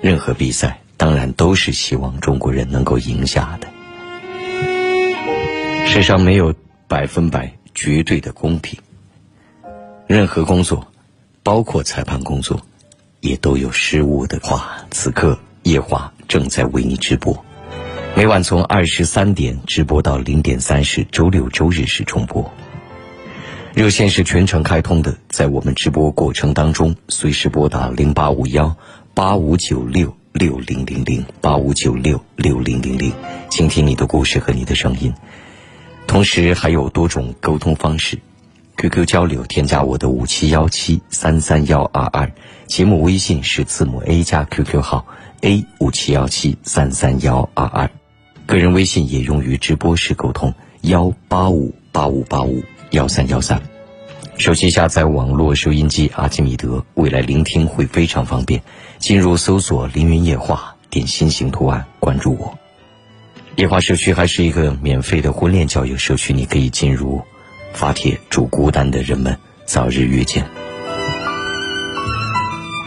[0.01, 3.67] 任何比赛当然都是希望中国人能够赢下的。
[5.87, 6.53] 世上没有
[6.87, 8.79] 百分百绝对的公平。”
[10.05, 10.87] 任何工作，
[11.43, 12.59] 包括裁判工作，
[13.19, 14.77] 也都有失误的话。
[14.91, 17.45] 此刻夜话正在为你直播，
[18.15, 22.49] 每晚从二十三点直播到零点三十，周六周日是重播。
[23.73, 28.77] 热线是全程开通的，在我们直播过程当中，随时拨打零八五幺
[29.13, 33.11] 八五九六六零零零八五九六六零零零，
[33.49, 35.13] 倾听你的故事和你的声音。
[36.07, 38.19] 同时还有多种沟通方式。
[38.75, 42.31] QQ 交流，添加我的五七幺七三三幺二二，
[42.65, 45.05] 节目微信是字母 A 加 QQ 号
[45.41, 47.89] A 五七幺七三三幺二二，
[48.45, 53.61] 个人微信也用于直播时沟通幺八五八五八五幺三幺三。
[54.37, 58.61] 手机下载网络收音机阿基米德，未来聆听会非常方便。
[58.97, 62.57] 进入搜索“凌云夜话”，点心形图案关注我。
[63.55, 67.21] 夜话社区还是一个免费的婚恋交友社区，你可以进入。
[67.73, 70.45] 发帖祝孤单的人们早日遇见。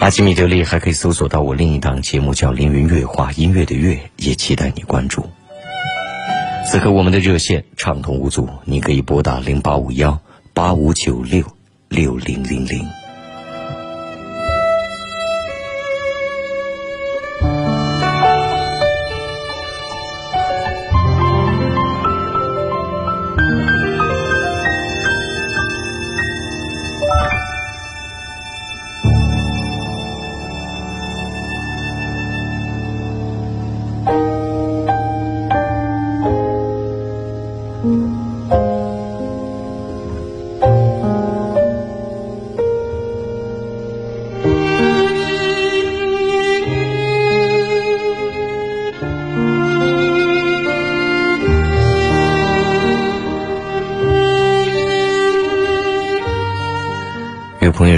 [0.00, 5.26] 阿基米德利还可以搜索到我另一档节目叫《凌云乐话》，音乐的乐，也期待你关注。
[6.68, 10.20] 此刻我们的热线畅通无阻，你可以拨打零八五幺
[10.52, 11.42] 八五九六
[11.88, 13.05] 六零零零。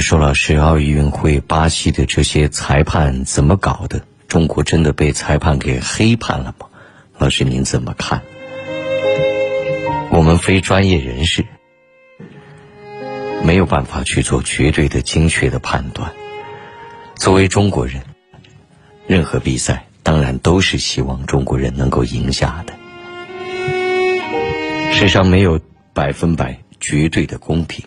[0.08, 4.00] 说：“老师，奥运会巴西的这些裁判怎么搞的？
[4.26, 6.66] 中国真的被裁判给黑判了吗？”
[7.18, 8.22] 老师，您怎么看？
[10.10, 11.44] 我们非专业人士，
[13.44, 16.10] 没有办法去做绝对的精确的判断。
[17.16, 18.02] 作为中国人，
[19.06, 22.72] 任何比赛当然都是希望中国人能够赢下的。
[24.94, 25.60] 世上没有
[25.92, 27.84] 百分百绝对的公平。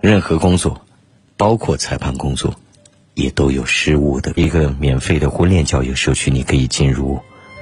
[0.00, 0.85] 任何工作，
[1.36, 2.54] 包括裁判工作，
[3.14, 4.32] 也都有失误的。
[4.36, 7.20] 一个免费的婚恋交友社区，你可以进入，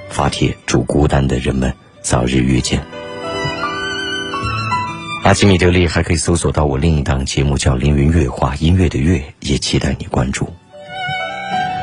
[0.09, 2.81] 发帖祝孤单的人们早日遇见。
[5.23, 10.47] 阿基米德利还可以搜索到我另一档节目叫《凌云乐话》，音乐的乐，也期待你关注。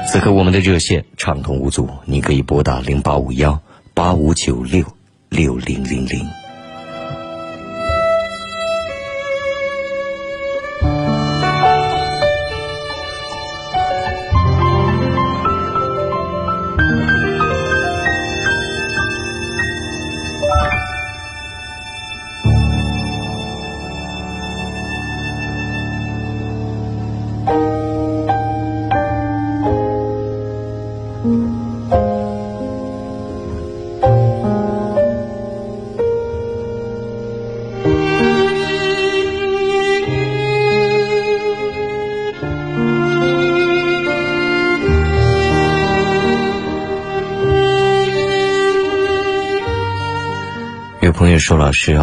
[0.08, 3.60] 此刻我们的热线畅通无阻，你可以拨打零八五幺
[3.94, 4.84] 八五九六
[5.28, 6.41] 六零零零。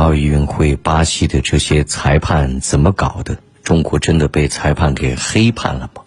[0.10, 3.38] 奥运会巴西的这些裁判怎么搞的？
[3.62, 6.02] 中国真的被裁判给黑判了吗？”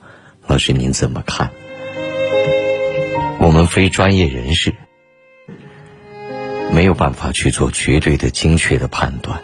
[0.49, 1.53] 老师，您怎么看？
[3.39, 4.74] 我们非专业人士，
[6.73, 9.41] 没有办法去做绝对的精确的判断。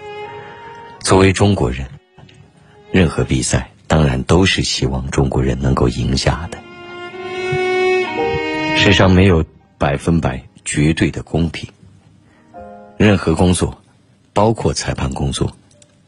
[0.98, 1.86] 作为中国人，
[2.90, 6.58] 任何比赛当然都是希望中国人能够赢下的。
[8.76, 9.44] 世上没有
[9.78, 11.70] 百分百绝对的公平。
[12.96, 13.80] 任何工作，
[14.32, 15.56] 包括裁判工作，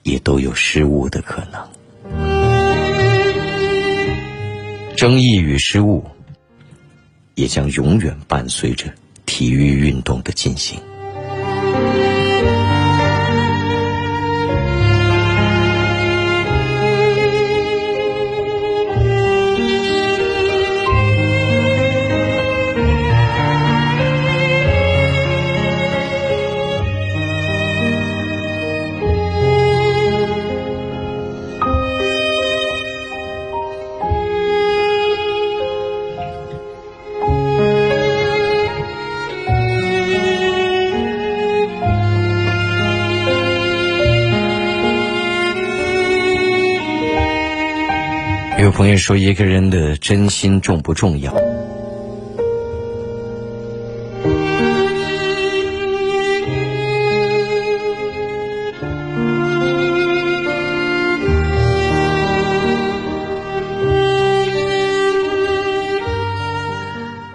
[0.03, 1.69] 也都有失误的可能。
[4.97, 6.05] 争议与失误，
[7.35, 8.93] 也将永远伴随着
[9.25, 10.79] 体育运动的进行。
[48.71, 51.35] 有朋友说，一个人的真心重不重要？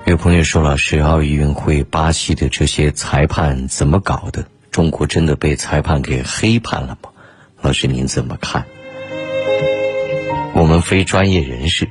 [0.06, 4.46] 有朋友说，老师，奥运会巴西的这些裁判怎么搞的？
[4.72, 7.10] 中国真的被裁判给黑判了吗？
[7.62, 8.66] 老师，您怎么看？
[10.66, 11.88] 我们非专业人士，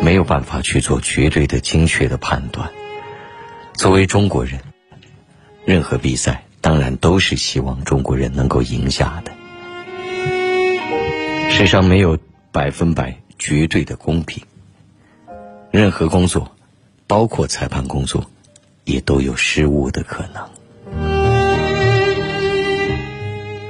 [0.00, 2.70] 没有办法去做绝对的精确的判断。
[3.74, 4.58] 作为中国人，
[5.66, 9.32] 任何比赛当然都是希望中国人能够赢下的。
[11.50, 12.18] 世上没有
[12.50, 14.42] 百分百绝对的公平。
[15.70, 16.56] 任何工作，
[17.06, 18.24] 包括裁判工作，
[18.84, 20.48] 也都有失误的可能。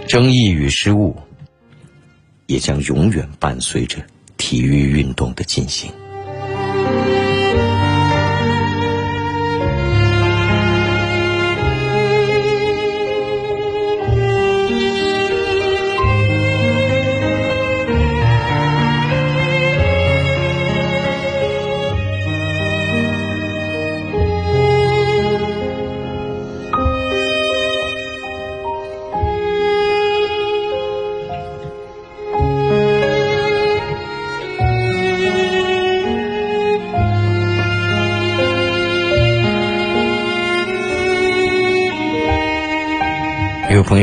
[0.06, 1.16] 争议与失误。
[2.50, 4.04] 也将永远伴随着
[4.36, 5.88] 体育运动的进行。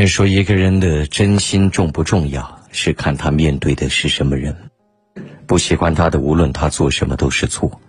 [0.08, 4.56] 说，一个人的真心重不重要，是看他面对的是什么人。
[5.46, 7.80] 不喜欢他的，无论他做什么都是错，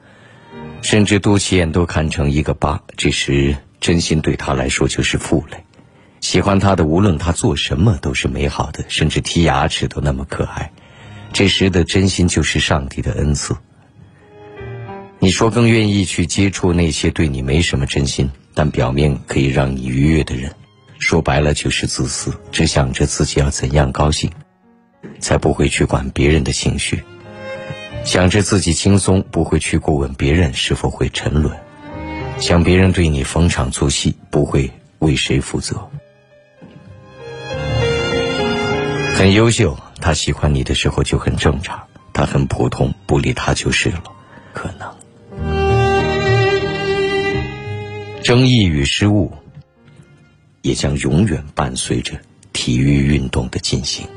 [0.81, 5.57] 甚至肚脐眼都看成一个疤，这时真心对他来说就是负累。
[6.21, 10.71] 喜欢他的无论他做什么都是美好的，甚至剔牙齿都那么可爱。
[11.31, 13.55] 这时的真心就是上帝的恩赐。
[15.19, 20.51] 你说更愿意去接触那些对你没什么真心，但表面可以让你愉悦的人，
[20.99, 24.29] 说白了就是自私，只想着自己要怎样高兴，
[25.19, 27.03] 才不会去管别人的情绪。
[28.03, 31.53] 想着自己轻松，不会去过问别人是否会沉沦；
[32.37, 35.89] 想别人对你逢场作戏，不会为谁负责。
[39.15, 41.77] 很优秀，他喜欢你的时候就很正常；
[42.13, 44.03] 他很普通，不理他就是了。
[44.53, 44.95] 可能
[48.23, 49.33] 争议与失误，
[50.61, 52.19] 也将永远伴随着
[52.53, 54.07] 体育运动的进行。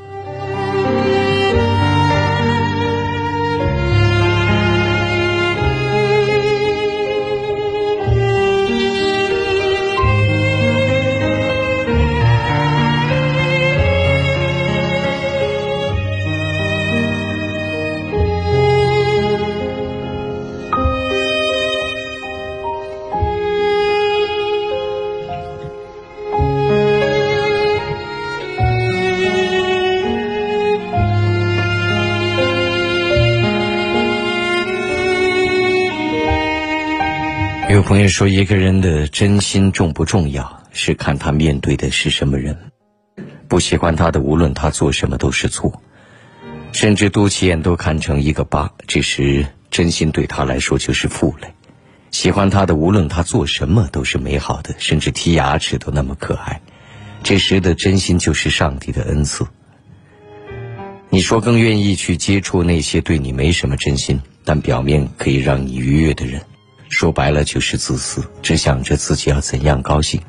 [37.93, 42.57] 朋友说，一个人的真心重不重要，是看他面对的是什么人。
[43.47, 45.79] 不喜欢他的，无论他做什么都是错，
[46.71, 48.73] 甚至肚脐眼都看成一个疤。
[48.87, 51.47] 这时，真心对他来说就是负累。
[52.09, 56.61] 喜欢他的，无论他做什么都是美好的，甚至剔牙齿都那么可爱。
[57.21, 59.45] 这时的真心就是上帝的恩赐。
[61.11, 66.41] 你说更愿意去接触那些对你没什么真心，但表面可以让你愉悦的人。
[66.93, 70.21] 说白了就是自私，只想着自己要怎样高兴，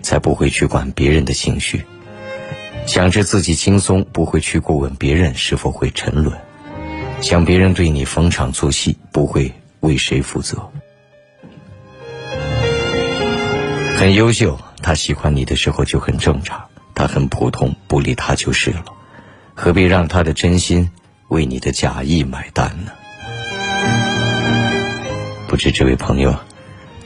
[0.00, 1.84] 才不会去管别人的情绪。
[2.86, 6.34] 想着自己轻松，不会去过问别人是否会沉沦。
[7.20, 10.70] 想别人对你逢场作戏，不会为谁负责。
[13.98, 16.60] 很优秀，他喜欢你的时候就很正常；
[16.94, 18.86] 他很普通，不理他就是了。
[19.54, 20.90] 何必让他的真心
[21.28, 22.92] 为你的假意买单呢？
[25.54, 26.36] 不知这位朋友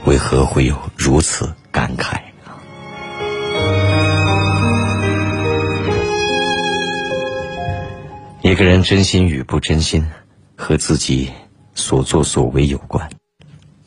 [0.06, 2.18] 为何会有如此感慨？
[8.40, 10.02] 一个人真心与不真心，
[10.56, 11.30] 和自己
[11.74, 13.10] 所作所为有关，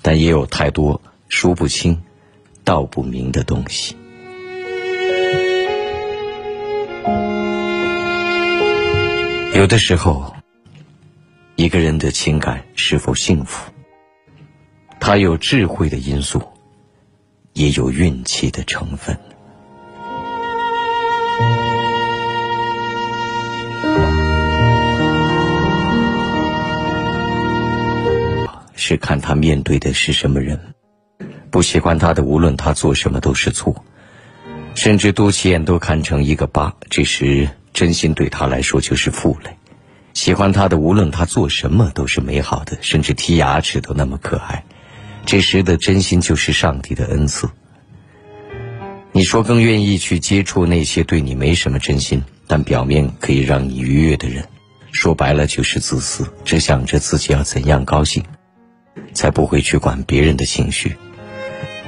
[0.04, 2.00] 但也有太多说不清、
[2.64, 3.98] 道不明的东西。
[9.56, 10.36] 有的时候，
[11.56, 13.71] 一个人的情感是否幸福？
[15.04, 16.44] 他有智慧的因素，
[17.54, 19.18] 也有运气的成分。
[28.76, 30.60] 是看他面对的是什么人。
[31.50, 33.84] 不喜欢他的，无论他做什么都是错，
[34.76, 36.76] 甚至肚脐眼都看成一个疤。
[36.92, 39.58] 这时，真心对他来说就是负累。
[40.14, 44.64] 喜欢他的，无论他做什么都是美好的，甚至剔牙齿都那么可爱。
[45.26, 47.50] 这时的真心就是上帝的恩赐。
[49.14, 54.46] 你说更愿意去接触那些对你没什么真心，但表面可以让你愉悦的人，
[54.92, 58.24] 说白了就是自私，只想着自己要怎样高兴，
[59.14, 60.96] 才不会去管别人的情绪。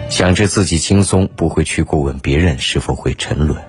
[0.09, 3.61] 想着自己轻松，不会去过问别人是否会沉沦。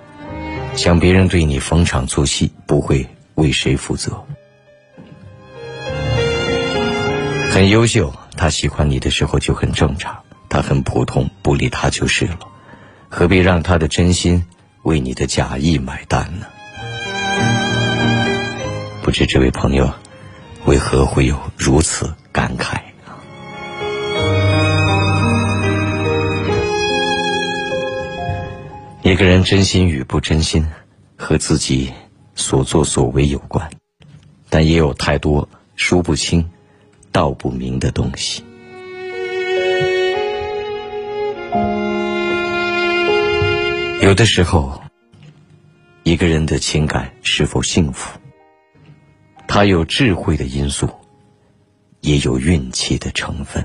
[0.74, 4.24] 想别人对你逢场作戏，不会为谁负责。
[7.54, 8.12] 很优秀。
[8.36, 12.40] 他喜欢你的时候就很正常，他很普通，不理他就是了。
[13.08, 14.44] 何必让他的真心
[14.82, 16.46] 为你的假意买单呢？
[19.04, 19.88] 不知这位朋友
[20.64, 22.80] 为何会有如此感慨？
[29.02, 30.66] 一个人真心与不真心，
[31.16, 31.92] 和自己
[32.34, 33.70] 所作所为有关，
[34.50, 36.50] 但也有太多说不清。
[37.14, 38.42] 道不明的东西。
[44.02, 44.82] 有的时候，
[46.02, 48.18] 一个人的情感是否幸福，
[49.46, 50.90] 他有智慧的因素，
[52.00, 53.64] 也有运气的成分。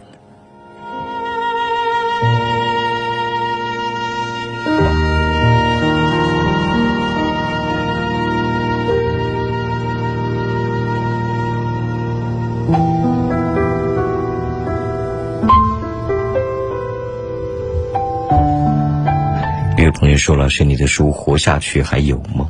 [20.18, 22.50] 说：“老师，你的书《活下去》还有吗？”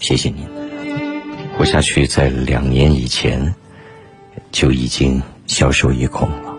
[0.00, 0.46] 谢谢您，
[1.56, 3.54] 《活下去》在两年以前
[4.50, 6.49] 就已经销售一空了。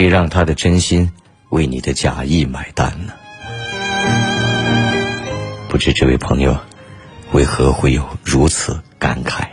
[0.00, 1.12] 必让他的真心
[1.50, 3.12] 为你的假意买单呢？
[5.68, 6.58] 不知这位朋友
[7.32, 9.46] 为何会有如此感慨？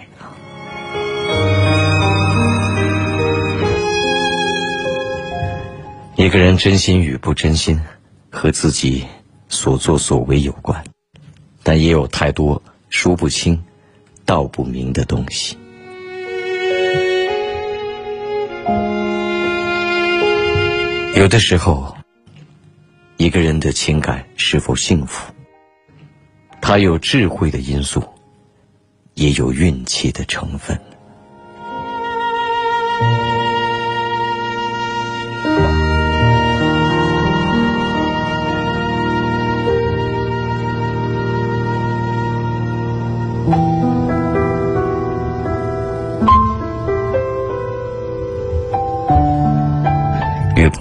[6.16, 7.82] 一个人真心与不真心，
[8.32, 9.06] 和自己
[9.50, 10.82] 所作所为有关，
[11.62, 13.62] 但也有太多说不清、
[14.24, 15.58] 道不明的东西。
[21.18, 21.98] 有的时候，
[23.18, 25.34] 一个人的情感是否幸福，
[26.62, 28.04] 他有智慧的因素，
[29.16, 30.80] 也有运气的成分。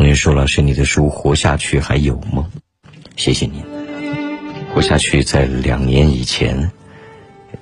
[0.06, 2.46] 有朋友说：“老师，你的书《活下去》还有吗？”
[3.16, 3.60] 谢谢您，
[4.72, 6.70] 《活下去》在两年以前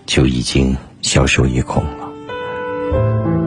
[0.04, 3.43] 就已经销售一空了。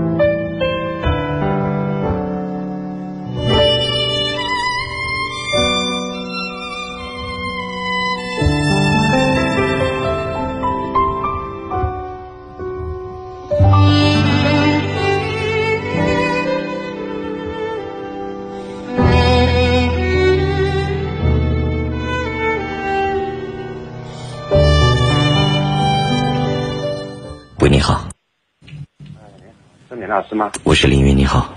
[30.29, 30.51] 师吗？
[30.63, 31.55] 我是林云，你好。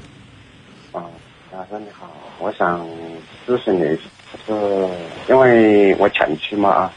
[0.93, 1.03] 啊，
[1.53, 2.87] 老师你好，我想
[3.47, 3.99] 咨询你，
[4.47, 4.89] 就是
[5.29, 6.93] 因为我前妻嘛啊，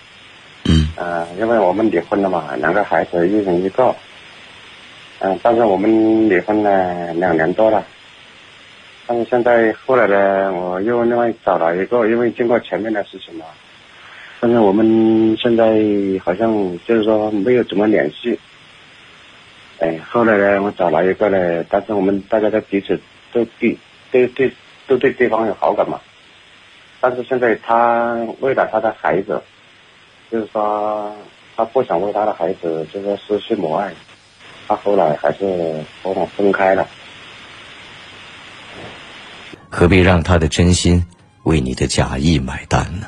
[0.65, 3.95] 嗯呃，因为我们离婚了嘛，两个孩子一人一个，
[5.19, 7.83] 嗯、但是我们离婚了两年多了，
[9.07, 13.45] 但是现在后来呢，我又另外找了一个，因为经过前面的事情嘛，
[14.39, 15.65] 但是我们现在
[16.23, 16.53] 好像
[16.85, 18.37] 就是说没有怎么联系。
[19.83, 22.97] 哎，后来呢，我找了一个呢，但是我们大家都彼此
[23.33, 23.77] 都对
[24.11, 24.53] 对对
[24.87, 25.99] 都对对方有好感嘛。
[27.01, 29.43] 但是现在他为了他的孩子，
[30.31, 31.13] 就是说
[31.57, 33.93] 他不想为他的孩子就是失去母爱，
[34.69, 36.87] 他后来还是和我分开了。
[39.69, 41.05] 何必让他的真心
[41.43, 43.07] 为你的假意买单呢？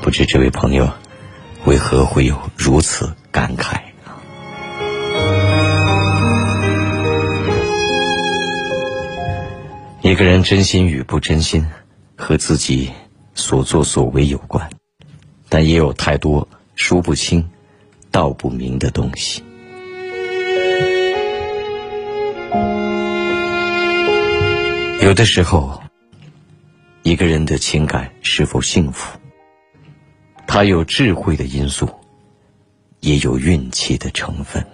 [0.00, 0.88] 不知这位朋友
[1.64, 3.80] 为何会有如此感慨？
[10.04, 11.64] 一个人真心与不真心，
[12.16, 12.90] 和自己
[13.36, 14.68] 所作所为有关，
[15.48, 17.48] 但也有太多说不清、
[18.10, 19.44] 道不明的东西。
[25.00, 25.80] 有的时候，
[27.04, 29.16] 一个人的情感是否幸福，
[30.48, 31.88] 他有智慧的因素，
[32.98, 34.66] 也有运气的成分。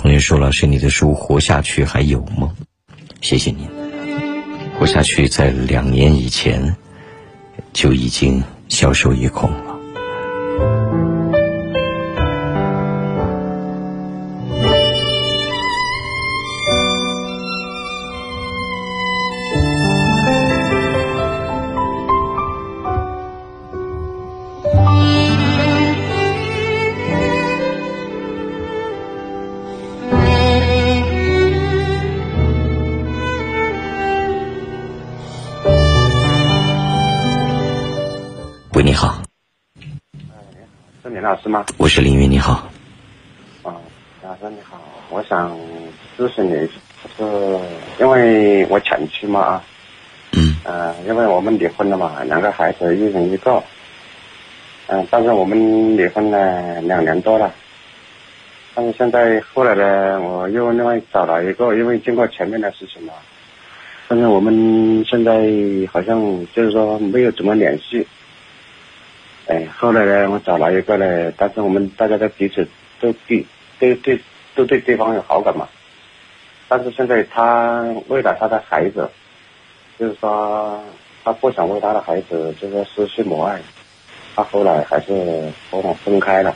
[0.00, 2.50] 同学说：“老师，你的书《活下去》还有吗？”
[3.20, 3.68] 谢谢您，
[4.78, 6.74] 《活下去》在两年以前
[7.74, 9.69] 就已经销售一空了。
[41.42, 41.64] 师吗？
[41.78, 42.68] 我是林云，你好。
[43.62, 43.72] 啊，
[44.22, 45.56] 老师你好，我想
[46.18, 46.68] 咨询你，
[47.18, 47.60] 就是
[47.98, 49.64] 因为我前妻嘛啊，
[50.32, 53.62] 嗯呃，因为我们离婚了嘛，两个孩子一人一个。
[54.88, 57.54] 嗯、但是我们离婚了两年多了。
[58.74, 63.12] 但是现在后来呢，我又另外找了一个，因为经过前面的事情嘛，
[64.08, 65.32] 但是我们现在
[65.90, 66.20] 好像
[66.54, 68.06] 就是说没有怎么联系。
[69.50, 72.64] 哎，后来呢，我找了一个呢，但是我们大家都彼此
[73.00, 73.44] 都对
[73.80, 74.20] 对对
[74.54, 75.68] 都对对方有好感嘛。
[76.68, 79.10] 但是现在他为了他的孩子，
[79.98, 80.80] 就是说
[81.24, 83.60] 他不想为他的孩子就是说失去母爱，
[84.36, 85.12] 他后来还是
[85.68, 86.54] 和我分开了。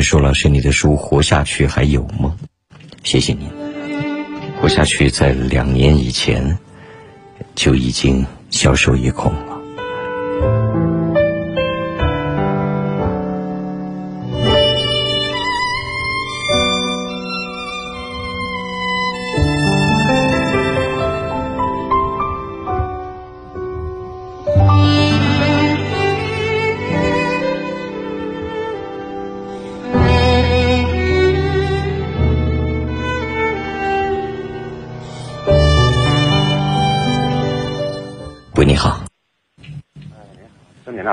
[0.00, 2.34] 说：“老师，你的书《活下去》还有吗？”
[3.04, 3.48] 谢谢您。
[4.60, 6.58] 《活下去》在两年以前
[7.54, 10.93] 就已经销售一空了。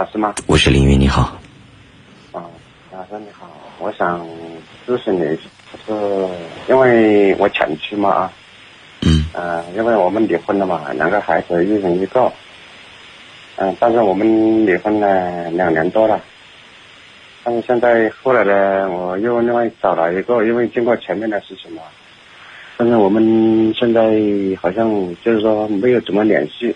[0.02, 0.34] 老师吗？
[0.48, 1.40] 我是林云，你好。
[2.32, 2.42] 啊，
[2.92, 3.48] 老师你好，
[3.78, 4.28] 我想
[4.88, 5.38] 咨询你，
[5.88, 6.28] 就是
[6.68, 8.34] 因为我前妻嘛啊，
[9.04, 12.34] 嗯呃，因为我们离婚了嘛，两个孩子一人一个，
[13.58, 16.20] 嗯、但是我们离婚了两年多了，
[17.44, 21.84] 但是现在后来呢，我又另外找了一个，因为经过前面的事情嘛，
[22.76, 24.02] 但是我们现在
[24.60, 24.90] 好像
[25.24, 26.76] 就是说没有怎么联系。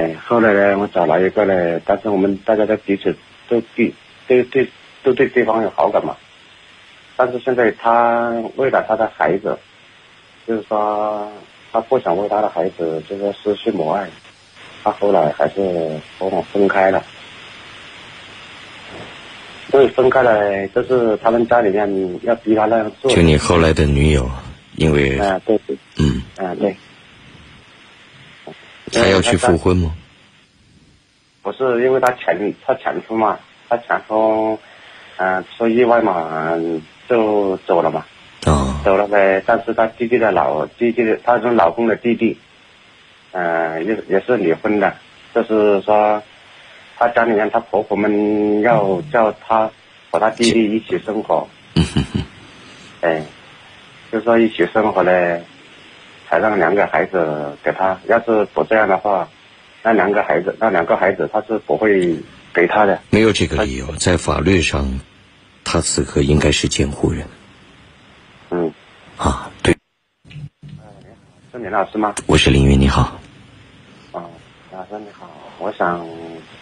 [0.00, 3.14] 哎，后来呢，我找了一个呢，但是我们大家都彼此
[3.50, 3.92] 都对
[4.26, 4.66] 对对
[5.02, 6.16] 都对对方有好感嘛。
[7.18, 9.58] 但是现在他为了他的孩子，
[10.46, 11.30] 就是说
[11.70, 14.08] 他不想为他的孩子就是说失去母爱，
[14.82, 15.60] 他后来还是
[16.18, 17.04] 和我分开了。
[19.70, 23.10] 所以分开了，就是他们家里面要逼他那样做。
[23.10, 24.26] 就你后来的女友，
[24.76, 26.74] 因为啊、对对，嗯，啊、对。
[28.92, 29.94] 她要去复婚吗？
[31.42, 33.38] 不是因为他前他前夫嘛，
[33.68, 34.58] 他前夫
[35.16, 38.04] 嗯、出意外嘛，嗯就走了嘛，
[38.44, 39.42] 啊、走了呗。
[39.46, 42.38] 但是他弟弟的老弟弟的，他是老公的弟弟，
[43.32, 44.94] 嗯、也也是离婚的，
[45.34, 46.22] 就是说
[46.98, 49.70] 他家里面他婆婆们要叫他
[50.10, 52.22] 和他弟弟一起生活，嗯哼哼，
[53.00, 53.22] 哎，
[54.12, 55.40] 就说一起生活呢，
[56.30, 57.98] 才让两个孩子给他。
[58.06, 59.28] 要是不这样的话，
[59.82, 62.16] 那两个孩子，那两个孩子他是不会
[62.54, 63.00] 给他的。
[63.10, 65.00] 没有这个理由，在法律上，
[65.64, 67.26] 他此刻应该是监护人
[68.50, 68.72] 嗯，
[69.16, 69.50] 啊。
[69.64, 69.76] 对，
[71.50, 72.14] 是林老师吗？
[72.26, 73.18] 我是林云，你好。
[74.12, 74.22] 啊，
[74.72, 75.28] 老师你好，
[75.58, 76.06] 我想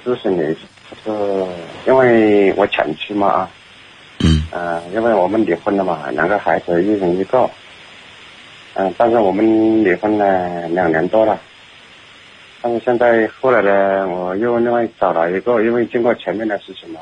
[0.02, 0.56] 咨询你，
[1.04, 1.46] 就是
[1.86, 3.50] 因为我前妻嘛啊，
[4.20, 7.50] 嗯呃，因为我们离婚了嘛，两个孩子一人一个，
[8.80, 11.36] 嗯、但是我们离婚了两年多了，
[12.62, 17.00] 但是现在后来呢，我又另外找了一个，因为经过前面的事情嘛，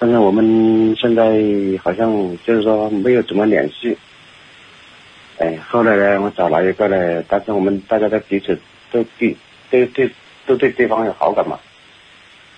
[0.00, 1.22] 但是我们现在
[1.84, 3.96] 好像就是说没有怎么联系。
[5.38, 8.58] 哎，后来呢，我找了一个呢，但是我们大家都彼此
[8.90, 9.36] 都对
[9.70, 10.10] 对对
[10.46, 11.60] 都对对方有好感嘛。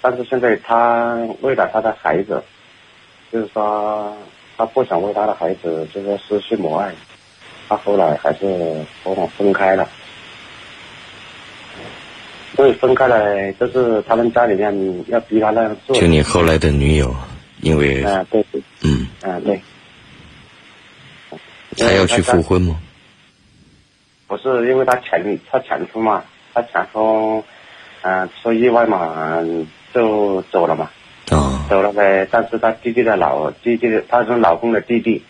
[0.00, 2.42] 但是现在他为了他的孩子，
[3.30, 4.16] 就是说
[4.56, 6.90] 他不想为他的孩子就是说失去母爱，
[7.68, 8.46] 他后来还是
[9.02, 9.88] 和我分开了。
[12.56, 15.96] 所以分开了，就是他们家里面要逼他那样做。
[15.96, 17.14] 就你后来的女友，
[17.62, 19.60] 因为啊、对对，嗯，啊、对。
[21.76, 22.76] 他要去复婚吗？
[24.28, 26.22] 不是因为他前他前夫嘛，
[26.54, 27.44] 他前夫
[28.02, 30.90] 嗯、出意外嘛，嗯就走了嘛，
[31.30, 32.28] 啊、走了呗。
[32.30, 35.24] 但是他弟弟的老弟弟的，他是老公的弟弟，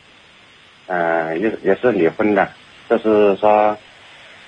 [0.86, 2.48] 嗯、也也是离婚的，
[2.89, 3.77] 就是说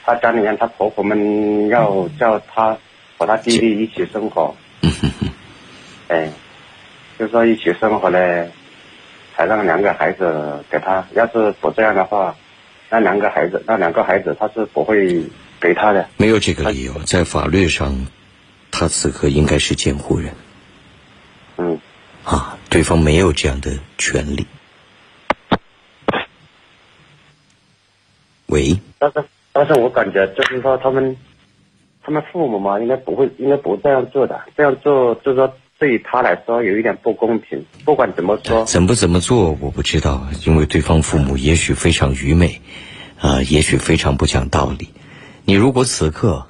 [0.04, 2.76] 她家里面她婆婆们要叫她
[3.18, 4.54] 和她弟弟一起生活，
[6.08, 6.30] 哎，
[7.18, 8.18] 就说一起生活呢，
[9.34, 11.06] 才让两个孩子给他。
[11.14, 12.34] 要是不这样的话，
[12.90, 15.22] 那两个孩子，那两个孩子他是不会
[15.60, 16.06] 给他的。
[16.16, 18.06] 没有这个理由，在法律上，
[18.70, 20.32] 他此刻应该是监护人
[21.56, 21.80] 嗯，
[22.24, 24.46] 啊，对方没有这样的权利。
[28.46, 31.16] 喂，但是但是我感觉就是说他们
[32.02, 34.40] 他们父母嘛，应该不会，应该不这样做的。
[34.56, 37.64] 这样做就是说对于他来说有一点不公平。
[37.84, 42.60] 不管怎么说，怎么怎么做我不知道，因为对方父母也许非常愚昧，
[43.18, 44.88] 啊、也许非常不讲道理。
[45.44, 46.46] 你如果此刻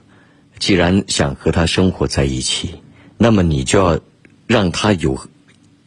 [0.58, 2.82] 既然想和他生活在一起，
[3.16, 4.00] 那么你就要
[4.46, 5.18] 让他有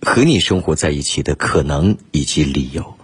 [0.01, 2.95] 和你生活在一起的可能以及理由。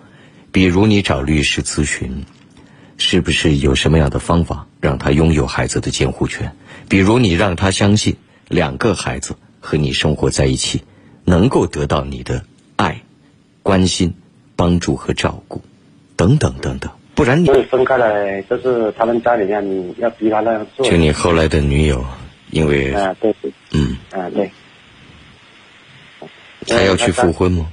[0.52, 2.24] 比如你找律师咨询，
[2.98, 6.56] 是不是有什么样的方法让他拥有孩子的监护权？
[6.88, 8.16] 比如你让他相信
[8.48, 10.84] 两个孩子和你生活在一起，
[11.24, 12.46] 能够得到你的
[12.76, 13.02] 爱、
[13.64, 14.14] 关心、
[14.56, 15.62] 帮助和照顾，
[16.16, 16.92] 等等等等。
[17.16, 20.86] 不然你分开来就是他们家里面要逼他那样做。
[20.86, 22.06] 就你后来的女友，
[22.52, 24.52] 因为啊，对对，嗯，啊对。
[26.68, 27.68] 他要去复婚吗？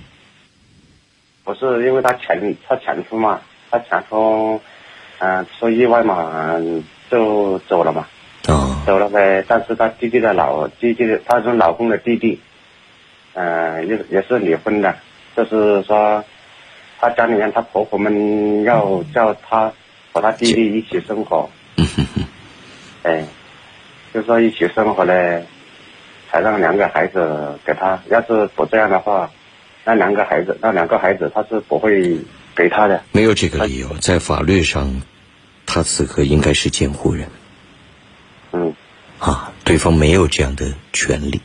[1.44, 3.40] 不是因为他前他前夫嘛，
[3.70, 4.60] 他前夫，
[5.24, 8.08] 嗯、出意外嘛，嗯就走了嘛，
[8.48, 9.44] 啊、走了呗。
[9.46, 12.40] 但是她弟弟的老弟弟的，他是老公的弟弟，
[13.34, 14.96] 嗯、也也是离婚的，
[15.36, 16.24] 就是说，
[16.98, 19.72] 他家里面他婆婆们要叫他
[20.12, 22.24] 和他弟弟一起生活，嗯哼哼，
[23.04, 23.24] 哎，
[24.12, 25.12] 就说一起生活呢，
[26.32, 28.00] 才让两个孩子给他。
[28.10, 29.30] 要是不这样的话，
[29.84, 32.18] 那两个孩子，那两个孩子他是不会
[32.56, 33.02] 给他的。
[33.12, 35.02] 没有这个理由，在法律上，
[35.66, 37.28] 他此刻应该是监护人
[38.52, 38.74] 嗯，
[39.18, 41.40] 啊，对方没有这样的权利。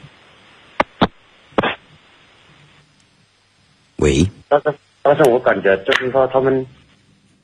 [3.97, 6.67] 喂，但是但是我感觉就是说他们，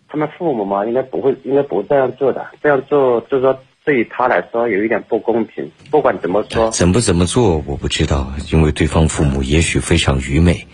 [0.08, 2.46] 他们父母嘛，应该不会，应该不这样做的。
[2.62, 5.72] 这样做就是说对于他来说有一点不公平。
[5.90, 10.68] 不管怎么说，怎么怎么做我不知道，因为对方父母也许非常愚昧，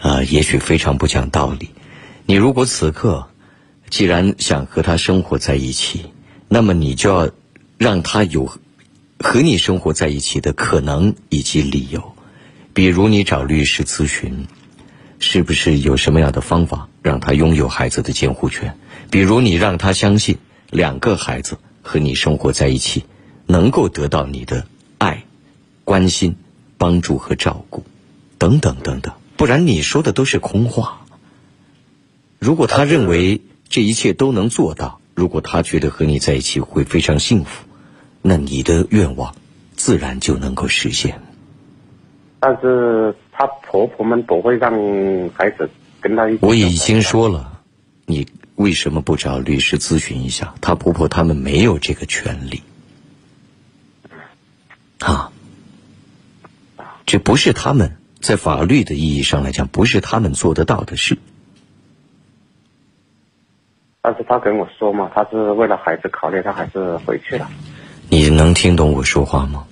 [0.00, 1.70] 啊、也许非常不讲道理。
[2.24, 3.27] 你如果此刻
[3.90, 6.06] 既然想和他生活在一起，
[6.48, 7.30] 那么你就要
[7.78, 8.52] 让他有
[9.18, 12.14] 和你生活在一起的可能以及理由。
[12.74, 14.46] 比如你找律师咨询，
[15.18, 18.76] 是不是有什么样的方法让他拥有孩子的监护权？
[19.10, 20.38] 比如你让他相信
[20.70, 23.04] 两个孩子和你生活在一起，
[23.46, 24.66] 能够得到你的
[24.98, 25.24] 爱、
[25.84, 26.36] 关心、
[26.76, 27.84] 帮助和照顾，
[28.36, 29.14] 等等等等。
[29.36, 31.06] 不然你说的都是空话。
[32.38, 37.66] 如果他认为这一切都能做到，如果他觉得和你在一起会非常幸福，
[38.22, 39.34] 那你的愿望
[39.76, 41.20] 自然就能够实现。
[42.40, 44.72] 但是她婆婆们不会让
[45.34, 45.68] 孩子
[46.00, 46.38] 跟他一起。
[46.42, 47.60] 我已经说了，
[48.06, 50.54] 你为什么不找律师咨询一下？
[50.60, 52.62] 她婆婆他们没有这个权利，
[55.00, 55.32] 啊，
[57.06, 61.18] 这不是他们在法律的意义上来讲，不是他们做得到的事。
[64.08, 67.46] 但是他跟我说嘛，他是为了孩子考虑，他还是回去了。
[68.08, 69.66] 你能听懂我说话吗？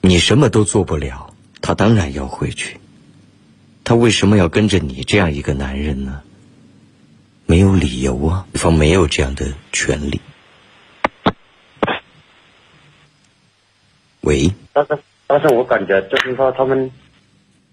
[0.00, 1.28] 你什么都做不了，
[1.60, 2.80] 他当然要回去。
[3.84, 6.22] 他为什么要跟着你这样一个男人呢？
[7.44, 10.18] 没有理由啊，对方没有这样的权利。
[14.22, 16.90] 喂，但是但是我感觉就是说他们，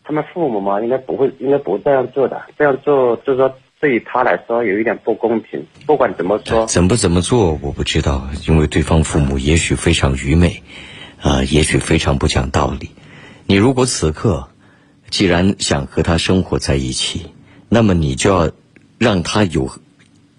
[0.04, 2.42] 他们父母嘛，应该不会，应该不这样做的。
[2.58, 5.64] 这样做就是说对于他来说有一点不公平。
[5.86, 10.64] 不管怎么说，怎么怎么做我不知道，因为对方父母也许非常愚昧，
[11.22, 12.90] 啊、也许非常不讲道理。
[13.46, 14.50] 你如果此刻
[15.12, 17.28] 既然想和他生活在一起，
[17.70, 18.52] 那么你就要
[18.98, 19.70] 让他有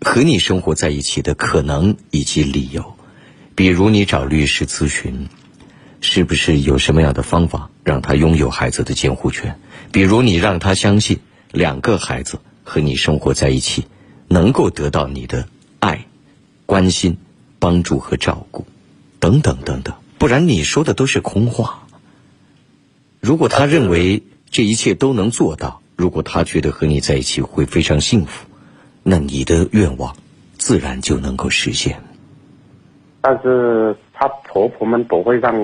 [0.01, 2.97] 和你生活在一起的可能以及理由。
[3.55, 5.28] 比如你找律师咨询，
[6.01, 9.60] 是不是有什么样的方法让他拥有孩子的监护权？
[9.93, 11.20] 比如你让他相信
[11.52, 13.87] 两个孩子和你生活在一起，
[14.27, 15.47] 能够得到你的
[15.79, 16.05] 爱、
[16.67, 17.17] 关心、
[17.61, 18.67] 帮助和照顾，
[19.21, 19.95] 等等等等。
[20.19, 21.87] 不然你说的都是空话。
[23.21, 28.47] 如果他认为这一切都能做到，如果他觉得和你在一起会非常幸福，
[29.05, 30.17] 那你的愿望
[30.59, 32.03] 自然就能够实现。
[33.21, 35.55] 但是她婆婆们不会让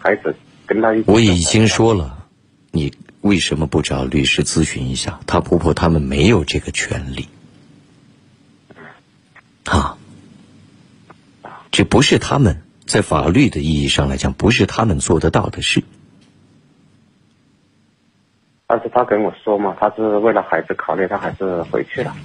[0.00, 0.34] 孩子
[0.66, 1.04] 跟他一起。
[1.06, 2.26] 我已经说了，
[2.72, 5.20] 你为什么不找律师咨询一下？
[5.26, 7.28] 她婆婆他们没有这个权利，
[9.64, 9.98] 啊，
[11.70, 15.82] 这不是他们在法律的意义上来讲，不是他们做得到的事。
[18.66, 22.16] 但是他跟我说嘛，他是为了孩子考虑，他还是回去了。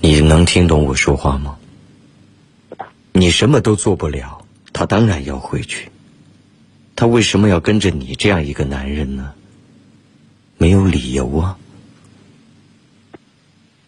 [0.00, 1.56] 你能听懂我说话吗？
[3.12, 4.44] 你什么都做不了，
[4.74, 5.90] 他当然要回去。
[6.94, 9.32] 他为什么要跟着你这样一个男人呢？
[10.58, 11.58] 没有理由啊。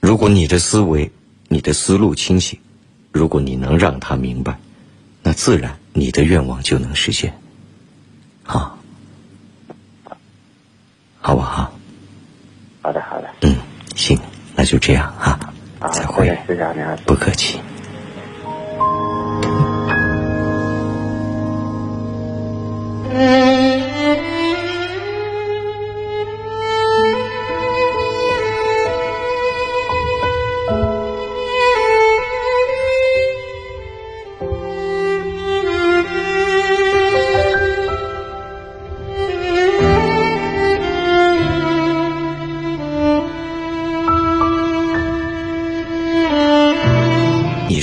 [0.00, 1.10] 如果你的思维、
[1.48, 2.58] 你的思路清醒，
[3.12, 4.58] 如果你能让他明白，
[5.22, 7.38] 那自然你的愿望就能实现。
[8.42, 8.78] 好，
[11.20, 11.72] 好不好？
[12.80, 13.28] 好的，好的。
[13.42, 13.56] 嗯，
[13.96, 14.18] 行，
[14.54, 15.38] 那就这样哈。
[15.80, 16.96] 好，再会，谢谢你啊。
[17.06, 17.60] 不客气。
[23.10, 23.87] 你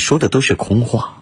[0.05, 1.19] 说的都是空话。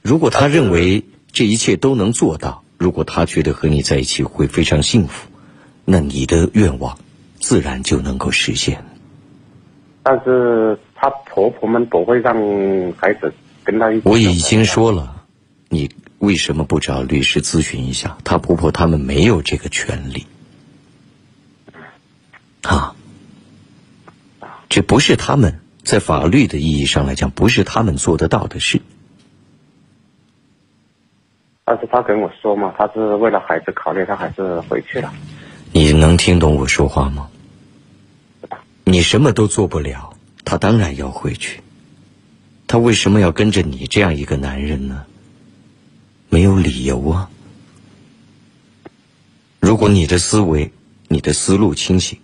[0.00, 5.28] 如果他认为这一切都能做到，如果他觉得和你在一起会非常幸福，
[5.84, 6.96] 那你的愿望
[7.38, 8.82] 自然就能够实现。
[10.02, 12.34] 但是她婆婆们不会让
[12.96, 13.30] 孩子
[13.64, 14.08] 跟她一起。
[14.08, 15.22] 我已经说了，
[15.68, 18.16] 你为什么不找律师咨询一下？
[18.24, 20.26] 她婆婆他们没有这个权利。
[22.62, 22.96] 啊，
[24.70, 28.80] 这不是他们在法律的意义上来讲，不是他们做得到的事。
[31.64, 35.12] 但是他跟我说嘛，他是为了孩子考虑，他还是回去了。
[35.72, 37.28] 你能听懂我说话吗？
[38.84, 40.14] 你什么都做不了，
[40.44, 41.60] 他当然要回去。
[42.66, 45.04] 他为什么要跟着你这样一个男人呢？
[46.28, 47.30] 没有理由啊。
[49.60, 50.72] 如果你的思维、
[51.08, 52.18] 你的思路清醒，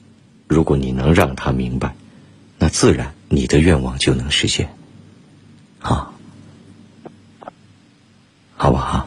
[0.46, 1.94] 如果你能让他明白，
[2.58, 4.68] 那自然你的愿望就能实现。
[5.78, 6.12] 好，
[8.56, 9.06] 好不好？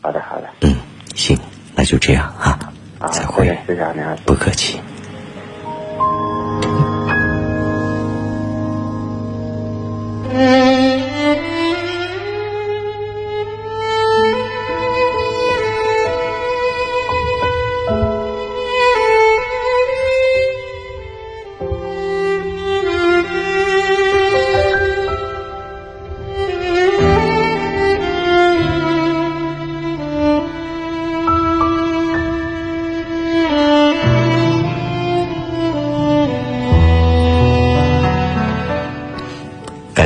[0.00, 0.48] 好的，好的。
[0.62, 0.76] 嗯，
[1.14, 1.38] 行，
[1.76, 2.58] 那就这样哈。
[2.98, 4.16] 好，再会，谢谢谢谢你啊。
[4.24, 4.80] 不客气。
[10.32, 10.81] 感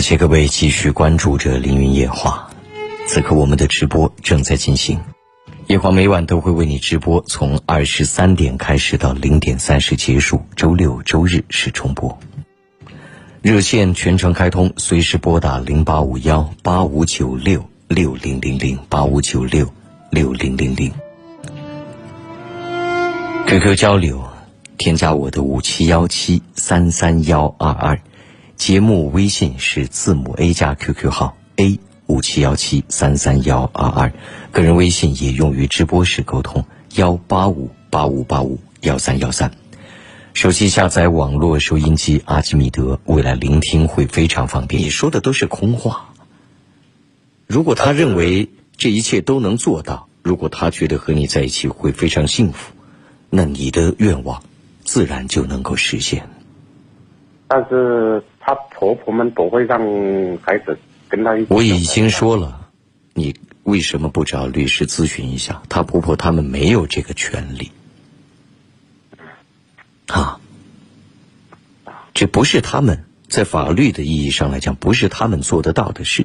[0.09, 2.49] 谢各位继续关注着凌云夜话，
[3.09, 5.01] 此刻我们的直播正在进行。
[5.67, 12.17] 夜话每晚都会为你直播，从二十三点开始到零点三十结束，周六周日是重播。
[13.43, 19.69] 热线全程开通，随时拨打零八五幺八五九六六零零零八五九六
[20.11, 20.93] 六零零零。
[23.49, 24.23] QQ 交流，
[24.79, 28.01] 添加我的五七幺七三三幺二二。
[28.57, 34.13] 节目微信是字母 A 加 QQ 号 A 五七幺七三三幺二二，
[34.51, 36.65] 个人微信也用于直播时沟通
[36.95, 39.53] 幺八五八五八五幺三幺三。
[40.33, 44.83] 手机下载网络收音机阿基米德，未来聆听会非常方便。
[44.83, 46.15] 你说的都是空话。
[47.47, 52.73] 如果他认为这一切都能做到，如果他觉得和你在一起会非常幸福，
[53.29, 54.43] 那你的愿望
[54.83, 56.29] 自然就能够实现。
[57.49, 59.81] 但是她婆婆们不会让
[60.41, 60.79] 孩子
[61.09, 61.49] 跟她一起。
[61.51, 62.71] 我已经说了，
[63.13, 65.61] 你为什么不找律师咨询一下？
[65.69, 67.73] 她婆婆他们没有这个权利。
[70.07, 70.39] 啊，
[72.15, 76.25] 这不是他们在法律的意义上来讲，不是他们做得到的事。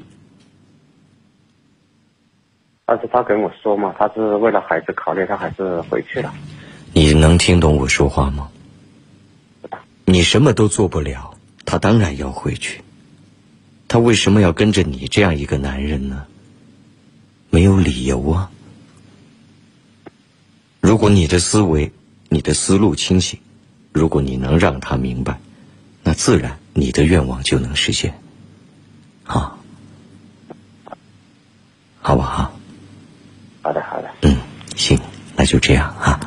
[2.86, 6.32] 但是他跟我说嘛，他是为了孩子考虑，他还是回去了。
[6.92, 8.48] 你能听懂我说话吗？
[10.04, 11.31] 你什么都做不了，
[11.64, 12.82] 他当然要回去。
[13.88, 16.24] 他为什么要跟着你这样一个男人呢？
[17.50, 18.50] 没有理由啊。
[20.80, 21.92] 如果你的思维、
[22.30, 23.38] 你的思路清醒，
[23.92, 25.38] 如果你能让他明白，
[26.02, 28.18] 那自然你的愿望就能实现。
[29.24, 29.58] 好，
[32.00, 32.50] 好不好？
[33.60, 34.10] 好的，好的。
[34.22, 34.36] 嗯，
[34.74, 34.98] 行，
[35.36, 36.18] 那就这样啊。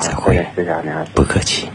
[0.00, 1.06] 再会，谢谢。
[1.14, 1.68] 不客气。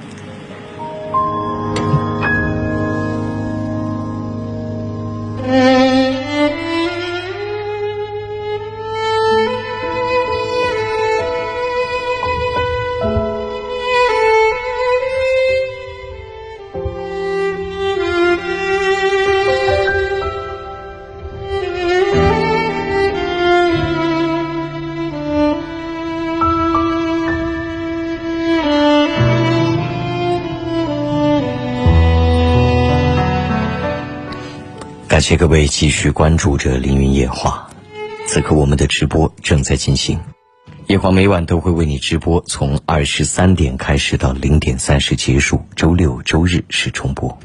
[5.48, 6.05] 感
[35.26, 37.68] 谢各位继续关注着凌云夜话，
[38.28, 40.20] 此刻我们的直播正在进行。
[40.86, 47.36] 夜话每晚都会为你直播，从二十三点开始到零点三十结束，周六周日是重播。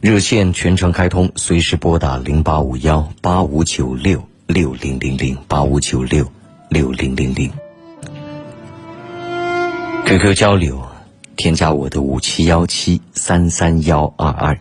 [0.00, 6.26] 热线全程开通，随时拨打零八五幺八五九六六零零零八五九六
[6.70, 7.52] 六零零零。
[10.06, 10.82] QQ 交流，
[11.36, 14.58] 添加我的五七幺七三三幺二二。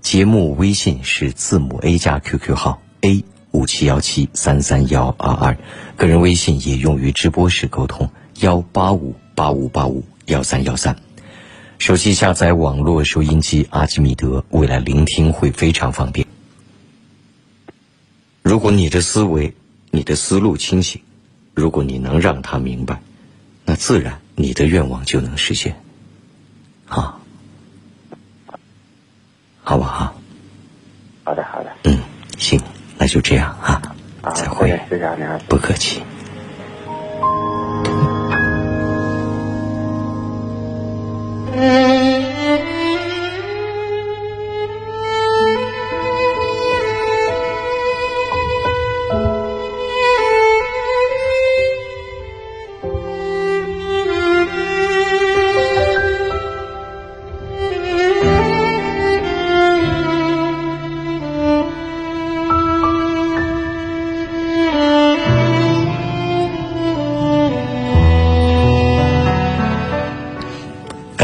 [0.00, 5.58] 节目微信是字母 A 加 QQ 号 A 五七幺七三三幺二二，
[5.96, 8.10] 个人微信也用于直播时沟通
[8.40, 10.96] 幺八五八五八五幺三幺三。
[11.78, 16.26] 手机下载网络收音机阿基米德，未来聆听会非常方便。
[18.42, 19.54] 如果你的思维、
[19.90, 21.02] 你的思路清醒，
[21.54, 23.02] 如果你能让他明白，
[23.66, 25.76] 那自然你的愿望就能实现。
[26.86, 27.19] 好。
[29.70, 30.12] 好不好？
[31.22, 31.70] 好的，好的。
[31.84, 31.96] 嗯，
[32.36, 32.60] 行，
[32.98, 33.80] 那就这样啊。
[34.20, 34.32] 啊。
[34.32, 36.02] 再会，谢谢你不客气。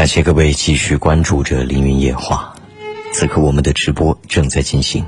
[0.07, 2.55] 感谢各位继续关注着凌云夜话，
[3.11, 5.05] 此刻我们的直播正在进行。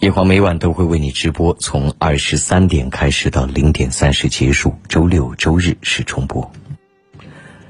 [0.00, 6.50] 夜话每晚都会为你直播，从二十三点开始到零点三十结束，周六周日是重播。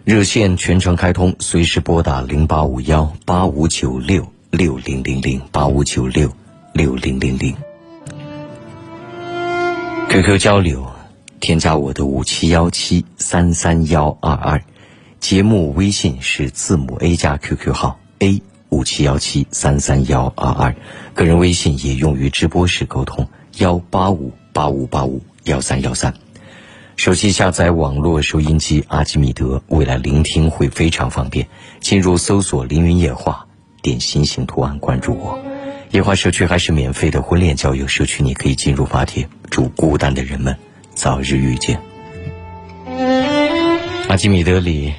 [0.05, 6.33] 热线全程开通，随时拨打零八五幺八五九六六零零零八五九六
[6.73, 7.55] 六零零零。
[10.09, 10.91] QQ 交流，
[11.41, 14.59] 添加我的五七幺七三三幺二二。
[15.25, 20.77] 节目微信是字母 A 加 QQ 号 A 五七幺七三三幺二二，
[21.15, 26.13] 个人微信也用于直播时沟通幺八五八五八五幺三幺三。
[26.97, 31.49] 手机下载网络收音机阿基米德，未来聆听会非常方便。
[31.81, 33.47] 进入搜索“凌云夜话”，
[33.81, 35.39] 点心形图案关注我。
[35.91, 39.27] 夜话社区还是免费的婚恋交友社区，你可以进入发帖。
[39.49, 40.55] 祝孤单的人们
[40.95, 41.81] 早日遇见。
[44.11, 44.93] 阿基米德里。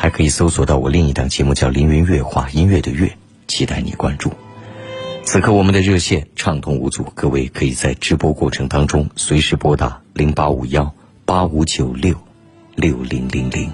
[0.00, 3.12] 还可以搜索到我另一档节目，叫《凌云乐话》，音乐的乐，
[3.46, 4.32] 期待你关注。
[5.24, 10.94] 此刻我们的热线畅通无阻，各位可以在直播过程当中随时拨打零八五幺
[11.26, 12.14] 八五九六
[12.76, 13.70] 六零零零。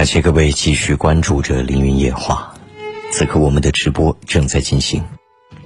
[0.00, 2.54] 感谢各位继续关注着凌云夜话，
[3.12, 5.04] 此刻我们的直播正在进行。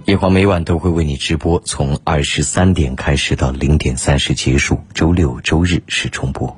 [0.07, 6.57] 夜话每晚都会为你直播，从二十三点开始到零点三十结束，周六周日是重播。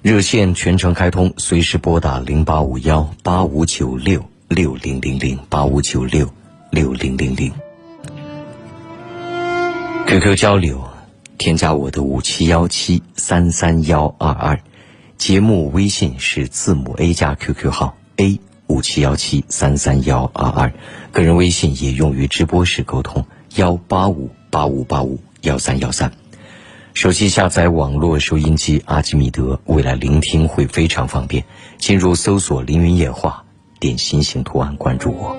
[0.00, 6.26] 热线全程开通，随时拨打零八五幺八五九六六零零零八五九六
[6.70, 7.52] 六零零零。
[10.06, 10.82] QQ 交流，
[11.36, 14.58] 添加我的五七幺七三三幺二二。
[15.18, 20.72] 节目微信是字母 A 加 QQ 号 A 五七幺七三三幺二二，
[21.10, 26.12] 个人微信也用于直播时沟通幺八五八五八五幺三幺三。
[26.92, 31.44] 手机下载网络收音机阿基米德，未来聆听会非常方便。
[31.78, 33.44] 进入搜索“凌云夜话”，
[33.80, 35.36] 点心形图案关注我。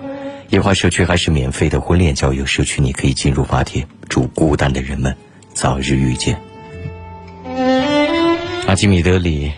[0.49, 3.87] 夜话社区还是免费的婚恋交友社区，你可以进入发帖。
[4.09, 5.15] 祝孤单的人们
[5.53, 6.39] 早日遇见。
[8.67, 9.51] 阿基米德里。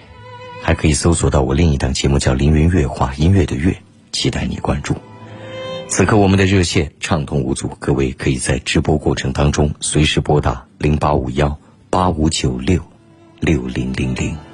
[0.61, 3.75] 还可以搜索到我另一档节目，叫《凌云月话》，音乐的乐，
[4.11, 4.95] 期待你关注。
[5.87, 11.57] 此刻我们的热线畅通无阻，各位可以在直播过程当中随时拨打零八五幺
[11.89, 12.79] 八五九六
[13.39, 14.48] 六零零零。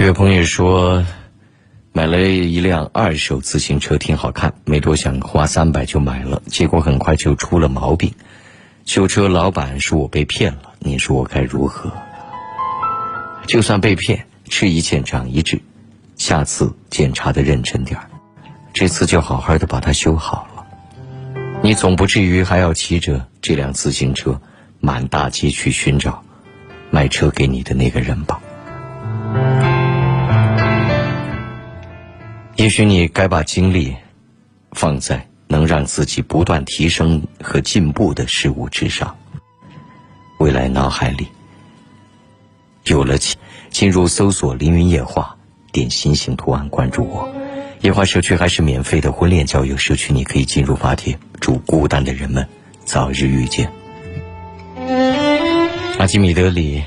[0.00, 1.04] 这位朋友说，
[1.92, 8.14] 买了一辆二手自行车，挺好看，没多想，花三百就买了，结果很快就出了毛病。
[8.86, 11.92] 修车老板说我被骗了，你说我该如何？
[13.46, 15.60] 就算被骗，吃一堑长一智，
[16.16, 18.08] 下次检查的认真点儿，
[18.72, 20.64] 这次就好好的把它修好了。
[21.62, 24.40] 你总不至于还要骑着这辆自行车
[24.80, 26.24] 满大街去寻找
[26.90, 28.40] 卖车给你的那个人吧？
[32.60, 33.96] 也许你该把精力
[34.72, 39.16] 放在能让自己不断提升和进步的事物之上。
[40.38, 41.26] 未来脑海里
[42.84, 43.16] 有了，
[43.70, 45.38] 进入搜索“凌云夜话”，
[45.72, 47.34] 点心形图案关注我。
[47.80, 51.18] 夜话社区还是免费的婚恋交友社区，你可以进入发帖。
[51.40, 52.46] 祝孤单的人们
[52.84, 53.72] 早日遇见。
[55.98, 56.82] 阿基米德里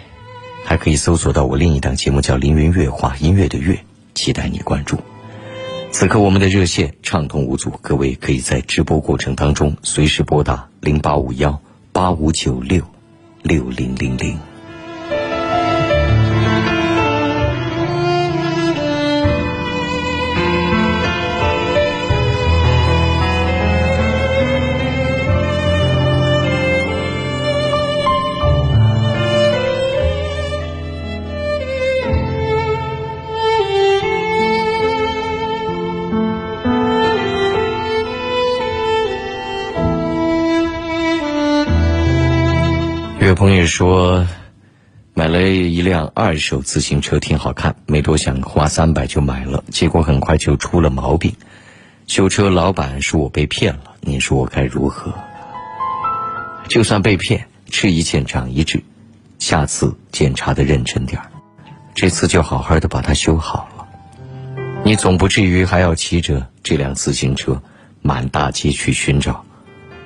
[0.64, 3.76] 还可以搜索到我另一档节目，叫“凌云乐话”，音乐的乐，
[4.14, 5.00] 期待你关注。
[5.94, 12.82] 此刻我们的热线畅通无阻，各位可以在直播过程当中随时拨打零八五幺八五九六
[13.44, 14.53] 六零零零。
[43.26, 44.28] 有朋友说，
[45.14, 51.34] 买了一辆二手自行车，挺好看，没多想，花三百就买了，结果很快就出了毛病。
[52.06, 55.14] 修车老板说我被骗了，你说我该如何？
[56.68, 58.84] 就算被骗，吃一堑长一智，
[59.40, 61.32] 下次检查的认真点儿，
[61.96, 63.88] 这次就好好的把它修好了。
[64.84, 67.62] 你总不至于还要骑着这辆自行车
[68.02, 69.46] 满大街去寻找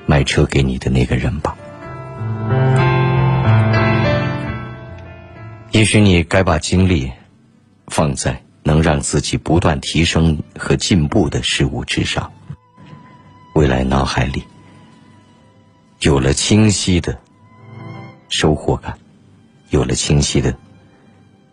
[0.05, 1.57] 卖车给你的那个人吧？
[5.77, 7.11] 也许你该把精力
[7.85, 12.33] 放在能让自己不断提升和进步的事物之上。
[13.53, 14.43] 未来脑海里
[15.99, 17.15] 有了清晰的
[18.29, 18.97] 收获感，
[19.69, 20.57] 有了清晰的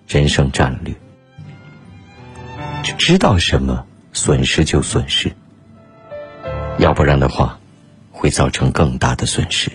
[0.09, 0.95] 人生战略，
[2.97, 5.31] 知道什么损失就损失，
[6.79, 7.61] 要不然的话
[8.11, 9.71] 会造成更大的损失。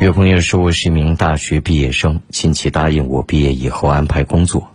[0.00, 4.70] 有朋友说我是一名大学毕业生，亲戚答应我毕业以后安排工作，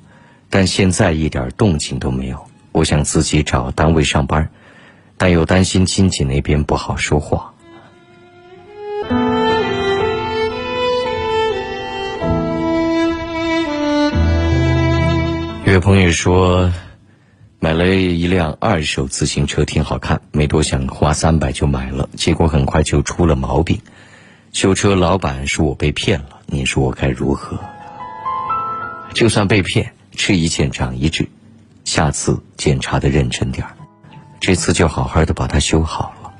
[0.51, 2.45] 但现在一点动静都没有。
[2.71, 4.47] 我想自己找单位上班，
[5.17, 7.51] 但又担心亲戚那边不好说话。
[15.65, 16.71] 有朋友说，
[17.59, 23.81] 买了一辆二手自行车，挺好看，没多想，花三百就买了，结果很快就出了毛病。
[24.55, 27.59] 修车老板说我被骗了，你说我该如何？
[29.13, 31.27] 就算被骗，吃一堑长一智，
[31.83, 33.75] 下次检查的认真点儿，
[34.39, 36.31] 这次就好好的把它修好了。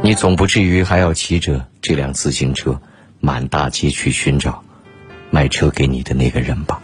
[0.00, 2.80] 你总不至于还要骑着这辆自行车
[3.20, 4.64] 满大街去寻找
[5.30, 6.80] 卖车给你的那个人吧？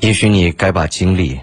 [0.00, 1.38] 也许你该把精力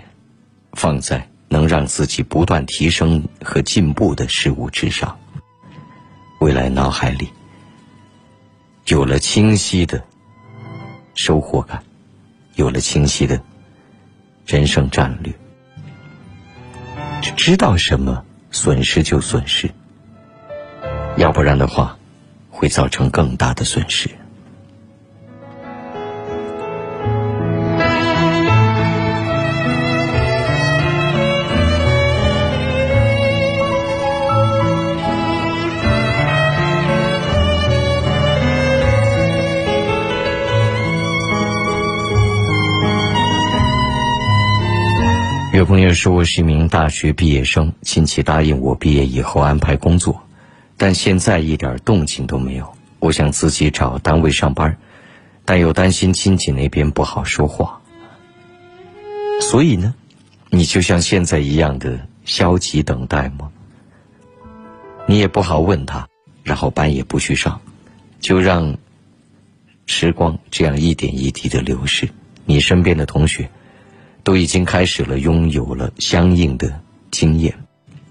[0.73, 1.29] 放在。
[1.49, 5.19] 能让自己不断提升和进步的事物之上，
[6.39, 7.27] 未来脑海里
[8.85, 10.03] 有了清晰的
[11.15, 11.83] 收获感，
[12.55, 13.41] 有了清晰的
[14.45, 15.33] 人生战略，
[17.35, 19.69] 知道什么损失就损失，
[21.17, 21.97] 要不然的话
[22.49, 24.09] 会造成更大的损失。
[45.59, 50.23] 有朋友说我是一名大学毕业生，亲戚答应我毕业以后安排工作，
[50.77, 52.73] 但现在一点动静都没有。
[52.99, 54.77] 我想自己找单位上班，
[55.43, 57.81] 但又担心亲戚那边不好说话。
[59.41, 59.93] 所以呢，
[60.49, 63.51] 你就像现在一样的消极等待吗？
[65.07, 66.07] 你也不好问他，
[66.41, 67.59] 然后班也不去上，
[68.21, 68.77] 就让
[69.87, 72.07] 时光这样一点一滴的流逝。
[72.45, 73.49] 你身边的同学
[74.29, 77.51] 都已经开始了拥有了相应的经验，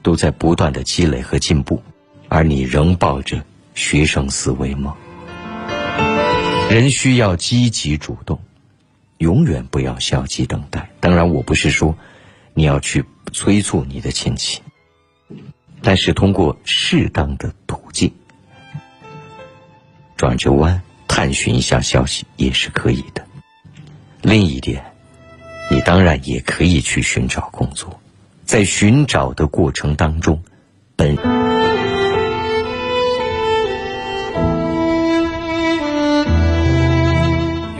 [0.03, 1.81] 都在不断的积累和进步，
[2.27, 3.41] 而你仍抱着
[3.77, 4.97] 学生思维吗？
[6.69, 8.37] 人需要积极主动，
[9.19, 10.91] 永远不要消极等待。
[10.99, 11.97] 当然，我不是说
[12.53, 14.61] 你要去催促你的亲戚。
[15.83, 18.13] 但是通过适当的途径，
[20.17, 23.25] 转着弯探寻一下消息也是可以的。
[24.23, 24.85] 另一点，
[25.71, 28.01] 你当然也可以去寻找工作，
[28.45, 30.43] 在寻找的过程当中，
[30.97, 31.17] 本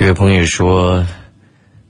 [0.01, 1.07] 有朋友说。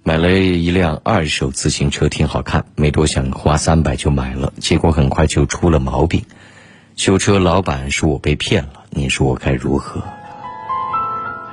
[0.05, 6.25] 买了一辆二手自行车，挺好看，没多想，花三百就买了，结果很快就出了毛病。
[6.97, 10.03] 修车老板说我被骗了，你说我该如何？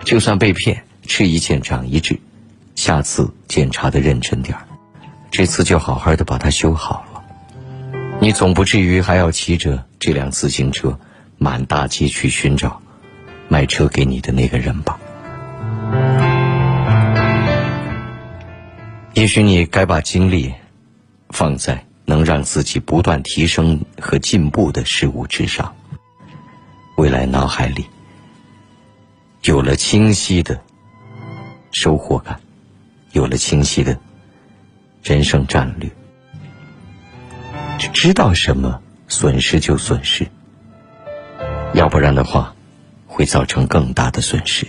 [0.05, 2.17] 就算被骗，吃一堑长一智，
[2.75, 4.67] 下次检查的认真点儿，
[5.31, 7.23] 这次就好好的把它修好了。
[8.19, 10.99] 你总不至于还要骑着这辆自行车
[11.37, 12.81] 满大街去寻找
[13.47, 14.99] 卖车给你的那个人吧？
[19.13, 20.53] 也许你该把精力
[21.29, 25.73] 放在能让自己不断提升和进步的事物之上。
[26.97, 27.85] 未来脑海里
[29.43, 30.61] 有了清晰的
[31.71, 32.39] 收获感，
[33.15, 33.97] 有了清晰的
[35.01, 35.89] 人生战略，
[37.93, 40.27] 知道什么损失就损失，
[41.73, 42.53] 要不然的话
[43.07, 44.67] 会造成更大的损失。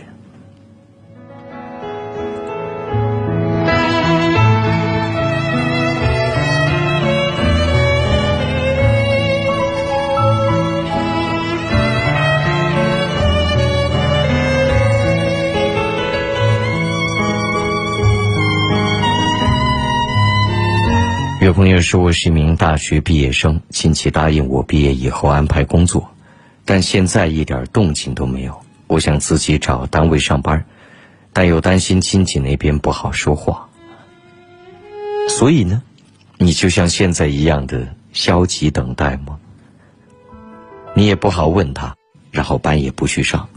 [21.47, 26.11] 有朋友说我是一名大学毕业生，亲戚答应我毕业以后安排工作，
[26.65, 28.61] 但现在一点动静都没有。
[28.89, 30.67] 我想自己找单位上班，
[31.33, 33.69] 但又担心亲戚那边不好说话。
[35.29, 35.85] 所以呢，
[36.37, 39.39] 你就像现在一样的消极等待吗？
[40.97, 41.95] 你也不好问他，
[42.33, 43.49] 然后班也不去上，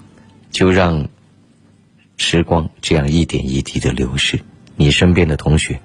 [0.52, 1.08] 就让
[2.18, 4.40] 时光这样一点一滴的流逝。
[4.76, 5.82] 你身边的同学。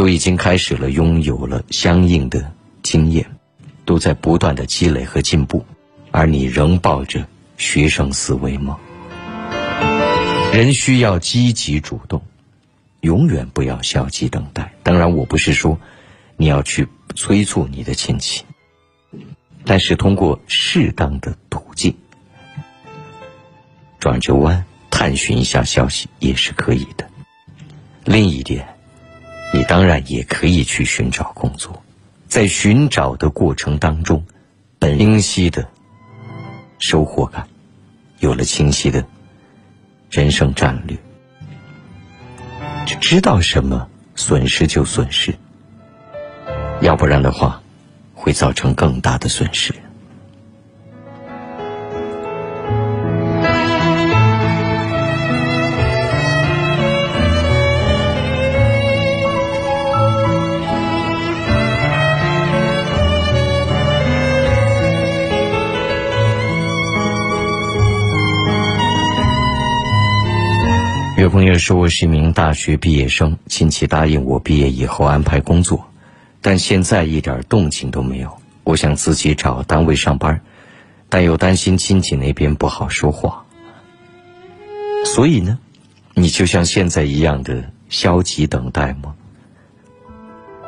[0.00, 2.50] 都已经开始了拥有了相应的
[2.82, 3.36] 经验，
[3.84, 5.62] 都在不断的积累和进步，
[6.10, 7.26] 而你仍抱着
[7.58, 8.78] 学生思维吗？
[10.54, 12.22] 人需要积极主动，
[13.02, 14.72] 永远不要消极等待。
[14.82, 15.78] 当然，我不是说
[16.38, 18.42] 你要去催促你的亲戚，
[19.66, 21.94] 但是通过适当的途径，
[23.98, 27.06] 转着弯探寻一下消息也是可以的。
[28.06, 28.66] 另一点。
[29.52, 31.82] 你当然也可以去寻找工作，
[32.28, 34.24] 在寻找的过程当中，
[34.78, 35.68] 本清晰的
[36.78, 37.48] 收获感，
[38.20, 39.04] 有了清晰的
[40.08, 40.96] 人生战略，
[43.00, 45.34] 知道什么损失就损失，
[46.80, 47.60] 要不然的话，
[48.14, 49.74] 会造成更大的损失。
[71.20, 75.86] 有朋友说我是一名大学毕业生，亲戚答应我毕业以后安排工作，
[76.40, 78.38] 但现在一点动静都没有。
[78.64, 80.40] 我想自己找单位上班，
[81.10, 83.44] 但又担心亲戚那边不好说话。
[85.04, 85.58] 所以呢，
[86.14, 89.14] 你就像现在一样的消极等待吗？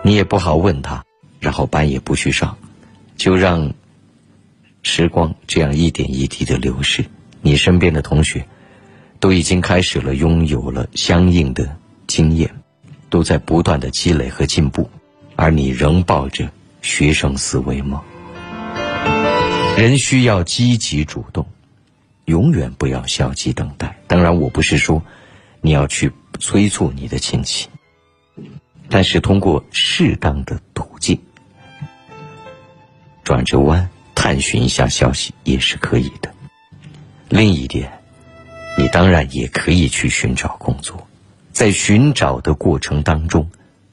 [0.02, 1.02] 你也不好问他，
[1.40, 2.58] 然后班也不去上，
[3.16, 3.72] 就让
[4.82, 7.06] 时光这样一点一滴的流逝。
[7.40, 8.46] 你身边的同学。
[9.22, 11.76] 都已经开始了拥有了相应的
[12.08, 12.52] 经验，
[13.08, 14.90] 都在不断的积累和进步，
[15.36, 18.02] 而你仍抱着学生思维吗？
[19.76, 21.46] 人需要积极主动，
[22.24, 23.96] 永远不要消极等待。
[24.08, 25.00] 当然，我不是说
[25.60, 26.10] 你要去
[26.40, 27.68] 催促你的亲戚，
[28.88, 31.16] 但是通过适当的途径，
[33.22, 36.34] 转着弯探寻一下消息也是可以的。
[37.28, 38.01] 另一点。
[38.78, 41.06] 你当然也可以去寻找工作，
[41.52, 43.48] 在寻找的过程当中，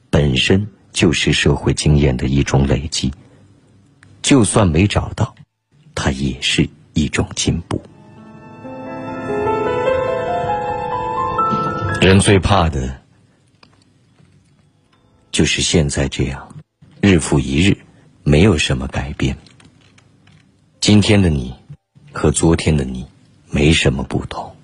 [0.10, 3.12] 本身就是社会经验的一种累积。
[4.22, 5.36] 就算没找到，
[5.96, 7.82] 它也是一种进步。
[12.02, 13.02] 人最怕的，
[15.32, 16.56] 就是现在这样，
[17.02, 17.78] 日复一日，
[18.24, 19.36] 没有什么改变。
[20.80, 21.54] 今天的你，
[22.12, 23.06] 和昨天的你，
[23.50, 24.56] 没什么不同。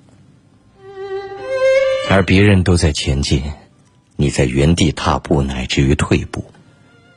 [2.07, 3.43] 而别人都在前进，
[4.15, 6.45] 你在原地踏步，乃至于退步，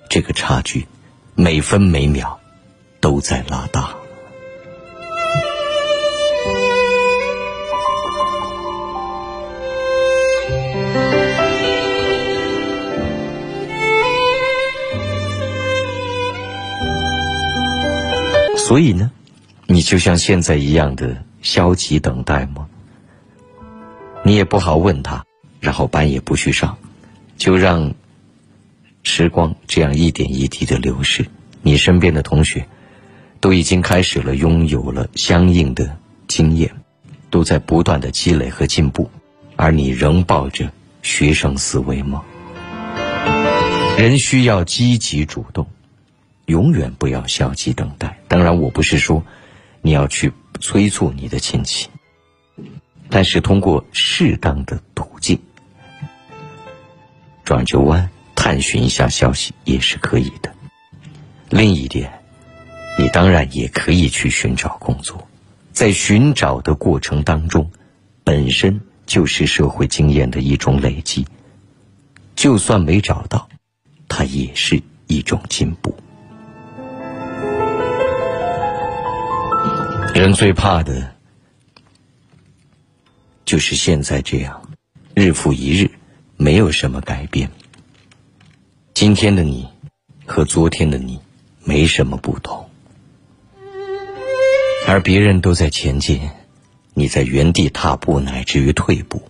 [0.08, 0.86] 这个差距，
[1.34, 2.38] 每分每秒，
[3.00, 3.94] 都在拉大。
[18.56, 19.10] 所以呢，
[19.66, 22.68] 你就像现在一样的消极等待吗？
[24.28, 25.24] 你也不好问他，
[25.58, 26.76] 然后班也不去上，
[27.38, 27.94] 就让
[29.02, 31.24] 时光这样一点一滴的流逝。
[31.62, 32.68] 你身边的同学
[33.40, 36.70] 都已经开始了拥有了相应的经验，
[37.30, 39.10] 都在不断的积累和进步，
[39.56, 42.22] 而你仍抱着学生思维吗？
[43.96, 45.66] 人需要积极主动。
[46.44, 48.18] 永远不要消极等待。
[48.28, 49.24] 当然，我不是说
[49.80, 51.88] 你要去催促你的亲戚，
[53.10, 55.38] 但是通过适当的途径
[57.44, 60.52] 转个弯，探寻一下消息也是可以的。
[61.48, 62.12] 另一点，
[62.98, 65.26] 你当然也可以去寻找工作，
[65.72, 67.70] 在寻找的过程当中，
[68.22, 71.26] 本身就是社会经验的一种累积。
[72.36, 73.48] 就算没找到，
[74.06, 75.96] 它也是一种进步。
[80.14, 81.14] 人最怕的，
[83.48, 84.68] 就是现在这样，
[85.14, 85.90] 日复一日，
[86.36, 87.50] 没有什么改变。
[88.92, 89.66] 今天的你，
[90.26, 91.18] 和昨天的你，
[91.64, 92.68] 没什么不同。
[94.86, 96.28] 而别人都在前进，
[96.92, 99.22] 你在原地踏步，乃至于退步，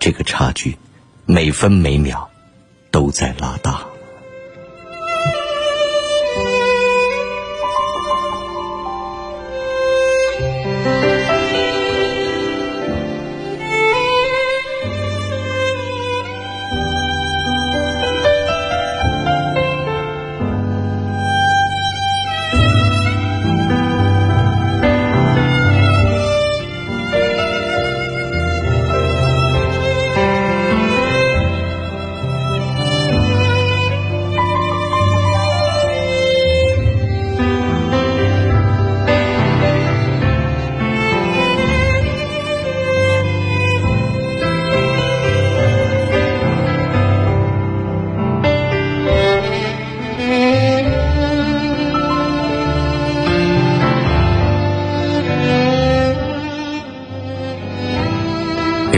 [0.00, 0.78] 这个差距，
[1.26, 2.30] 每分每秒，
[2.90, 3.84] 都在拉大。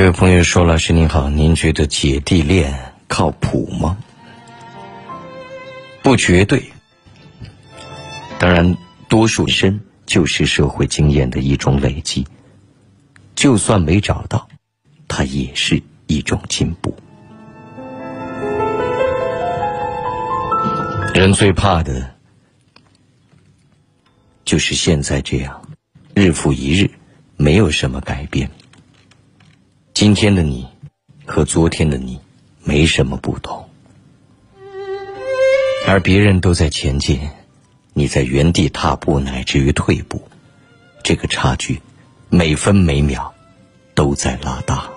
[0.07, 3.99] 位朋友说：“老师您好，您觉得姐弟恋靠谱吗？
[6.01, 6.62] 不绝对。
[8.39, 8.76] 当然，
[9.09, 12.25] 多数深就是社会经验的一种累积。
[13.35, 14.47] 就算没找到，
[15.09, 16.94] 它也是一种进步。
[21.15, 22.15] 人最怕的，
[24.44, 25.60] 就是现在这样，
[26.15, 26.89] 日复一日，
[27.36, 28.49] 没有什么改变。”
[29.97, 30.66] 今天的你，
[31.25, 32.20] 和昨天的你，
[32.62, 33.66] 没什么不同。
[35.86, 37.18] 而别人都在前进，
[37.94, 40.28] 你在原地踏步，乃至于退步，
[41.02, 41.81] 这个差距，
[42.28, 43.33] 每分每秒，
[43.94, 44.91] 都在拉大。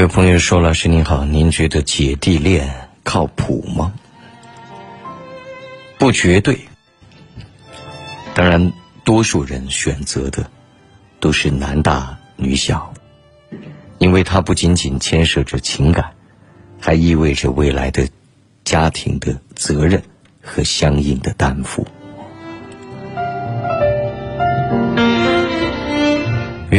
[0.00, 3.92] 位朋友说：“老师您好，您觉得姐弟恋靠谱吗？
[5.98, 6.58] 不绝对。
[8.32, 8.72] 当然，
[9.04, 10.50] 多数人选择的
[11.20, 12.94] 都是男大女小，
[13.98, 16.12] 因为它不仅仅牵涉着情感，
[16.80, 18.08] 还意味着未来的
[18.64, 20.02] 家庭的责任
[20.42, 21.86] 和相应的担负。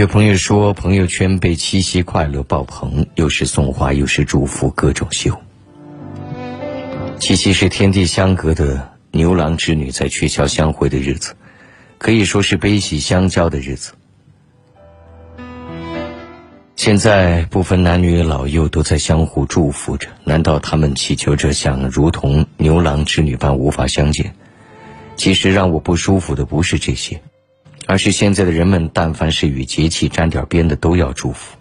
[0.01, 5.39] 有朋友说，朋友圈被七夕快乐爆棚，又是送花又是祝福，各种秀。
[7.19, 11.35] 七夕是天地相隔的牛郎织女在鹊桥相会的日子，
[11.99, 13.93] 可以说是悲喜相交的日子。
[16.75, 24.33] 现在不分男女老幼都在相互祝福着，难道他们祈求着像如同牛郎织女般无法相见？
[25.15, 27.21] 其实让我不舒服的不是这些，
[27.87, 31.57] 而是现在的人们，但凡是与节气沾点边的，都要祝福。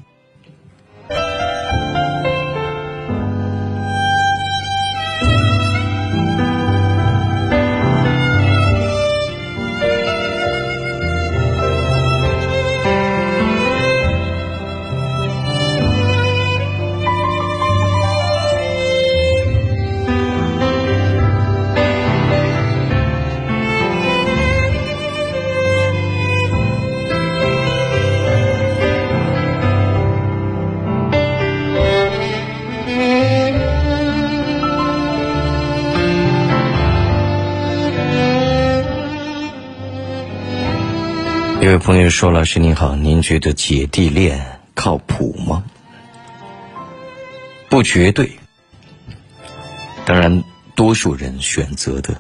[41.61, 45.63] 一位朋友说：“老师您好，您觉得姐弟恋靠谱吗？”
[47.69, 48.33] 不绝对。
[50.07, 50.43] 当然，
[50.75, 52.19] 多数人选择的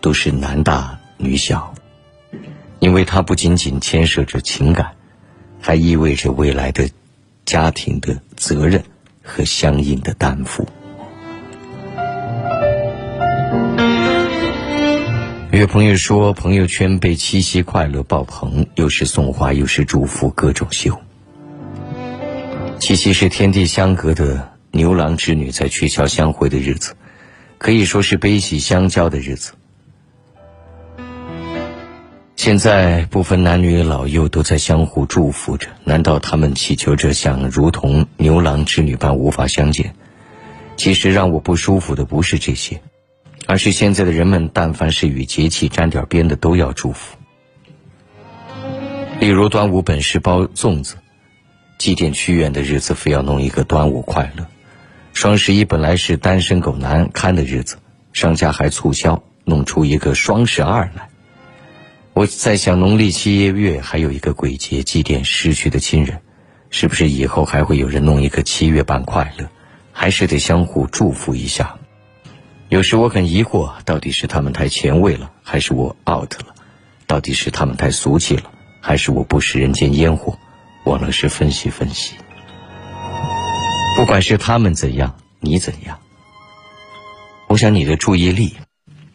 [0.00, 1.74] 都是男大女小，
[2.78, 4.92] 因为它不仅仅牵涉着情感，
[5.60, 6.88] 还意味着未来的
[7.44, 8.84] 家庭的责任
[9.20, 10.64] 和相应的担负。
[15.52, 20.96] 有朋友说，朋友圈被七夕快乐爆棚，又是送花又是祝福，各种秀。
[22.78, 26.94] 七夕是天地相隔的牛郎织女在鹊桥相会的日子，
[27.58, 29.52] 可以说是悲喜相交的日子。
[32.36, 39.94] 现在不分男女老幼都在相互祝福着，难道他们祈求着像如同牛郎织女般无法相见？
[40.76, 42.80] 其实让我不舒服的不是这些。
[43.50, 47.16] 而是现在的人们，但凡是与节气沾点边的，都要祝福。
[49.18, 50.94] 例如端午本是包粽子，
[51.76, 54.44] 祭奠屈原的日子，非要弄一个端午快乐；
[55.14, 57.78] 双十一本来是单身狗难堪的日子，
[58.12, 61.08] 商家还促销，弄出一个双十二来。
[62.12, 66.20] 我在想，农历七月月还有一个鬼节，祭奠逝去的亲人，
[66.70, 69.50] 是不是以后还会有人弄一个七月半快乐？
[69.90, 71.79] 还是得相互祝福一下。
[72.70, 76.54] 有时我很疑惑，到底是他们太前卫了，还是我 out 了？
[77.04, 78.44] 到底是他们太俗气了，
[78.80, 80.38] 还是我不食人间烟火？
[80.84, 82.14] 忘了是分析分析。
[83.96, 85.98] 不管是他们怎样，你怎样，
[87.48, 88.54] 我想你的注意力，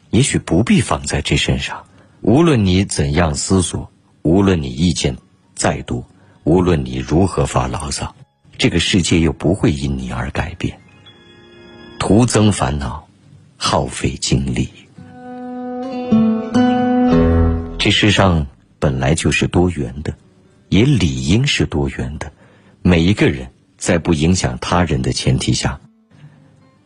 [0.09, 1.85] 也许不必放在这身上。
[2.19, 3.89] 无论你怎样思索，
[4.21, 5.15] 无论你意见
[5.55, 6.05] 再多，
[6.43, 8.13] 无论你如何发牢骚，
[8.57, 10.77] 这个世界又不会因你而改变，
[11.99, 13.04] 徒增烦恼。
[13.67, 14.69] 耗费精力。
[17.79, 18.45] 这世上
[18.77, 20.13] 本来就是多元的，
[20.69, 22.31] 也理应是多元的。
[22.83, 25.81] 每一个人在不影响他人的前提下，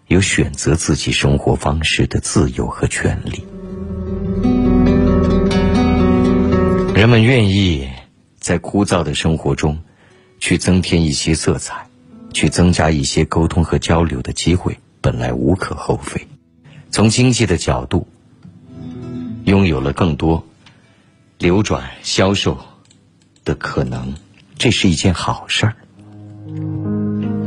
[0.08, 3.44] 有选择自己生活方式的自由和权利。
[6.96, 7.90] 人们愿意
[8.40, 9.78] 在枯燥的生活中，
[10.40, 11.86] 去增添一些色彩，
[12.34, 16.26] 去增加一些沟通和交流的机会，本来无可厚非。
[16.92, 18.08] 从经济的角度，
[19.46, 20.44] 拥有了更多
[21.38, 22.58] 流转销售
[23.46, 24.16] 的可能，
[24.58, 25.76] 这是一件好事儿。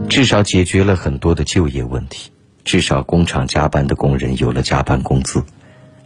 [0.08, 2.30] 至少解决了很多的就业问题，
[2.64, 5.42] 至少工厂加班的工人有了加班工资，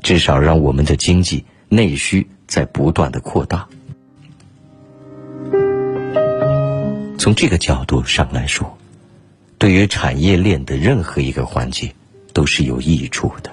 [0.02, 3.68] 至少让我们的经济内需在不断的扩大。
[7.18, 8.78] 从这个角度上来说，
[9.58, 11.92] 对于产业链的任何一个环节。
[12.36, 13.50] 都是有益处的。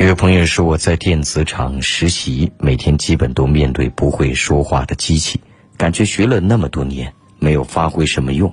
[0.00, 5.40] 有位朋友说，我在电子厂实习，每天基本都面对不会说话的机器。
[5.76, 8.52] 感觉学了那么多年没有发挥什么用，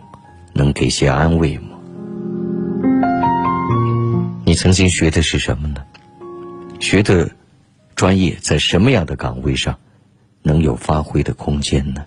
[0.53, 1.77] 能给些安慰吗？
[4.45, 5.83] 你曾经学的是什么呢？
[6.79, 7.29] 学的
[7.95, 9.77] 专业在什么样的岗位上
[10.41, 12.03] 能有发挥的空间呢？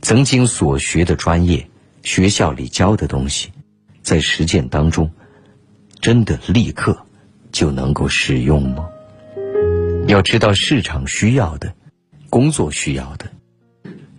[0.00, 1.68] 曾经所学的专业，
[2.02, 3.50] 学校里教的东西，
[4.02, 5.10] 在实践当中，
[6.00, 7.04] 真的立刻
[7.50, 8.86] 就能够使用吗？
[10.06, 11.74] 要知道，市场需要的、
[12.30, 13.32] 工作需要的，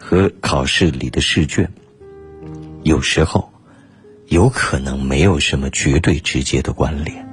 [0.10, 1.69] 和考试里的试卷，
[2.84, 3.52] 有时候
[4.27, 7.27] 有可能没有什么绝对直接的关联。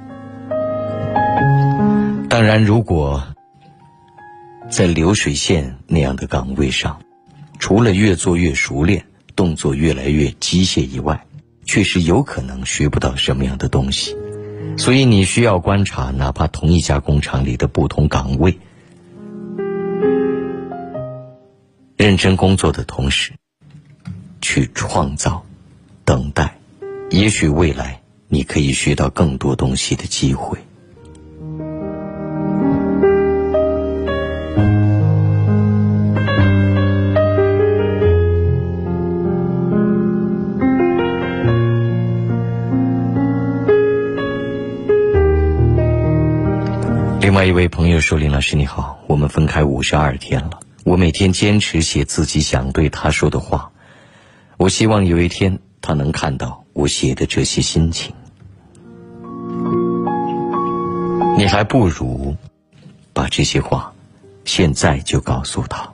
[2.29, 3.23] 当然，如果
[4.69, 6.99] 在流水线那样的岗位上，
[7.59, 9.05] 除了越做越熟练，
[9.37, 11.25] 动作越来越机械以外，
[11.63, 14.13] 确实有可能学不到什么样的东西。
[14.77, 18.59] 所以你需要观察，哪怕同一家工厂里的不同岗位，
[21.97, 23.31] 认真工作的同时，
[24.41, 25.45] 去创造、
[26.03, 26.57] 等待，
[27.09, 30.59] 也许未来你可以学到更多东西的机会。
[47.21, 53.71] 另外一位朋友说：“林老师你好，我们分开五十二天了，我每天坚持写自己想对他说的话。
[54.57, 58.13] 我希望有一天他能看到我写的这些心情。
[61.35, 62.37] 你还不如
[63.13, 63.91] 把这些话
[64.45, 65.91] 现在就告诉他。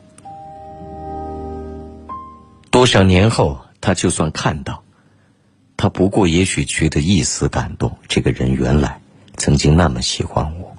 [2.70, 4.84] 多少年后，他就算看到，
[5.78, 7.98] 他不过也许觉得一丝感动。
[8.10, 9.00] 这个人原来
[9.38, 10.76] 曾经那么喜欢我。”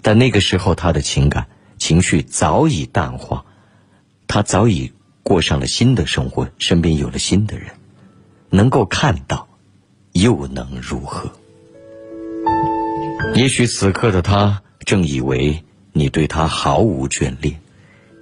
[0.00, 1.46] 但那个时候，他的情感
[1.78, 3.44] 情绪早已淡化，
[4.26, 7.68] 他早已过上了新的生活，身边有了新的人，
[8.50, 9.48] 能够看到，
[10.12, 11.30] 又能如何？
[13.34, 17.60] 也许此刻的他正以为你对他毫无眷恋，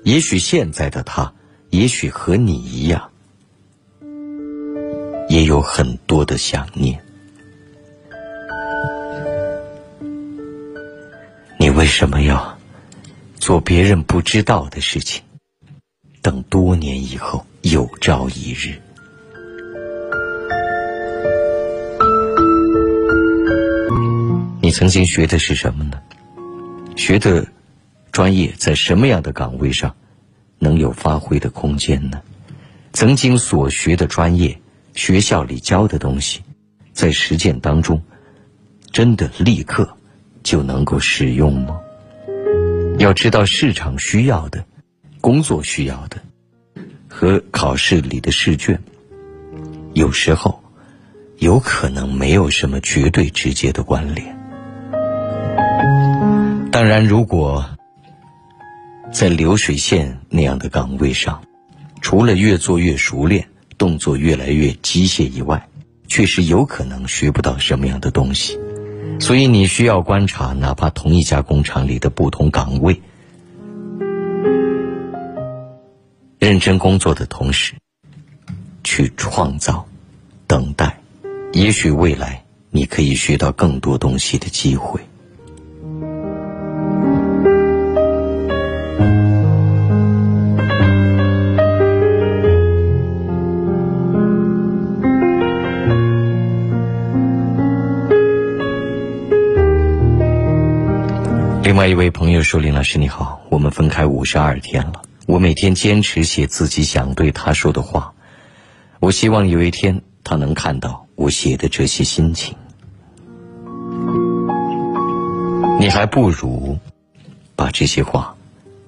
[0.04, 1.32] 也许现在的他，
[1.70, 3.10] 也许和你一样，
[5.28, 7.02] 也有很多的想念。
[11.58, 12.58] 你为什么要
[13.42, 15.20] 做别人不知道的事情？
[16.22, 18.80] 等多年以后，有朝一日，
[24.60, 26.00] 你曾经学的是什么呢？
[26.94, 27.44] 学的
[28.12, 29.92] 专业在什么样的岗位上
[30.60, 32.22] 能有发挥的空间呢？
[32.92, 34.56] 曾经所学的专业，
[34.94, 36.42] 学校里教的东西，
[36.92, 38.00] 在实践当中，
[38.92, 39.96] 真的立刻。
[40.44, 41.80] 就能够使用吗？
[43.02, 44.64] 要知道，市场需要的、
[45.20, 46.18] 工作需要的，
[47.08, 48.80] 和考试里的试卷，
[49.92, 50.62] 有时候
[51.38, 54.38] 有可能没有什么绝对直接的关联。
[56.70, 57.68] 当然，如果
[59.12, 61.42] 在流水线那样的岗位上，
[62.00, 65.68] 除了越做越熟练、动作越来越机械以外，
[66.06, 68.56] 确实有可能学不到什么样的东西。
[69.20, 73.00] 所以你需要观察，哪怕同一家工厂里的不同岗位，
[76.38, 77.74] 认真工作的同时，
[78.82, 79.86] 去创造、
[80.46, 80.98] 等待，
[81.52, 85.00] 也许未来你可以学到更多东西的机会。
[101.62, 108.14] 另外一位朋友说：“林老师你好，我们分开五十二天了，我每天坚持写自己想对他说的话。
[108.98, 112.56] 我希望有一天他能看到我写的这些心情。
[115.78, 116.76] 你还不如
[117.54, 118.34] 把这些话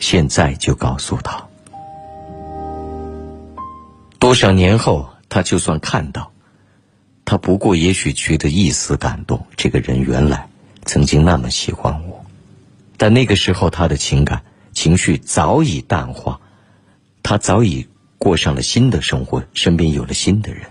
[0.00, 1.46] 现在就告诉他。
[4.18, 6.32] 多少年后，他就算看到，
[7.24, 9.46] 他不过也许觉得一丝感动。
[9.56, 10.48] 这个人原来
[10.84, 12.20] 曾经那么喜欢我。”
[12.96, 16.40] 但那个时候，他的情感情绪早已淡化，
[17.22, 20.62] 他早已过上了新的生活，身边有了新的人，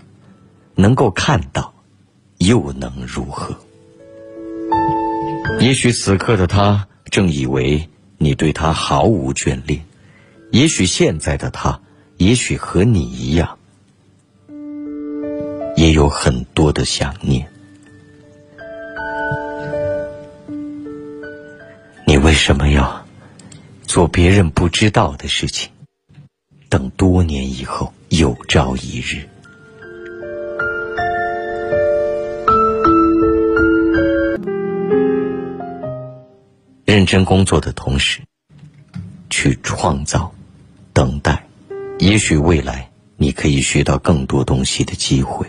[0.74, 1.74] 能够看到，
[2.38, 3.56] 又能如何？
[5.60, 7.88] 也许此刻的他正以为
[8.18, 9.84] 你对他毫无眷恋，
[10.50, 11.80] 也许现在的他，
[12.16, 13.58] 也许和你一样，
[15.76, 17.48] 也有很多的想念。
[22.24, 23.04] 为什么要
[23.82, 25.68] 做别人不知道的事情？
[26.70, 29.28] 等多年以后，有朝一日，
[36.86, 38.22] 认真工作的同时，
[39.28, 40.32] 去创造，
[40.94, 41.46] 等待，
[41.98, 45.46] 也许未来你可以学到更多东西的机会。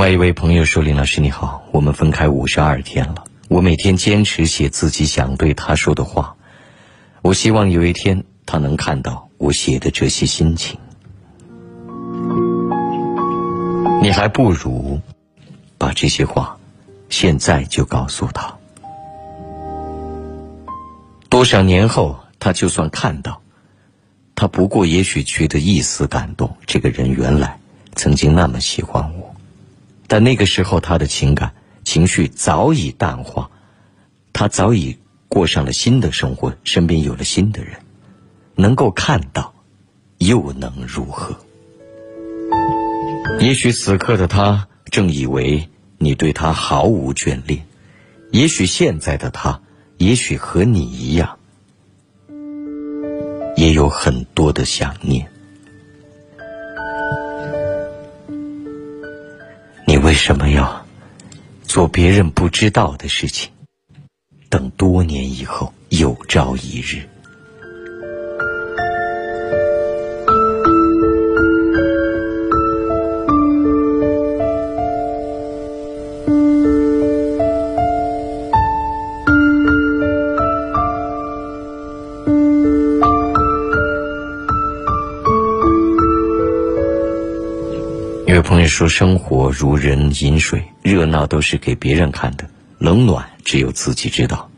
[0.00, 6.36] 另外一位朋友说：“林老师你好，我们分开五十二天了，我每天坚持写自己想对他说的话。
[7.20, 10.80] 我希望有一天他能看到我写的这些心情。
[14.00, 14.98] 你还不如
[15.76, 16.56] 把这些话
[17.10, 18.56] 现在就告诉他。
[21.28, 23.42] 多少年后，他就算看到，
[24.34, 26.56] 他不过也许觉得一丝感动。
[26.64, 27.60] 这个人原来
[27.94, 29.19] 曾经那么喜欢我。”
[30.10, 33.48] 但那个时候，他的情感情绪早已淡化，
[34.32, 34.98] 他早已
[35.28, 37.76] 过上了新的生活，身边有了新的人，
[38.56, 39.54] 能够看到，
[40.18, 41.36] 又能如何？
[43.38, 47.64] 也许此刻的他正以为你对他毫无眷恋，
[48.32, 49.60] 也许现在的他，
[49.96, 51.38] 也许和你一样，
[53.54, 55.30] 也有很多的想念。
[60.10, 60.84] 为什么要
[61.62, 63.48] 做别人不知道的事情？
[64.48, 67.08] 等多年以后，有朝一日。
[88.42, 94.50] 朋友说：“生活如人饮水，热闹都是给别人看的，冷暖只有自己知道。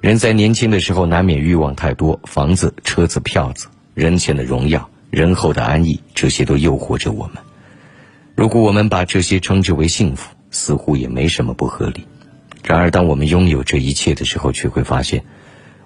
[0.00, 7.36] 人在年轻的时候，难免欲望太多，房子、车子、票子，人前的荣耀，人后的安逸，这些都诱惑着我们。
[8.34, 12.06] 如果我们把这些称之为幸福，似乎也没什么不合理。
[12.64, 15.24] 然而，当我们拥有这一切的时候，却会发现，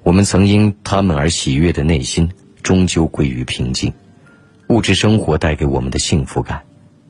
[0.02, 2.30] 我们曾因他们而喜悦的内心，
[2.62, 3.92] 终究归于平静。
[4.68, 6.62] 物质生活带给我们的幸福感。”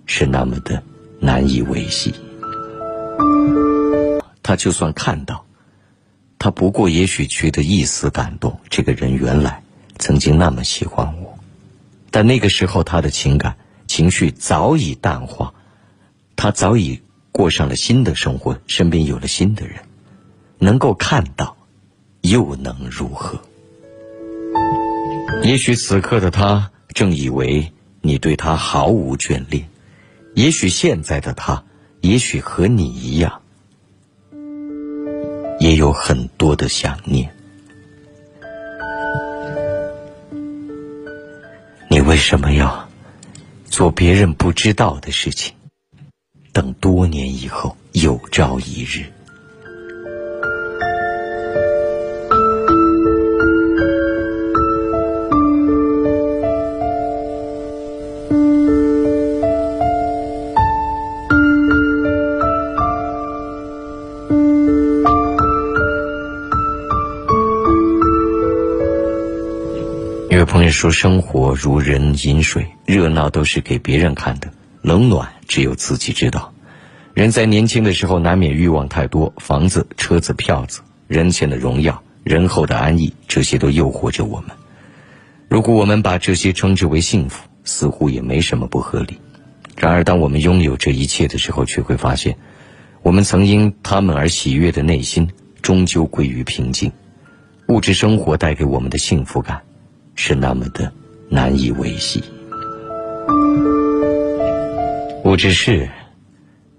[0.06, 0.82] 是那么的
[1.20, 2.14] 难以维系。
[4.42, 5.44] 他就算看到，
[6.38, 8.60] 他不过也许觉得一丝感动。
[8.68, 9.62] 这个人原来
[9.98, 11.38] 曾经那么喜欢我，
[12.10, 15.54] 但那个时候他的情感情绪早已淡化，
[16.36, 17.00] 他早已
[17.32, 19.76] 过上了新的生活，身边有了新的人，
[20.58, 21.56] 能够看到，
[22.20, 23.40] 又能如何？
[25.42, 29.66] 也许此刻的他正以为你对他毫无眷恋。
[30.34, 31.64] 也许现在的他，
[32.00, 33.40] 也许和你一样，
[35.60, 37.32] 也有很多的想念。
[41.88, 42.88] 你为什么要
[43.66, 45.54] 做别人不知道的事情？
[46.52, 49.13] 等多年以后，有朝一日。
[70.64, 76.54] 朋友说：“生活如人饮水，热闹都是给别人看的，冷暖只有自己知道。
[77.12, 84.52] 人在年轻的时候，难免欲望太多，房子、车子、票子，人前的荣耀，人后的安逸，这些都诱惑着我们。
[85.50, 89.18] 如果我们把这些称之为幸福，似乎也没什么不合理。
[89.76, 92.38] 然而，当我们拥有这一切的时候，却会发现，
[93.02, 95.28] 我们曾因他们而喜悦的内心，
[95.60, 96.90] 终究归于平静。
[97.68, 99.60] 物质生活带给我们的幸福感。”
[100.14, 100.92] 是那么的
[101.28, 102.22] 难以维系。
[105.24, 105.88] 物质是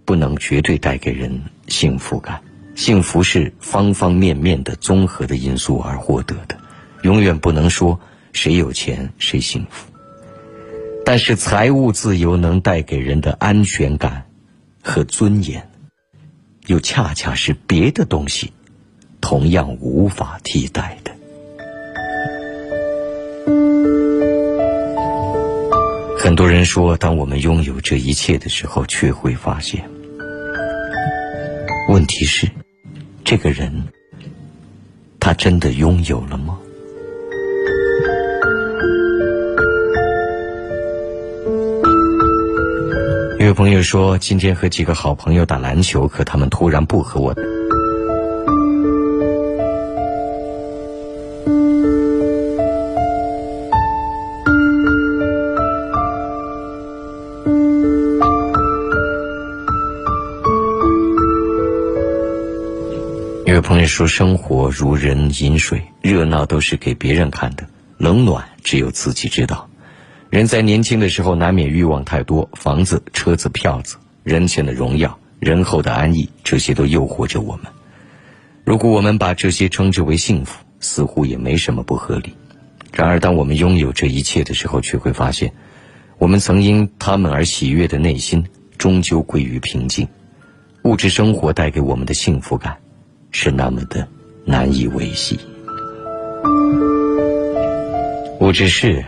[0.06, 2.42] 不能绝对带给人幸福感，
[2.76, 6.56] 幸福是方方面面的综合的因素而获得的，
[7.02, 8.00] 永远不能说
[8.34, 9.92] 谁有钱谁幸福。
[11.04, 14.26] 但是财务自由能带给人的安全感
[14.84, 15.68] 和尊严，
[16.68, 18.54] 又恰恰是别的东西
[19.22, 21.15] 同样无法替代的。
[26.26, 29.88] 很多人说，当我们拥有这一切的时候，却会发现，
[31.88, 32.50] 问题是，
[33.24, 33.72] 这个人，
[35.20, 36.58] 他真的拥有了吗？
[43.40, 47.36] 有朋友说，今天和几个好朋友打篮球，可他们突然不和我。
[63.66, 69.68] 朋友说：“生活如人饮水，热闹都是给别人看的，冷暖只有自己知道。
[70.30, 77.66] 人在年轻的时候，难免欲望太多，房子、车子、票子、人前的荣耀、人后的安逸，这些都诱惑着我们。
[78.64, 82.36] 如果我们把这些称之为幸福，似乎也没什么不合理。
[82.94, 85.52] 然而，当我们拥有这一切的时候，却会发现，
[86.20, 88.46] 我们曾因他们而喜悦的内心，
[88.78, 90.08] 终究归于平静。
[90.84, 92.78] 物质生活带给我们的幸福感。”
[93.38, 94.08] 是那么的
[94.46, 95.38] 难以维系。
[98.40, 99.04] 物质是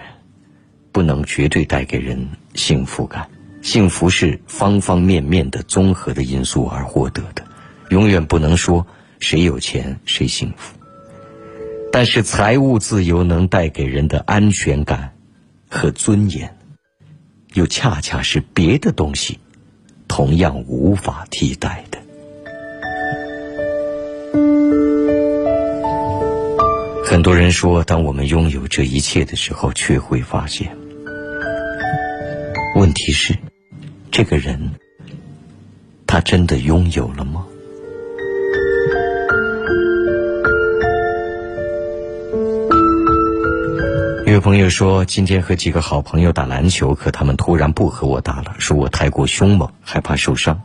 [0.91, 3.29] 不能绝对带给人幸福感，
[3.61, 7.45] 幸福是方方面面的综合的因素而获得的，
[7.89, 8.85] 永远不能说
[9.19, 10.75] 谁有钱谁幸福。
[11.89, 15.13] 但是财务自由能带给人的安全感
[15.69, 16.57] 和尊严，
[17.53, 19.39] 又恰恰是别的东西
[20.05, 21.85] 同样无法替代
[27.09, 30.75] 很多人说，当我们拥有这一切的时候，却会发现，
[32.75, 33.33] 问题是，
[34.11, 34.71] 这个人，
[36.05, 37.47] 他真的拥有了吗？
[44.25, 50.61] 一位朋友说，今天和几个好朋友打篮球，可他们突然不和我打了，说我太过凶猛，害怕受伤。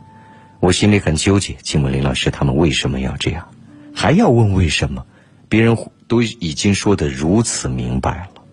[0.59, 3.47] 我心里很纠结，请问林老师，他们为什么要这样？
[3.95, 5.05] 还要问为什么？
[5.47, 5.77] 别人
[6.13, 8.43] 都已经说的如此明白了。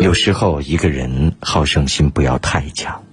[0.00, 3.04] 有时候一个人好胜心不要太强，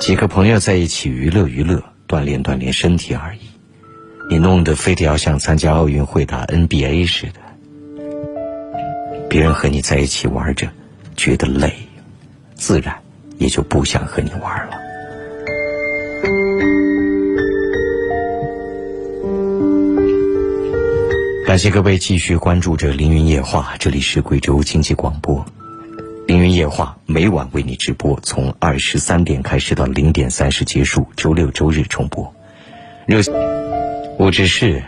[0.00, 3.42] 几个朋友在一起娱乐娱乐，锻炼锻炼身体而已。
[4.28, 7.38] 你弄得非得要像参加奥运会打 NBA 似的，
[9.28, 10.68] 别人和你在一起玩着，
[11.16, 11.72] 觉得累，
[12.56, 12.92] 自然
[13.38, 14.89] 也就不想和你玩了。
[21.50, 25.44] 感谢各位继续关注着《凌云夜话》，这里是贵州经济广播，
[26.28, 32.32] 《凌云夜话》每晚为你直播，从二十三点开始到零点三十结束，周六周日重播。
[33.04, 33.20] 热，
[34.20, 34.84] 物质是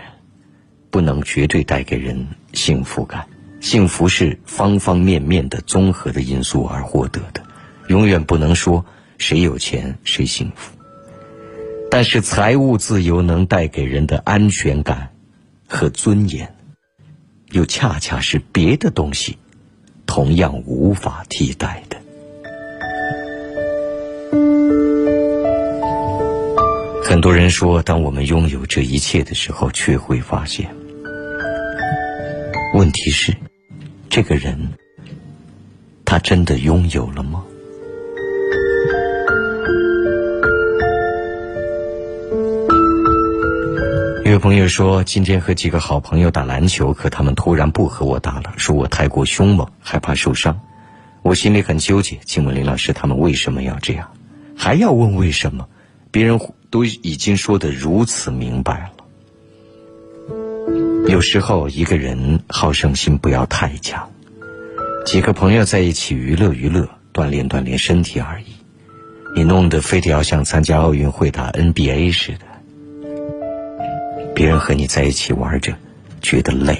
[0.88, 3.26] 不能绝对带给人幸福感，
[3.60, 7.42] 幸福是方方面面的综合的因素而获得的，
[7.88, 8.86] 永远不能说
[9.18, 10.78] 谁有钱谁幸福。
[11.90, 15.08] 但是财务自由能带给人的安全感。
[15.72, 16.54] 和尊严，
[17.52, 19.38] 又恰恰是别的东西
[20.04, 21.96] 同样无法替代的。
[27.02, 30.68] 很多人说，当我们拥有这一切的时候，却会发现，
[32.74, 33.34] 问题是，
[34.10, 34.74] 这个人，
[36.04, 37.42] 他真的拥有了吗？
[44.24, 50.58] 有朋友说，今天和几个好朋友打篮球，可他们突然不和我打了，说我太过凶猛，害怕受伤。
[51.22, 54.08] 我心里很纠结，请问林老师，他们为什么要这样？
[54.56, 55.68] 还要问为什么？
[56.10, 58.90] 别人都已经说的如此明白了。
[61.08, 64.08] 有时候一个人好胜心不要太强，
[65.04, 68.46] 几个朋友在一起娱乐娱乐，锻炼锻炼身体而已。
[69.34, 72.51] 你弄得非得要像参加奥运会打 NBA 似的。
[74.34, 75.74] 别人和你在一起玩着，
[76.20, 76.78] 觉得累，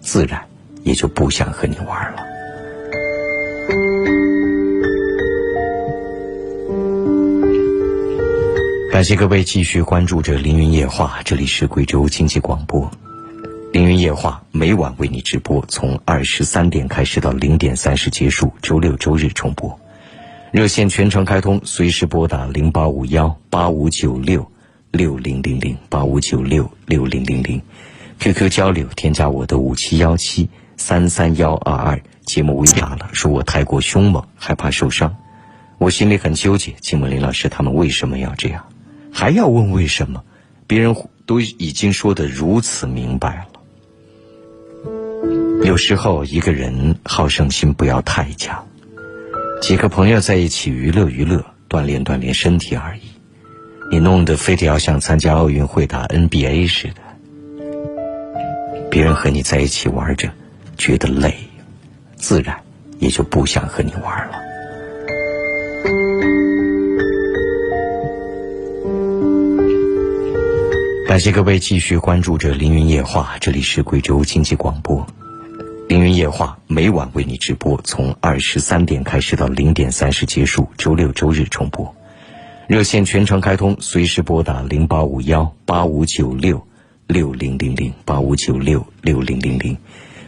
[0.00, 0.40] 自然
[0.82, 2.22] 也就不想和你玩了。
[8.90, 12.82] 感谢各位继续关注着《凌云夜话》，这里是贵州经济广播，
[13.72, 19.78] 《凌云夜话》每晚为你直播，从二十三点开始到零点三十结束，周六周日重播。
[20.50, 24.51] 热线全程开通，随时拨打零八五幺八五九六。
[24.92, 27.60] 六零零零八五九六六零零零
[28.20, 32.02] ，QQ 交流添加我的五七幺七三三幺二二。
[32.26, 35.16] 节目微打了，说我太过凶猛，害怕受伤。
[35.78, 38.66] 我心里很纠结，请问林老师，他们为什么要这样？
[39.10, 40.22] 还要问为什么？
[40.66, 43.46] 别人都已经说的如此明白了。
[45.64, 48.68] 有时候一个人好胜心不要太强，
[49.62, 53.11] 几个朋友在一起娱乐娱乐，锻炼锻炼身体而已。
[53.92, 57.02] 你弄得非得要像参加奥运会打 NBA 似的，
[58.90, 60.30] 别人和你在一起玩着，
[60.78, 61.34] 觉得累，
[62.16, 62.58] 自然
[63.00, 64.40] 也就不想和你玩了。
[71.06, 74.96] 感谢各位继续关注着《凌云夜话》，这里是贵州经济广播，
[75.86, 81.94] 《凌云夜话》每晚为你直播，从二十三点开始到零点三十结束，周六周日重播。
[82.68, 86.66] 热线全程开通，随时拨打零八五幺八五九六
[87.06, 89.76] 六零零零八五九六六零零零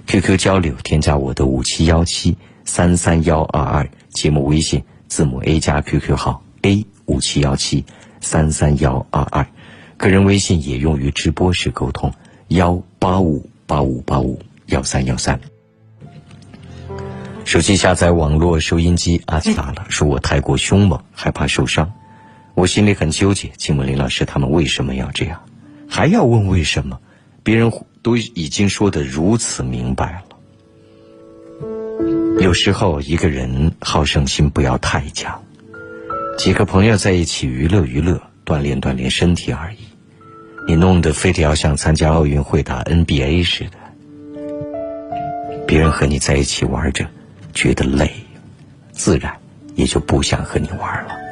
[0.06, 7.84] ，QQ 交流添加我的五七幺七三三幺二二节目微信字母 A 加 QQ 号 A 五七幺七
[8.20, 9.46] 三三幺二二，
[9.96, 12.12] 个人微信也用于直播时沟通
[12.48, 15.40] 幺八五八五八五幺三幺三。
[17.44, 21.92] 手机下载网络收音机，阿奇打了，说我太过凶猛，害怕受伤。
[22.54, 25.40] 我心里很纠结，请问林老师，他们为什么要这样？
[25.88, 26.98] 还要问为什么？
[27.42, 30.22] 别人都已经说的如此明白了。
[32.40, 35.42] 有时候一个人好胜心不要太强，
[36.38, 39.78] 几个朋友在一起娱乐娱乐，锻炼锻炼身体而已。
[40.66, 43.78] 你弄得非得要像参加奥运会打 NBA 似的，
[45.66, 47.06] 别人和你在一起玩着。
[47.52, 48.10] 觉得累，
[48.90, 49.32] 自然
[49.76, 51.23] 也就不想和你玩了。